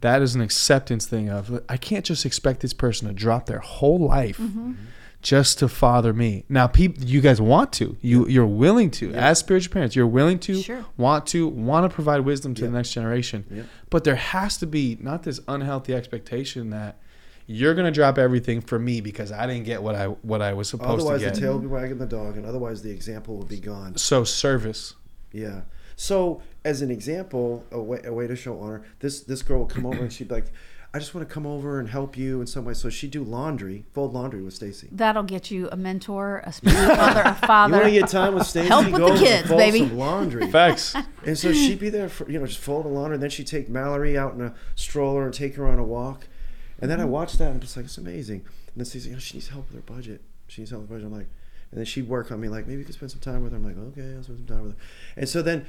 That 0.00 0.20
is 0.20 0.34
an 0.34 0.42
acceptance 0.42 1.06
thing 1.06 1.30
of 1.30 1.62
I 1.68 1.76
can't 1.78 2.04
just 2.04 2.26
expect 2.26 2.60
this 2.60 2.74
person 2.74 3.08
to 3.08 3.14
drop 3.14 3.46
their 3.46 3.60
whole 3.60 3.98
life 3.98 4.36
mm-hmm. 4.36 4.72
just 5.22 5.58
to 5.60 5.68
father 5.68 6.12
me. 6.12 6.44
Now, 6.50 6.66
people, 6.66 7.04
you 7.04 7.22
guys 7.22 7.40
want 7.40 7.72
to, 7.74 7.96
you 8.02 8.28
you're 8.28 8.44
willing 8.46 8.90
to, 8.92 9.14
as 9.14 9.38
spiritual 9.38 9.72
parents, 9.72 9.96
you're 9.96 10.06
willing 10.06 10.38
to, 10.40 10.60
Sure. 10.60 10.84
want 10.98 11.26
to, 11.28 11.48
want 11.48 11.90
to 11.90 11.94
provide 11.94 12.20
wisdom 12.20 12.54
to 12.56 12.62
Yeah. 12.62 12.68
the 12.68 12.76
next 12.76 12.92
generation. 12.92 13.46
Yeah. 13.50 13.62
But 13.88 14.04
there 14.04 14.16
has 14.16 14.58
to 14.58 14.66
be 14.66 14.98
not 15.00 15.22
this 15.22 15.40
unhealthy 15.48 15.94
expectation 15.94 16.68
that 16.70 16.98
you're 17.46 17.74
gonna 17.74 17.90
drop 17.90 18.18
everything 18.18 18.60
for 18.60 18.78
me 18.78 19.00
because 19.00 19.30
I 19.32 19.46
didn't 19.46 19.64
get 19.64 19.82
what 19.82 19.94
I 19.94 20.06
what 20.06 20.40
I 20.42 20.52
was 20.54 20.68
supposed 20.68 21.02
otherwise 21.02 21.20
to 21.20 21.26
get. 21.26 21.32
Otherwise, 21.32 21.34
the 21.34 21.40
tail 21.40 21.52
will 21.54 21.60
be 21.60 21.66
wagging 21.66 21.98
the 21.98 22.06
dog 22.06 22.36
and 22.36 22.46
otherwise 22.46 22.82
the 22.82 22.90
example 22.90 23.36
will 23.36 23.44
be 23.44 23.58
gone 23.60 23.96
so 23.96 24.24
service. 24.24 24.94
Yeah. 25.32 25.62
So, 25.96 26.42
as 26.64 26.82
an 26.82 26.90
example, 26.90 27.64
a 27.70 27.80
way, 27.80 28.00
a 28.04 28.12
way 28.12 28.26
to 28.26 28.34
show 28.34 28.58
honor, 28.60 28.82
this 29.00 29.20
this 29.20 29.42
girl 29.42 29.60
would 29.60 29.68
come 29.68 29.86
over 29.86 29.98
and 30.02 30.12
she'd 30.12 30.26
be 30.28 30.34
like, 30.34 30.46
"I 30.92 30.98
just 30.98 31.14
want 31.14 31.28
to 31.28 31.32
come 31.32 31.46
over 31.46 31.78
and 31.78 31.88
help 31.88 32.16
you 32.16 32.40
in 32.40 32.46
some 32.48 32.64
way." 32.64 32.74
So 32.74 32.88
she'd 32.90 33.12
do 33.12 33.22
laundry, 33.22 33.84
fold 33.92 34.12
laundry 34.12 34.42
with 34.42 34.54
Stacy. 34.54 34.88
that'll 34.90 35.22
get 35.22 35.50
you 35.52 35.68
a 35.70 35.76
mentor, 35.76 36.42
a 36.44 36.52
spiritual 36.52 36.96
mother, 36.96 37.22
a 37.22 37.34
father. 37.34 37.42
You 37.42 37.46
father. 37.46 37.72
want 37.74 37.84
to 37.84 37.90
get 38.00 38.08
time 38.08 38.34
with 38.34 38.46
Stacy? 38.46 38.66
Help 38.68 38.86
with 38.86 38.96
Go 38.96 38.98
the 38.98 39.04
over 39.12 39.14
and 39.14 39.24
kids, 39.26 39.48
fold 39.48 39.58
baby. 39.58 39.78
Some 39.80 39.98
laundry. 39.98 40.50
Facts. 40.50 40.96
And 41.24 41.38
so 41.38 41.52
she'd 41.52 41.78
be 41.78 41.90
there 41.90 42.08
for 42.08 42.28
you 42.28 42.40
know 42.40 42.46
just 42.46 42.58
fold 42.58 42.86
the 42.86 42.88
laundry, 42.88 43.14
and 43.14 43.22
then 43.22 43.30
she'd 43.30 43.46
take 43.46 43.68
Mallory 43.68 44.18
out 44.18 44.34
in 44.34 44.40
a 44.40 44.54
stroller 44.74 45.24
and 45.24 45.32
take 45.34 45.54
her 45.56 45.66
on 45.66 45.78
a 45.78 45.84
walk. 45.84 46.26
And 46.80 46.90
then 46.90 47.00
I 47.00 47.04
mm-hmm. 47.04 47.12
watched 47.12 47.38
that 47.38 47.46
and 47.46 47.54
I'm 47.54 47.60
just 47.60 47.76
like, 47.76 47.86
it's 47.86 47.98
amazing. 47.98 48.40
And 48.40 48.76
then 48.76 48.84
Stacy, 48.84 49.08
you 49.08 49.14
oh, 49.14 49.16
know, 49.16 49.20
she 49.20 49.34
needs 49.34 49.48
help 49.48 49.68
with 49.70 49.76
her 49.76 49.94
budget. 49.94 50.20
She 50.48 50.62
needs 50.62 50.70
help 50.70 50.82
with 50.82 50.90
her 50.90 50.96
budget. 50.96 51.06
I'm 51.06 51.18
like, 51.18 51.28
and 51.70 51.78
then 51.78 51.84
she'd 51.86 52.08
work 52.08 52.30
on 52.30 52.40
me 52.40 52.48
like, 52.48 52.66
maybe 52.66 52.80
you 52.80 52.84
could 52.84 52.94
spend 52.94 53.10
some 53.10 53.20
time 53.20 53.42
with 53.42 53.52
her. 53.52 53.58
I'm 53.58 53.64
like, 53.64 53.78
okay, 53.78 54.14
I'll 54.16 54.22
spend 54.22 54.38
some 54.38 54.56
time 54.56 54.62
with 54.62 54.72
her. 54.72 54.78
And 55.16 55.28
so 55.28 55.42
then 55.42 55.66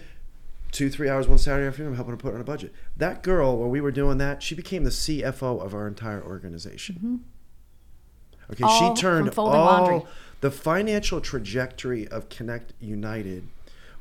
two, 0.72 0.90
three 0.90 1.10
hours 1.10 1.28
one 1.28 1.38
Saturday 1.38 1.68
afternoon, 1.68 1.92
I'm 1.92 1.96
helping 1.96 2.12
her 2.12 2.18
put 2.18 2.34
on 2.34 2.42
a 2.42 2.44
budget. 2.44 2.74
That 2.98 3.24
girl, 3.24 3.58
when 3.58 3.70
we 3.70 3.82
were 3.82 3.92
doing 3.92 4.18
that, 4.18 4.44
she 4.44 4.56
became 4.56 4.84
the 4.84 4.90
CFO 4.90 5.64
of 5.64 5.74
our 5.74 5.88
entire 5.88 6.22
organization. 6.22 6.96
Mm-hmm. 6.96 8.52
Okay, 8.52 8.64
All 8.64 8.80
she 8.80 8.86
from 8.86 8.96
turned 8.96 9.34
folding 9.34 9.60
all 9.60 9.66
laundry. 9.66 10.10
the 10.42 10.52
financial 10.52 11.22
trajectory 11.22 12.08
of 12.08 12.30
Connect 12.30 12.74
United 12.80 13.48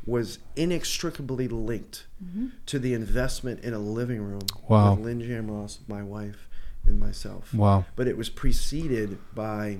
was 0.07 0.39
inextricably 0.57 1.49
linked 1.49 2.07
mm-hmm. 2.23 2.49
to 2.67 2.79
the 2.79 2.93
investment 2.93 3.61
in 3.65 3.73
a 3.73 3.79
living 3.79 4.21
room 4.21 4.43
Wow. 4.69 4.95
with 4.95 5.05
Lynn 5.05 5.23
Jamross, 5.23 5.79
my 5.89 6.03
wife, 6.03 6.49
and 6.87 7.01
myself. 7.01 7.53
Wow. 7.55 7.85
But 7.97 8.07
it 8.09 8.17
was 8.17 8.29
preceded 8.29 9.19
by 9.35 9.79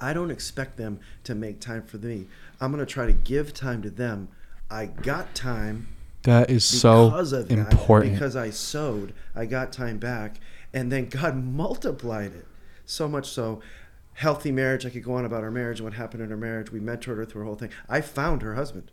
I 0.00 0.12
don't 0.12 0.30
expect 0.30 0.76
them 0.76 1.00
to 1.24 1.34
make 1.34 1.60
time 1.60 1.82
for 1.82 1.98
me. 1.98 2.26
I'm 2.60 2.72
going 2.72 2.84
to 2.84 2.90
try 2.90 3.06
to 3.06 3.12
give 3.12 3.52
time 3.52 3.82
to 3.82 3.90
them. 3.90 4.28
I 4.70 4.86
got 4.86 5.34
time 5.34 5.88
That 6.22 6.48
is 6.48 6.64
so 6.64 7.08
of 7.14 7.30
that, 7.30 7.50
important. 7.50 8.14
because 8.14 8.34
I 8.36 8.50
sowed, 8.50 9.12
I 9.34 9.46
got 9.46 9.72
time 9.72 9.98
back, 9.98 10.36
and 10.72 10.90
then 10.90 11.08
God 11.08 11.36
multiplied 11.44 12.32
it 12.32 12.46
so 12.86 13.08
much 13.08 13.28
so. 13.28 13.60
Healthy 14.14 14.52
marriage. 14.52 14.84
I 14.84 14.90
could 14.90 15.04
go 15.04 15.14
on 15.14 15.24
about 15.24 15.44
our 15.44 15.50
marriage 15.50 15.78
and 15.80 15.84
what 15.86 15.94
happened 15.94 16.22
in 16.22 16.30
our 16.30 16.36
marriage. 16.36 16.70
We 16.70 16.80
mentored 16.80 17.16
her 17.16 17.24
through 17.24 17.40
her 17.40 17.46
whole 17.46 17.56
thing. 17.56 17.70
I 17.88 18.00
found 18.02 18.42
her 18.42 18.54
husband. 18.54 18.90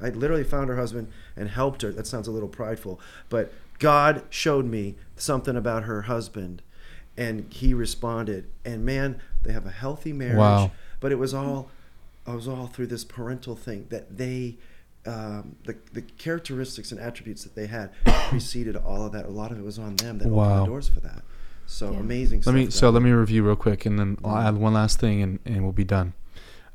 I 0.00 0.10
literally 0.10 0.44
found 0.44 0.68
her 0.68 0.76
husband 0.76 1.08
and 1.36 1.48
helped 1.48 1.82
her. 1.82 1.90
That 1.90 2.06
sounds 2.06 2.28
a 2.28 2.30
little 2.30 2.48
prideful, 2.48 3.00
but 3.28 3.52
God 3.78 4.22
showed 4.30 4.66
me 4.66 4.96
something 5.16 5.56
about 5.56 5.84
her 5.84 6.02
husband, 6.02 6.62
and 7.18 7.52
He 7.52 7.74
responded. 7.74 8.46
And 8.64 8.84
man, 8.86 9.20
they 9.42 9.52
have 9.52 9.66
a 9.66 9.70
healthy 9.70 10.12
marriage. 10.14 10.38
Wow. 10.38 10.70
But 11.00 11.12
it 11.12 11.16
was 11.18 11.34
all, 11.34 11.70
it 12.26 12.32
was 12.34 12.48
all 12.48 12.66
through 12.68 12.86
this 12.86 13.04
parental 13.04 13.54
thing 13.56 13.86
that 13.90 14.16
they 14.16 14.56
um, 15.06 15.56
the, 15.64 15.76
the 15.92 16.02
characteristics 16.02 16.92
and 16.92 17.00
attributes 17.00 17.42
that 17.44 17.54
they 17.54 17.66
had 17.66 17.90
preceded 18.04 18.76
all 18.76 19.06
of 19.06 19.12
that. 19.12 19.24
A 19.26 19.30
lot 19.30 19.52
of 19.52 19.58
it 19.58 19.64
was 19.64 19.78
on 19.78 19.96
them 19.96 20.18
that 20.18 20.28
opened 20.28 20.62
the 20.62 20.66
doors 20.66 20.88
for 20.88 21.00
that. 21.00 21.22
So 21.66 21.92
Yeah. 21.92 21.98
amazing 22.00 22.38
let 22.38 22.42
stuff. 22.44 22.54
me 22.54 22.70
so 22.70 22.88
God 22.88 22.94
let 22.94 23.02
me 23.02 23.10
review 23.10 23.42
real 23.44 23.56
quick 23.56 23.86
and 23.86 23.98
then 23.98 24.18
I'll 24.24 24.36
add 24.38 24.56
one 24.56 24.74
last 24.74 25.00
thing 25.00 25.22
and, 25.22 25.38
and 25.44 25.62
we'll 25.62 25.72
be 25.72 25.84
done. 25.84 26.14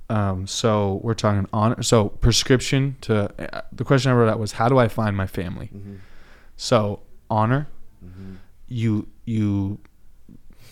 Um, 0.09 0.45
so 0.47 0.99
we're 1.03 1.13
talking 1.15 1.47
honor. 1.53 1.81
So 1.83 2.09
prescription 2.09 2.97
to 3.01 3.55
uh, 3.55 3.61
the 3.71 3.83
question 3.83 4.11
I 4.11 4.15
wrote 4.15 4.29
out 4.29 4.39
was 4.39 4.53
how 4.53 4.67
do 4.69 4.77
I 4.77 4.87
find 4.87 5.15
my 5.17 5.27
family? 5.27 5.69
Mm-hmm. 5.75 5.95
So 6.55 7.01
honor, 7.29 7.67
you 8.67 9.07
you, 9.25 9.79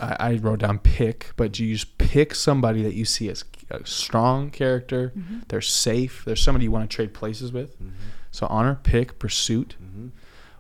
I, 0.02 0.16
I 0.20 0.36
wrote 0.36 0.60
down 0.60 0.80
pick, 0.80 1.32
but 1.36 1.60
you 1.60 1.74
just 1.74 1.98
pick 1.98 2.34
somebody 2.36 2.82
that 2.84 2.94
you 2.96 3.06
see 3.06 3.30
as 3.30 3.44
a 3.70 3.86
strong 3.86 4.50
character. 4.50 5.14
They're 5.48 5.62
safe. 5.62 6.24
They're 6.26 6.36
somebody 6.36 6.66
you 6.66 6.72
want 6.72 6.90
to 6.90 6.94
trade 6.96 7.14
places 7.14 7.52
with. 7.54 7.76
Mm-hmm. 7.82 7.96
So 8.32 8.48
honor, 8.48 8.80
pick, 8.84 9.20
pursuit. 9.20 9.76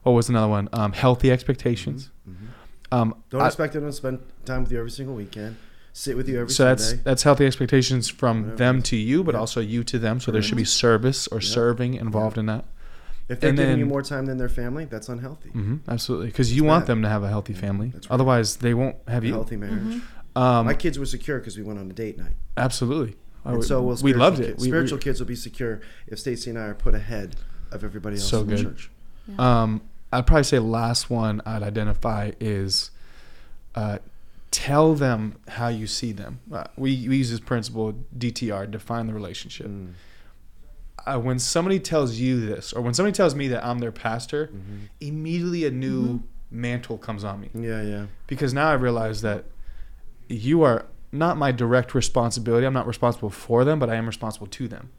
What 0.03 0.13
was 0.13 0.29
another 0.29 0.47
one? 0.47 0.67
Um, 0.73 0.93
healthy 0.93 1.31
expectations. 1.31 2.09
Mm-hmm. 2.29 2.45
Um, 2.93 3.15
Don't 3.29 3.41
I- 3.41 3.47
expect 3.47 3.73
them 3.73 3.85
to 3.85 3.91
spend 3.93 4.19
time 4.45 4.63
with 4.63 4.71
you 4.71 4.79
every 4.79 4.91
single 4.91 5.15
weekend. 5.15 5.57
Sit 5.93 6.15
with 6.15 6.29
you 6.29 6.39
every 6.39 6.53
so 6.53 6.63
that's 6.63 6.85
Sunday. 6.85 7.01
that's 7.03 7.23
healthy 7.23 7.45
expectations 7.45 8.07
from 8.07 8.41
Whatever 8.43 8.57
them 8.57 8.81
to 8.83 8.95
you, 8.95 9.23
but 9.25 9.35
Yeah. 9.35 9.39
also 9.41 9.59
you 9.59 9.83
to 9.83 9.99
them. 9.99 10.21
So 10.21 10.31
there 10.31 10.41
should 10.41 10.55
be 10.57 10.63
service 10.63 11.27
or 11.27 11.39
Yeah. 11.41 11.49
serving 11.49 11.93
involved 11.95 12.37
in 12.37 12.45
that. 12.45 12.63
If 13.31 13.39
they're 13.39 13.49
and 13.49 13.57
giving 13.59 13.77
you 13.79 13.85
more 13.85 14.01
time 14.01 14.25
than 14.25 14.37
their 14.37 14.49
family, 14.49 14.85
that's 14.85 15.09
unhealthy. 15.09 15.49
hmm 15.49 15.77
absolutely, 15.87 16.27
because 16.27 16.53
you 16.55 16.63
want 16.63 16.85
them 16.85 17.01
to 17.01 17.09
have 17.09 17.23
a 17.23 17.29
healthy 17.29 17.53
family. 17.53 17.89
That's 17.93 18.09
right. 18.09 18.13
Otherwise, 18.15 18.57
they 18.57 18.73
won't 18.73 18.97
have 19.07 19.23
A 19.23 19.27
you. 19.27 19.33
healthy 19.33 19.57
marriage. 19.57 20.01
Um, 20.35 20.65
My 20.65 20.73
kids 20.73 20.97
were 20.99 21.05
secure 21.05 21.39
because 21.39 21.57
we 21.57 21.63
went 21.63 21.79
on 21.79 21.89
a 21.89 21.93
date 21.93 22.17
night. 22.17 22.33
absolutely. 22.57 23.15
And 23.43 23.57
we- 23.57 23.63
so 23.63 23.81
will 23.81 23.89
we 23.89 23.95
spiritual 23.97 24.19
loved 24.21 24.39
it. 24.39 24.45
Kids. 24.45 24.61
We- 24.61 24.67
we- 24.67 24.71
spiritual 24.71 24.97
kids 24.99 25.19
will 25.19 25.27
be 25.27 25.35
secure 25.35 25.81
if 26.07 26.19
Stacy 26.19 26.49
and 26.51 26.59
I 26.59 26.63
are 26.67 26.73
put 26.75 26.93
ahead 26.93 27.35
of 27.71 27.83
everybody 27.83 28.15
else 28.17 28.29
So 28.29 28.41
in 28.41 28.47
the 28.47 28.55
good. 28.55 28.63
church. 28.65 28.91
Um, 29.39 29.81
I'd 30.13 30.27
probably 30.27 30.43
say 30.43 30.59
last 30.59 31.09
one 31.09 31.41
I'd 31.45 31.63
identify 31.63 32.31
is 32.39 32.91
uh, 33.75 33.97
tell 34.51 34.93
them 34.93 35.35
how 35.47 35.69
you 35.69 35.87
see 35.87 36.11
them. 36.11 36.39
Uh, 36.51 36.65
we, 36.77 37.07
we 37.07 37.17
use 37.17 37.31
this 37.31 37.39
principle 37.39 37.93
DTR, 38.17 38.69
define 38.69 39.07
the 39.07 39.13
relationship. 39.13 39.67
Mm. 39.67 39.93
Uh, 41.05 41.17
when 41.19 41.39
somebody 41.39 41.79
tells 41.79 42.15
you 42.17 42.45
this, 42.45 42.73
or 42.73 42.81
when 42.81 42.93
somebody 42.93 43.13
tells 43.13 43.33
me 43.35 43.47
that 43.49 43.65
I'm 43.65 43.79
their 43.79 43.91
pastor, 43.91 44.47
Mm-hmm. 44.47 44.77
immediately 44.99 45.65
a 45.65 45.71
new 45.71 46.21
mantle 46.51 46.97
comes 46.97 47.23
on 47.23 47.39
me 47.39 47.49
Yeah, 47.53 47.81
yeah. 47.81 48.05
because 48.27 48.53
now 48.53 48.69
I 48.69 48.73
realize 48.73 49.21
that 49.21 49.45
you 50.27 50.63
are 50.63 50.85
not 51.11 51.37
my 51.37 51.51
direct 51.51 51.93
responsibility. 51.95 52.65
I'm 52.67 52.73
not 52.73 52.87
responsible 52.87 53.29
for 53.29 53.63
them, 53.65 53.79
but 53.79 53.89
I 53.89 53.95
am 53.95 54.05
responsible 54.05 54.47
to 54.47 54.67
them. 54.67 54.89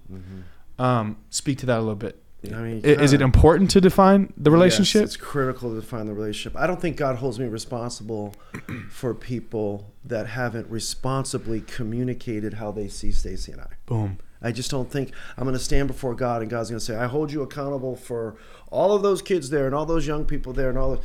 Um, 0.79 1.17
speak 1.31 1.59
to 1.59 1.67
that 1.67 1.77
a 1.79 1.81
little 1.81 1.95
bit. 1.95 2.19
I 2.45 2.57
mean, 2.57 2.81
I- 2.85 2.89
Is 3.03 3.13
it 3.13 3.21
important 3.21 3.71
to 3.71 3.81
define 3.81 4.33
the 4.37 4.51
Yes, 4.51 4.55
relationship? 4.55 5.05
it's 5.05 5.17
critical 5.17 5.71
to 5.75 5.81
define 5.81 6.07
the 6.07 6.13
relationship. 6.13 6.59
I 6.61 6.67
don't 6.67 6.81
think 6.81 6.97
God 6.97 7.17
holds 7.17 7.39
me 7.39 7.47
responsible 7.47 8.35
for 8.91 9.15
people 9.15 9.93
that 10.05 10.27
haven't 10.27 10.69
responsibly 10.69 11.61
communicated 11.61 12.55
how 12.55 12.73
they 12.73 12.89
see 12.89 13.13
Stacy 13.13 13.53
and 13.53 13.61
I. 13.61 13.69
Boom. 13.87 14.19
I 14.43 14.53
just 14.53 14.71
don't 14.71 14.91
think 14.91 15.13
I'm 15.37 15.45
going 15.45 15.55
to 15.55 15.63
stand 15.63 15.89
before 15.89 16.15
God 16.15 16.43
and 16.43 16.51
God's 16.51 16.71
going 16.71 16.81
to 16.81 16.85
say, 16.85 16.97
I 16.97 17.07
hold 17.07 17.33
you 17.33 17.43
accountable 17.43 17.97
for 17.97 18.37
all 18.71 18.95
of 18.95 19.03
those 19.03 19.23
kids 19.23 19.51
there 19.51 19.67
and 19.67 19.75
all 19.75 19.87
those 19.87 20.07
young 20.07 20.25
people 20.25 20.53
there 20.53 20.69
and 20.69 20.79
all. 20.79 20.97
The, 20.97 21.03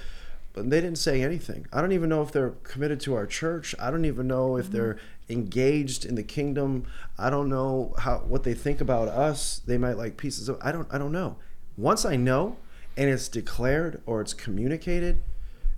but 0.54 0.72
they 0.72 0.82
didn't 0.82 0.98
say 0.98 1.22
anything. 1.22 1.68
I 1.72 1.82
don't 1.82 1.92
even 1.92 2.10
know 2.10 2.24
if 2.24 2.32
they're 2.32 2.56
committed 2.64 3.00
to 3.02 3.14
our 3.14 3.28
church. 3.28 3.76
I 3.80 3.92
don't 3.92 4.06
even 4.06 4.28
know 4.28 4.58
if 4.58 4.72
they're 4.72 4.98
engaged 5.30 6.04
in 6.04 6.16
the 6.16 6.24
kingdom. 6.24 6.86
I 7.18 7.30
don't 7.30 7.48
know 7.48 7.94
how 8.00 8.20
what 8.20 8.44
they 8.44 8.56
think 8.56 8.82
about 8.82 9.08
us. 9.08 9.62
They 9.66 9.78
might 9.78 9.98
like 9.98 10.18
pieces 10.18 10.50
of. 10.50 10.58
I 10.62 10.72
don't. 10.72 10.88
I 10.92 10.98
don't 10.98 11.12
know. 11.12 11.36
Once 11.78 12.06
I 12.06 12.16
know, 12.16 12.58
and 12.98 13.08
it's 13.08 13.28
declared 13.28 14.02
or 14.08 14.20
it's 14.20 14.34
communicated, 14.34 15.22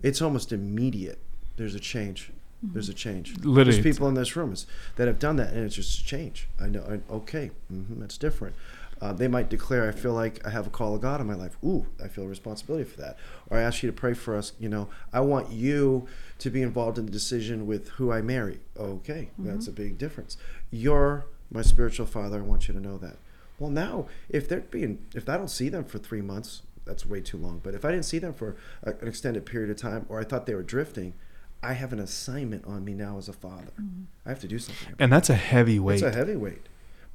it's 0.01 0.21
almost 0.21 0.53
immediate. 0.53 1.19
There's 1.57 1.75
a 1.75 1.79
change. 1.81 2.31
There's 2.61 2.89
a 2.89 2.93
change. 2.93 3.35
Literally, 3.37 3.71
There's 3.79 3.83
people 3.95 4.07
in 4.09 4.15
this 4.15 4.35
room 4.35 4.51
is- 4.51 4.65
that 4.97 5.07
have 5.07 5.19
done 5.19 5.37
that, 5.37 5.53
and 5.53 5.63
it's 5.65 5.75
just 5.75 6.01
a 6.01 6.03
change. 6.05 6.47
I 6.59 6.67
know. 6.67 6.83
I, 7.09 7.13
okay, 7.13 7.51
hmm 7.69 7.99
that's 8.01 8.17
different. 8.17 8.55
Uh, 9.01 9.13
they 9.13 9.29
might 9.29 9.49
declare, 9.49 9.87
"I 9.87 9.93
feel 9.93 10.11
like 10.13 10.45
I 10.45 10.49
have 10.49 10.67
a 10.67 10.69
call 10.69 10.93
of 10.93 10.99
God 11.01 11.21
in 11.21 11.27
my 11.27 11.33
life." 11.35 11.55
Ooh, 11.63 11.85
I 12.03 12.09
feel 12.09 12.25
a 12.25 12.27
responsibility 12.27 12.83
for 12.83 12.99
that. 12.99 13.17
Or 13.49 13.57
I 13.57 13.61
ask 13.61 13.81
you 13.81 13.87
to 13.89 13.93
pray 13.95 14.13
for 14.13 14.35
us. 14.35 14.51
You 14.59 14.67
know, 14.67 14.89
I 15.13 15.21
want 15.21 15.51
you 15.51 16.05
to 16.39 16.49
be 16.49 16.61
involved 16.61 16.97
in 16.97 17.05
the 17.05 17.11
decision 17.11 17.65
with 17.65 17.87
who 17.91 18.11
I 18.11 18.21
marry. 18.21 18.59
Okay, 18.77 19.29
that's 19.39 19.67
a 19.67 19.71
big 19.71 19.97
difference. 19.97 20.35
You're 20.69 21.25
my 21.49 21.61
spiritual 21.61 22.07
father. 22.07 22.39
I 22.39 22.41
want 22.41 22.67
you 22.67 22.73
to 22.73 22.79
know 22.81 22.97
that. 22.97 23.15
Well, 23.57 23.69
now 23.71 24.07
if 24.27 24.49
they're 24.49 24.59
being, 24.61 24.99
if 25.15 25.29
I 25.29 25.37
don't 25.37 25.49
see 25.49 25.69
them 25.69 25.85
for 25.85 25.97
three 25.97 26.21
months, 26.21 26.63
that's 26.83 27.05
way 27.05 27.21
too 27.21 27.37
long. 27.37 27.61
But 27.63 27.75
if 27.75 27.85
I 27.85 27.91
didn't 27.91 28.05
see 28.05 28.19
them 28.19 28.33
for 28.33 28.57
a, 28.83 28.91
an 28.91 29.07
extended 29.07 29.45
period 29.45 29.69
of 29.69 29.77
time, 29.77 30.05
or 30.09 30.19
I 30.19 30.25
thought 30.25 30.45
they 30.45 30.55
were 30.55 30.63
drifting, 30.63 31.13
I 31.61 31.73
have 31.73 31.91
an 31.91 31.99
assignment 31.99 32.65
on 32.65 32.85
me 32.85 32.93
now 32.93 33.17
as 33.17 33.27
a 33.27 33.33
father. 33.33 33.71
Mm-hmm. 33.79 34.03
I 34.25 34.29
have 34.29 34.39
to 34.39 34.47
do 34.47 34.59
something. 34.59 34.95
And 34.97 35.11
that's 35.11 35.29
a 35.29 35.35
heavy 35.35 35.79
weight. 35.79 36.01
It's 36.01 36.15
a 36.15 36.17
heavy 36.17 36.35
weight, 36.35 36.61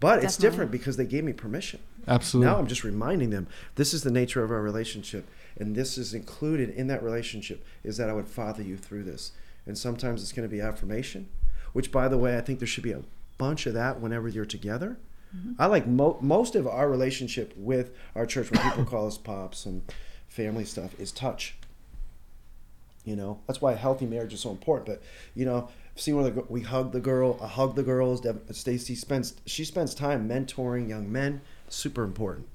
but 0.01 0.23
it's 0.23 0.37
different 0.37 0.71
because 0.71 0.97
they 0.97 1.07
gave 1.07 1.25
me 1.25 1.33
permission. 1.33 1.81
Absolutely. 2.07 2.53
Now 2.53 2.59
I'm 2.59 2.67
just 2.67 2.85
reminding 2.85 3.31
them 3.31 3.47
this 3.77 3.95
is 3.95 4.03
the 4.03 4.11
nature 4.11 4.45
of 4.45 4.51
our 4.51 4.61
relationship, 4.61 5.27
and 5.57 5.75
this 5.75 5.97
is 5.97 6.13
included 6.13 6.71
in 6.71 6.89
that 6.89 7.03
relationship 7.03 7.65
is 7.83 7.97
that 7.97 8.11
I 8.11 8.13
would 8.13 8.29
father 8.29 8.63
you 8.63 8.77
through 8.77 9.05
this. 9.05 9.33
And 9.67 9.79
sometimes 9.79 10.23
it's 10.23 10.33
going 10.33 10.47
to 10.47 10.55
be 10.55 10.61
affirmation, 10.61 11.29
which, 11.73 11.91
by 11.91 12.09
the 12.09 12.19
way, 12.19 12.37
I 12.37 12.43
think 12.43 12.59
there 12.59 12.69
should 12.69 12.85
be 12.85 12.93
a 12.93 13.03
bunch 13.39 13.67
of 13.67 13.73
that 13.75 14.01
whenever 14.01 14.29
you're 14.29 14.45
together. 14.45 14.99
Mm-hmm. 15.35 15.53
I 15.59 15.67
like 15.67 15.87
mo- 15.87 16.19
most 16.21 16.55
of 16.55 16.67
our 16.67 16.89
relationship 16.89 17.55
with 17.57 17.93
our 18.15 18.27
church 18.27 18.51
when 18.51 18.61
people 18.61 18.85
call 18.91 19.07
us 19.07 19.17
pops 19.17 19.65
and 19.65 19.83
family 20.29 20.65
stuff 20.65 20.99
is 21.01 21.13
touch. 21.13 21.57
You 23.05 23.17
know 23.17 23.41
that's 23.47 23.61
why 23.61 23.73
a 23.73 23.77
healthy 23.77 24.07
marriage 24.07 24.33
is 24.33 24.41
so 24.41 24.51
important. 24.51 24.87
But 24.87 25.03
you 25.35 25.45
know, 25.45 25.69
see 25.95 26.13
one 26.13 26.25
of 26.27 26.35
the 26.35 26.41
we 26.49 26.63
hug 26.63 26.93
the 26.93 27.01
girl, 27.01 27.39
I 27.43 27.47
hug 27.49 27.75
the 27.77 27.83
girls. 27.83 28.27
Stacy 28.53 28.95
spends 28.95 29.35
she 29.47 29.65
spends 29.65 29.95
time 29.95 30.29
mentoring 30.29 30.89
young 30.89 31.11
men, 31.13 31.43
super 31.69 32.03
important. 32.03 32.49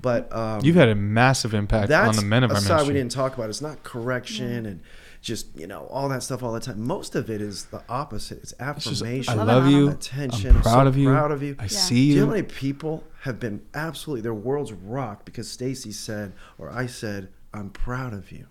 But 0.00 0.34
um, 0.34 0.60
You've 0.64 0.76
had 0.76 0.88
a 0.88 0.94
massive 0.94 1.52
impact 1.52 1.90
on 1.92 2.16
the 2.16 2.22
men 2.22 2.42
of 2.42 2.50
a 2.50 2.54
our 2.54 2.60
side 2.60 2.86
we 2.86 2.94
didn't 2.94 3.12
talk 3.12 3.34
about. 3.34 3.50
It's 3.50 3.60
not 3.60 3.82
correction 3.82 4.64
and 4.64 4.80
just 5.20 5.54
you 5.54 5.66
know 5.66 5.86
all 5.90 6.08
that 6.08 6.22
stuff 6.22 6.42
all 6.42 6.52
the 6.54 6.60
time. 6.60 6.80
Most 6.80 7.14
of 7.14 7.28
it 7.28 7.42
is 7.42 7.66
the 7.66 7.82
opposite. 7.86 8.38
It's 8.38 8.54
It's 8.58 8.84
just, 8.84 9.02
affirmation. 9.02 9.38
I 9.38 9.42
Love 9.42 9.48
it, 9.48 9.52
love 9.52 9.64
Mama. 9.64 9.76
you. 9.76 9.88
Attention. 9.90 10.56
I'm 10.56 10.62
proud 10.62 10.84
so 10.84 10.86
of 10.88 10.96
you. 10.96 11.08
proud 11.10 11.30
of 11.32 11.42
you. 11.42 11.56
I 11.58 11.64
Yeah. 11.64 11.68
see 11.68 11.94
Do 11.94 12.00
you 12.00 12.14
know 12.14 12.20
you. 12.22 12.26
how 12.28 12.32
many 12.36 12.42
people 12.46 13.04
have 13.24 13.38
been 13.38 13.60
absolutely 13.74 14.22
their 14.22 14.32
worlds 14.32 14.72
rocked 14.72 15.26
because 15.26 15.50
Stacy 15.50 15.92
said 15.92 16.32
or 16.56 16.70
I 16.70 16.86
said, 16.86 17.28
I'm 17.52 17.68
proud 17.68 18.14
of 18.14 18.32
you. 18.32 18.46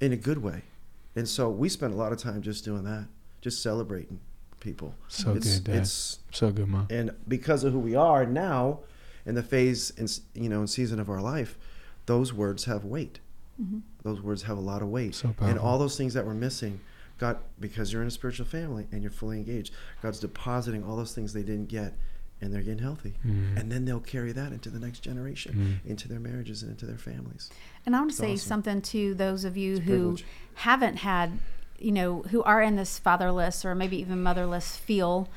In 0.00 0.12
a 0.12 0.16
good 0.16 0.38
way. 0.42 0.62
And 1.16 1.28
so 1.28 1.48
we 1.48 1.68
spend 1.68 1.94
a 1.94 1.96
lot 1.96 2.12
of 2.12 2.18
time 2.18 2.42
just 2.42 2.64
doing 2.64 2.84
that, 2.84 3.06
just 3.40 3.62
celebrating 3.62 4.20
people. 4.60 4.94
So 5.08 5.34
it's, 5.34 5.58
good, 5.60 5.72
Dad. 5.72 5.82
It's 5.82 6.18
So 6.32 6.50
good, 6.50 6.68
mom. 6.68 6.88
and 6.90 7.12
because 7.28 7.62
of 7.64 7.72
who 7.72 7.78
we 7.78 7.94
are 7.94 8.26
now 8.26 8.80
in 9.24 9.34
the 9.34 9.42
phase 9.42 9.92
and 9.96 10.10
you 10.34 10.48
know 10.48 10.58
and 10.60 10.68
season 10.70 10.98
of 10.98 11.08
our 11.08 11.20
life, 11.20 11.56
those 12.06 12.32
words 12.32 12.64
have 12.64 12.84
weight. 12.84 13.20
Mm-hmm. 13.62 13.78
Those 14.02 14.20
words 14.20 14.42
have 14.42 14.58
a 14.58 14.60
lot 14.60 14.82
of 14.82 14.88
weight. 14.88 15.14
So 15.14 15.34
and 15.40 15.58
all 15.58 15.78
those 15.78 15.96
things 15.96 16.14
that 16.14 16.26
we're 16.26 16.34
missing, 16.34 16.80
God, 17.18 17.38
because 17.60 17.92
you're 17.92 18.02
in 18.02 18.08
a 18.08 18.10
spiritual 18.10 18.46
family 18.46 18.86
and 18.90 19.00
you're 19.02 19.12
fully 19.12 19.36
engaged, 19.36 19.72
God's 20.02 20.18
depositing 20.18 20.82
all 20.82 20.96
those 20.96 21.14
things 21.14 21.32
they 21.32 21.42
didn't 21.44 21.68
get, 21.68 21.94
and 22.40 22.52
they're 22.52 22.62
getting 22.62 22.82
healthy, 22.82 23.14
Mhm. 23.26 23.58
and 23.58 23.72
then 23.72 23.84
they'll 23.84 24.00
carry 24.00 24.32
that 24.32 24.52
into 24.52 24.68
the 24.68 24.78
next 24.78 25.00
generation, 25.00 25.80
Mhm. 25.84 25.90
into 25.90 26.08
their 26.08 26.20
marriages 26.20 26.62
and 26.62 26.72
into 26.72 26.84
their 26.86 26.98
families. 26.98 27.50
And 27.86 27.94
I 27.96 28.00
want 28.00 28.10
to 28.10 28.16
say 28.16 28.32
awesome. 28.32 28.48
something 28.48 28.82
to 28.82 29.14
those 29.14 29.44
of 29.44 29.56
you 29.56 29.76
It's 29.76 29.84
who 29.86 29.90
privilege. 29.92 30.24
haven't 30.54 30.96
had, 30.96 31.38
you 31.78 31.92
know, 31.92 32.22
who 32.30 32.42
are 32.42 32.60
in 32.60 32.76
this 32.76 32.98
fatherless 32.98 33.64
or 33.64 33.74
maybe 33.74 33.96
even 33.98 34.22
motherless 34.22 34.76
feel, 34.76 35.28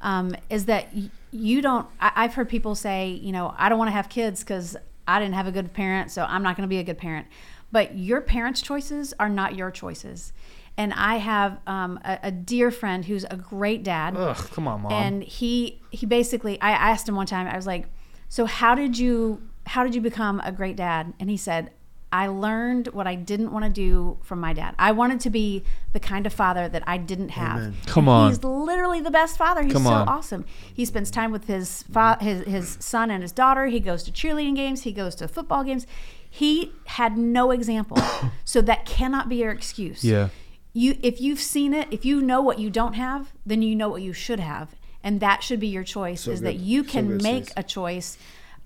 um, 0.00 0.34
is 0.48 0.66
that 0.66 0.88
you 1.32 1.60
don't. 1.60 1.86
I, 2.00 2.12
I've 2.16 2.34
heard 2.34 2.48
people 2.48 2.74
say, 2.74 3.08
you 3.10 3.32
know, 3.32 3.54
I 3.58 3.68
don't 3.68 3.78
want 3.78 3.88
to 3.88 3.92
have 3.92 4.08
kids 4.08 4.40
because 4.40 4.76
I 5.06 5.18
didn't 5.18 5.34
have 5.34 5.46
a 5.46 5.52
good 5.52 5.72
parent, 5.74 6.10
so 6.10 6.24
I'm 6.24 6.42
not 6.42 6.56
going 6.56 6.66
to 6.66 6.70
be 6.72 6.78
a 6.78 6.84
good 6.84 6.98
parent. 6.98 7.26
But 7.72 7.96
your 7.98 8.20
parents' 8.20 8.62
choices 8.62 9.12
are 9.18 9.28
not 9.28 9.54
your 9.56 9.70
choices. 9.70 10.32
And 10.76 10.92
I 10.94 11.16
have 11.16 11.60
um, 11.66 12.00
a, 12.04 12.18
a 12.24 12.30
dear 12.30 12.70
friend 12.70 13.04
who's 13.04 13.24
a 13.30 13.36
great 13.36 13.84
dad 13.84 14.16
Ugh, 14.16 14.36
come 14.52 14.66
on, 14.66 14.82
mom. 14.82 14.92
and 14.92 15.22
he 15.22 15.80
he 15.90 16.04
basically 16.04 16.60
I 16.60 16.70
asked 16.70 17.08
him 17.08 17.14
one 17.14 17.26
time 17.26 17.46
I 17.46 17.54
was 17.54 17.66
like 17.66 17.86
so 18.28 18.44
how 18.44 18.74
did 18.74 18.98
you 18.98 19.40
how 19.66 19.84
did 19.84 19.94
you 19.94 20.00
become 20.00 20.40
a 20.44 20.50
great 20.50 20.74
dad 20.76 21.14
and 21.20 21.30
he 21.30 21.36
said 21.36 21.70
I 22.14 22.28
learned 22.28 22.88
what 22.88 23.08
I 23.08 23.16
didn't 23.16 23.50
want 23.50 23.64
to 23.64 23.70
do 23.72 24.18
from 24.22 24.38
my 24.38 24.52
dad. 24.52 24.76
I 24.78 24.92
wanted 24.92 25.18
to 25.20 25.30
be 25.30 25.64
the 25.92 25.98
kind 25.98 26.26
of 26.26 26.32
father 26.32 26.68
that 26.68 26.84
I 26.86 26.96
didn't 26.96 27.30
have. 27.30 27.56
Amen. 27.56 27.76
Come 27.86 28.08
on. 28.08 28.28
He's 28.30 28.44
literally 28.44 29.00
the 29.00 29.10
best 29.10 29.36
father. 29.36 29.64
He's 29.64 29.72
Come 29.72 29.82
so 29.82 29.90
on. 29.90 30.06
awesome. 30.08 30.44
He 30.72 30.84
spends 30.84 31.10
time 31.10 31.32
with 31.32 31.48
his 31.48 31.82
fa- 31.82 32.18
his 32.20 32.44
his 32.46 32.76
son 32.78 33.10
and 33.10 33.20
his 33.20 33.32
daughter. 33.32 33.66
He 33.66 33.80
goes 33.80 34.04
to 34.04 34.12
cheerleading 34.12 34.54
games, 34.54 34.82
he 34.82 34.92
goes 34.92 35.16
to 35.16 35.26
football 35.26 35.64
games. 35.64 35.88
He 36.30 36.70
had 36.86 37.18
no 37.18 37.50
example. 37.50 37.98
so 38.44 38.60
that 38.60 38.84
cannot 38.86 39.28
be 39.28 39.36
your 39.36 39.50
excuse 39.50 40.04
yeah. 40.04 40.28
You 40.74 40.98
if 41.02 41.20
you've 41.20 41.40
seen 41.40 41.72
it 41.72 41.86
if 41.90 42.04
you 42.04 42.20
know 42.20 42.40
what 42.42 42.58
you 42.58 42.68
don't 42.68 42.94
have 42.94 43.32
then 43.46 43.62
you 43.62 43.74
know 43.74 43.88
what 43.88 44.02
you 44.02 44.12
should 44.12 44.40
have. 44.40 44.74
And 45.06 45.20
that 45.20 45.42
should 45.42 45.60
be 45.60 45.68
your 45.68 45.84
choice 45.84 46.22
So 46.22 46.30
is 46.30 46.40
that 46.40 46.56
you 46.56 46.82
can 46.82 47.08
good, 47.08 47.22
make 47.22 47.44
sis. 47.46 47.54
a 47.58 47.62
choice 47.62 48.18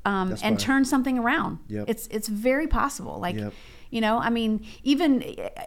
um, 0.04 0.36
and 0.42 0.54
why- 0.56 0.64
turn 0.68 0.84
something 0.84 1.18
around. 1.18 1.58
Yep. 1.68 1.84
it's 1.88 2.06
it's 2.08 2.28
very 2.28 2.66
possible. 2.66 3.18
Like 3.20 3.36
Yep. 3.36 3.52
you 3.90 4.00
know 4.00 4.18
i 4.18 4.30
mean 4.30 4.64
even 4.84 5.10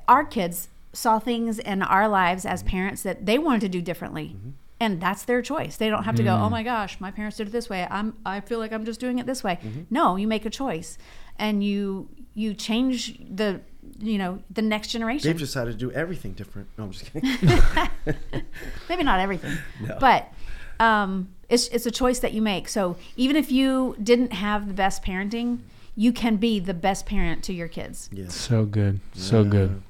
our 0.07 0.23
kids 0.25 0.67
saw 0.93 1.19
things 1.19 1.57
in 1.59 1.81
our 1.81 2.07
lives 2.07 2.43
Mm-hmm. 2.43 2.53
as 2.53 2.63
parents 2.63 3.01
that 3.03 3.25
they 3.25 3.37
wanted 3.37 3.61
to 3.61 3.69
do 3.69 3.81
differently. 3.81 4.35
And 4.79 4.99
that's 4.99 5.23
their 5.25 5.41
choice. 5.43 5.77
They 5.77 5.89
don't 5.91 6.05
have 6.05 6.15
to 6.15 6.23
go 6.23 6.33
oh 6.45 6.49
my 6.49 6.63
gosh 6.63 6.99
my 6.99 7.11
parents 7.11 7.37
did 7.37 7.47
it 7.49 7.51
this 7.59 7.69
way. 7.69 7.85
I'm 7.97 8.07
i 8.25 8.39
feel 8.39 8.59
like 8.63 8.71
i'm 8.75 8.85
just 8.85 8.99
doing 8.99 9.19
it 9.19 9.25
this 9.25 9.43
way. 9.43 9.55
Mm-hmm. 9.61 9.81
no 9.99 10.15
you 10.15 10.27
make 10.35 10.45
a 10.45 10.49
choice 10.63 10.97
and 11.37 11.63
you 11.63 12.07
you 12.33 12.53
change 12.53 12.97
the 13.41 13.59
you 13.99 14.17
know 14.17 14.39
the 14.49 14.61
next 14.61 14.87
generation 14.89 15.27
They've 15.29 15.37
decided 15.39 15.71
to 15.71 15.77
do 15.77 15.91
everything 15.91 16.33
different. 16.33 16.67
No, 16.77 16.85
I'm 16.85 16.91
just 16.91 17.05
kidding. 17.11 17.29
maybe 18.89 19.03
not 19.03 19.19
everything, 19.19 19.57
No. 19.81 19.97
but 19.99 20.31
um, 20.79 21.29
it's 21.49 21.67
it's 21.69 21.85
a 21.85 21.91
choice 21.91 22.19
that 22.19 22.33
you 22.33 22.41
make. 22.41 22.67
So 22.69 22.97
even 23.15 23.35
if 23.35 23.51
you 23.51 23.95
didn't 24.01 24.33
have 24.33 24.67
the 24.67 24.73
best 24.73 25.03
parenting, 25.03 25.59
you 25.95 26.11
can 26.13 26.37
be 26.37 26.59
the 26.59 26.73
best 26.73 27.05
parent 27.05 27.43
to 27.45 27.53
your 27.53 27.67
kids. 27.67 28.09
yes. 28.11 28.33
So 28.33 28.65
good. 28.65 28.99
So 29.13 29.41
Yeah. 29.43 29.49
good. 29.49 29.81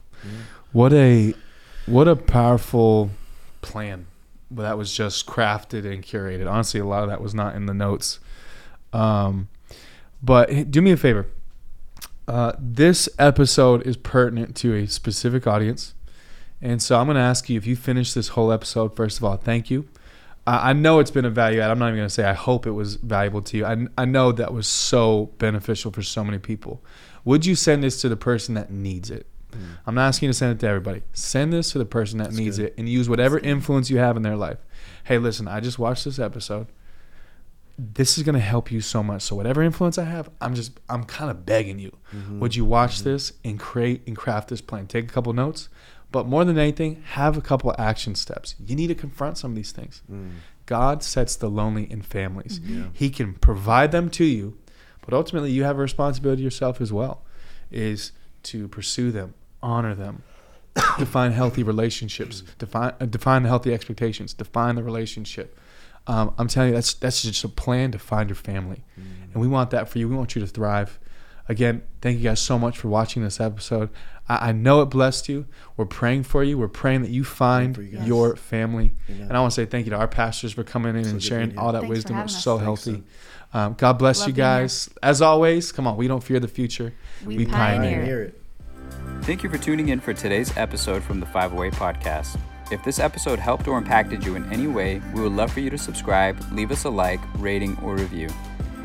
What 0.71 0.93
a 0.93 1.33
what 1.85 2.07
a 2.07 2.15
powerful 2.15 3.09
plan 3.61 4.05
that 4.51 4.77
was 4.77 4.93
just 4.93 5.25
crafted 5.27 5.85
and 5.91 6.03
curated. 6.03 6.49
Honestly, 6.49 6.79
a 6.79 6.85
lot 6.85 7.03
of 7.03 7.09
that 7.09 7.21
was 7.21 7.33
not 7.33 7.55
in 7.55 7.65
the 7.65 7.73
notes. 7.73 8.19
Um, 8.93 9.47
but 10.21 10.69
do 10.69 10.81
me 10.81 10.91
a 10.91 10.97
favor. 10.97 11.25
Uh, 12.31 12.53
this 12.57 13.09
episode 13.19 13.85
is 13.85 13.97
pertinent 13.97 14.55
to 14.55 14.73
a 14.73 14.87
specific 14.87 15.45
audience, 15.45 15.95
and 16.61 16.81
so 16.81 16.97
I'm 16.97 17.05
going 17.07 17.15
to 17.15 17.21
ask 17.21 17.49
you 17.49 17.57
if 17.57 17.67
you 17.67 17.75
finish 17.75 18.13
this 18.13 18.29
whole 18.29 18.53
episode. 18.53 18.95
First 18.95 19.17
of 19.17 19.25
all, 19.25 19.35
thank 19.35 19.69
you. 19.69 19.89
I 20.47 20.69
I 20.69 20.73
know 20.73 20.99
it's 20.99 21.11
been 21.11 21.25
a 21.25 21.29
value 21.29 21.59
add. 21.59 21.71
I'm 21.71 21.77
not 21.77 21.87
even 21.87 21.97
going 21.97 22.07
to 22.07 22.13
say 22.13 22.23
I 22.23 22.31
hope 22.31 22.65
it 22.65 22.71
was 22.71 22.95
valuable 22.95 23.41
to 23.41 23.57
you. 23.57 23.65
I, 23.65 23.85
I 23.97 24.05
know 24.05 24.31
that 24.31 24.53
was 24.53 24.65
so 24.65 25.31
beneficial 25.39 25.91
for 25.91 26.01
so 26.03 26.23
many 26.23 26.37
people. 26.37 26.81
Would 27.25 27.45
you 27.45 27.53
send 27.53 27.83
this 27.83 27.99
to 27.99 28.07
the 28.07 28.15
person 28.15 28.55
that 28.55 28.71
needs 28.71 29.11
it? 29.11 29.27
I'm 29.85 29.95
not 29.95 30.07
asking 30.07 30.27
you 30.27 30.31
to 30.31 30.37
send 30.37 30.53
it 30.53 30.61
to 30.61 30.67
everybody. 30.69 31.01
Send 31.11 31.51
this 31.51 31.73
to 31.73 31.79
the 31.79 31.85
person 31.85 32.17
that 32.19 32.27
That's 32.27 32.37
needs 32.37 32.57
good. 32.59 32.67
it 32.67 32.75
and 32.77 32.87
use 32.87 33.09
whatever 33.09 33.39
influence 33.39 33.89
you 33.89 33.97
have 33.97 34.15
in 34.15 34.23
their 34.23 34.37
life. 34.37 34.59
Hey, 35.03 35.17
listen, 35.17 35.49
I 35.49 35.59
just 35.59 35.77
watched 35.77 36.05
this 36.05 36.17
episode. 36.17 36.67
This 37.83 38.17
is 38.17 38.23
going 38.23 38.35
to 38.35 38.41
help 38.41 38.71
you 38.71 38.79
so 38.79 39.01
much. 39.01 39.23
So 39.23 39.35
whatever 39.35 39.63
influence 39.63 39.97
I 39.97 40.03
have, 40.03 40.29
I'm 40.39 40.53
just 40.53 40.79
I'm 40.87 41.03
kind 41.03 41.31
of 41.31 41.45
begging 41.45 41.79
you. 41.79 41.97
Mm-hmm. 42.15 42.39
Would 42.39 42.55
you 42.55 42.63
watch 42.63 42.97
mm-hmm. 42.97 43.09
this 43.09 43.33
and 43.43 43.59
create 43.59 44.03
and 44.05 44.15
craft 44.15 44.49
this 44.49 44.61
plan? 44.61 44.85
Take 44.85 45.05
a 45.05 45.13
couple 45.13 45.33
notes, 45.33 45.67
but 46.11 46.27
more 46.27 46.45
than 46.45 46.57
anything, 46.57 47.01
have 47.13 47.37
a 47.37 47.41
couple 47.41 47.73
action 47.79 48.15
steps. 48.15 48.55
You 48.63 48.75
need 48.75 48.87
to 48.87 48.95
confront 48.95 49.37
some 49.37 49.51
of 49.51 49.55
these 49.55 49.71
things. 49.71 50.03
Mm. 50.11 50.31
God 50.65 51.03
sets 51.03 51.35
the 51.35 51.49
lonely 51.49 51.91
in 51.91 52.01
families. 52.01 52.59
Mm-hmm. 52.59 52.77
Yeah. 52.77 52.87
He 52.93 53.09
can 53.09 53.33
provide 53.33 53.91
them 53.91 54.09
to 54.11 54.25
you, 54.25 54.57
but 55.03 55.13
ultimately 55.13 55.51
you 55.51 55.63
have 55.63 55.77
a 55.77 55.81
responsibility 55.81 56.43
yourself 56.43 56.81
as 56.81 56.93
well. 56.93 57.23
Is 57.71 58.11
to 58.43 58.67
pursue 58.67 59.11
them, 59.11 59.33
honor 59.63 59.95
them, 59.95 60.23
define 60.99 61.31
healthy 61.31 61.63
relationships, 61.63 62.41
mm. 62.41 62.57
define 62.57 62.93
uh, 62.99 63.05
define 63.05 63.43
the 63.43 63.49
healthy 63.49 63.73
expectations, 63.73 64.33
define 64.33 64.75
the 64.75 64.83
relationship. 64.83 65.57
Um, 66.11 66.33
I'm 66.37 66.47
telling 66.49 66.69
you, 66.69 66.75
that's 66.75 66.93
that's 66.95 67.21
just 67.21 67.43
a 67.45 67.47
plan 67.47 67.91
to 67.93 67.99
find 67.99 68.27
your 68.29 68.35
family, 68.35 68.83
and 68.97 69.35
we 69.41 69.47
want 69.47 69.69
that 69.71 69.87
for 69.87 69.97
you. 69.97 70.09
We 70.09 70.15
want 70.15 70.35
you 70.35 70.41
to 70.41 70.47
thrive. 70.47 70.99
Again, 71.47 71.83
thank 72.01 72.17
you 72.17 72.23
guys 72.23 72.39
so 72.39 72.59
much 72.59 72.77
for 72.77 72.87
watching 72.89 73.23
this 73.23 73.39
episode. 73.39 73.89
I, 74.27 74.49
I 74.49 74.51
know 74.51 74.81
it 74.81 74.87
blessed 74.87 75.29
you. 75.29 75.47
We're 75.77 75.85
praying 75.85 76.23
for 76.23 76.43
you. 76.43 76.57
We're 76.57 76.67
praying 76.67 77.01
that 77.03 77.11
you 77.11 77.23
find 77.23 77.77
you 77.77 77.99
your 78.03 78.35
family. 78.35 78.91
Amen. 79.09 79.21
And 79.27 79.37
I 79.37 79.39
want 79.39 79.53
to 79.53 79.55
say 79.55 79.65
thank 79.65 79.85
you 79.85 79.91
to 79.91 79.97
our 79.97 80.07
pastors 80.07 80.51
for 80.53 80.63
coming 80.63 80.95
in 80.97 81.05
So 81.05 81.11
and 81.11 81.23
sharing 81.23 81.57
all 81.57 81.71
that 81.71 81.79
Thanks 81.81 81.89
wisdom. 81.95 82.17
It 82.17 82.23
was 82.23 82.35
us. 82.35 82.43
so 82.43 82.57
Thanks, 82.57 82.85
healthy. 82.85 83.03
Um, 83.53 83.75
God 83.77 83.93
bless 83.93 84.19
Love 84.19 84.29
you 84.29 84.33
being 84.35 84.47
here. 84.47 84.57
guys. 84.63 84.89
As 85.01 85.21
always, 85.21 85.71
come 85.71 85.87
on, 85.87 85.97
we 85.97 86.07
don't 86.07 86.23
fear 86.23 86.39
the 86.39 86.47
future. 86.47 86.93
We 87.25 87.37
We 87.37 87.45
pioneer. 87.45 87.99
pioneer. 87.99 88.23
It. 88.23 88.41
Thank 89.23 89.43
you 89.43 89.49
for 89.49 89.57
tuning 89.57 89.89
in 89.89 89.99
for 90.01 90.13
today's 90.13 90.55
episode 90.57 91.03
from 91.03 91.19
the 91.21 91.25
508 91.25 91.73
Podcast. 91.73 92.37
If 92.71 92.81
this 92.85 92.99
episode 92.99 93.37
helped 93.37 93.67
or 93.67 93.77
impacted 93.77 94.25
you 94.25 94.37
in 94.37 94.49
any 94.49 94.65
way, 94.65 95.01
we 95.13 95.21
would 95.21 95.33
love 95.33 95.51
for 95.51 95.59
you 95.59 95.69
to 95.69 95.77
subscribe, 95.77 96.41
leave 96.53 96.71
us 96.71 96.85
a 96.85 96.89
like, 96.89 97.19
rating, 97.35 97.77
or 97.83 97.95
review. 97.95 98.29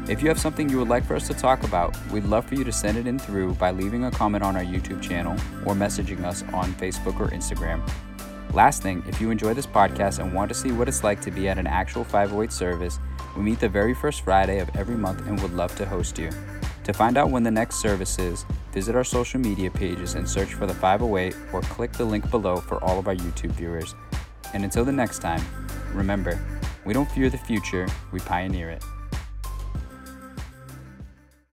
If 0.09 0.23
you 0.23 0.29
have 0.29 0.41
something 0.41 0.69
you 0.69 0.79
would 0.79 0.89
like 0.89 1.05
for 1.05 1.15
us 1.15 1.29
to 1.29 1.35
talk 1.35 1.63
about, 1.63 1.97
we'd 2.11 2.25
love 2.25 2.45
for 2.47 2.57
you 2.57 2.65
to 2.65 2.73
send 2.73 2.99
it 2.99 3.07
in 3.07 3.17
through 3.17 3.55
by 3.55 3.71
leaving 3.71 4.05
a 4.05 4.11
comment 4.11 4.43
on 4.43 4.57
our 4.57 4.65
YouTube 4.65 5.01
channel 5.01 5.35
or 5.65 5.75
messaging 5.75 6.25
us 6.25 6.43
on 6.53 6.73
Facebook 6.75 7.21
or 7.21 7.29
Instagram. 7.29 7.81
Last 8.53 8.83
thing, 8.83 9.05
if 9.07 9.21
you 9.21 9.31
enjoy 9.31 9.55
this 9.55 9.69
podcast 9.69 10.19
and 10.19 10.33
want 10.33 10.49
to 10.49 10.55
see 10.55 10.73
what 10.73 10.89
it's 10.89 11.05
like 11.05 11.21
to 11.21 11.31
be 11.31 11.49
at 11.49 11.57
an 11.57 11.69
actual 11.69 12.03
508 12.03 12.51
service, 12.53 12.99
we 13.37 13.43
meet 13.43 13.61
the 13.61 13.69
very 13.69 13.95
first 13.95 14.23
Friday 14.23 14.59
of 14.59 14.69
every 14.75 14.97
month 14.97 15.25
and 15.29 15.41
would 15.43 15.55
love 15.55 15.77
to 15.77 15.87
host 15.87 16.19
you. 16.19 16.31
To 16.83 16.93
find 16.93 17.17
out 17.17 17.31
when 17.31 17.45
the 17.45 17.51
next 17.53 17.77
service 17.77 18.19
is, 18.19 18.47
visit 18.77 18.95
our 18.95 19.05
social 19.05 19.41
media 19.41 19.71
pages 19.71 20.17
and 20.17 20.29
search 20.29 20.53
for 20.53 20.67
the 20.67 20.75
508 20.75 21.35
or 21.55 21.63
click 21.63 21.91
the 21.93 22.05
link 22.05 22.31
below 22.31 22.57
for 22.57 22.77
all 22.85 22.99
of 22.99 23.09
our 23.09 23.15
YouTube 23.15 23.53
viewers. 23.53 23.95
And 24.53 24.65
until 24.65 24.85
the 24.85 24.93
next 24.93 25.21
time, 25.21 25.43
remember, 25.95 26.39
we 26.85 26.93
don't 26.93 27.11
fear 27.13 27.31
the 27.31 27.39
future, 27.39 27.89
we 28.13 28.21
pioneer 28.21 28.69
it. 28.69 28.85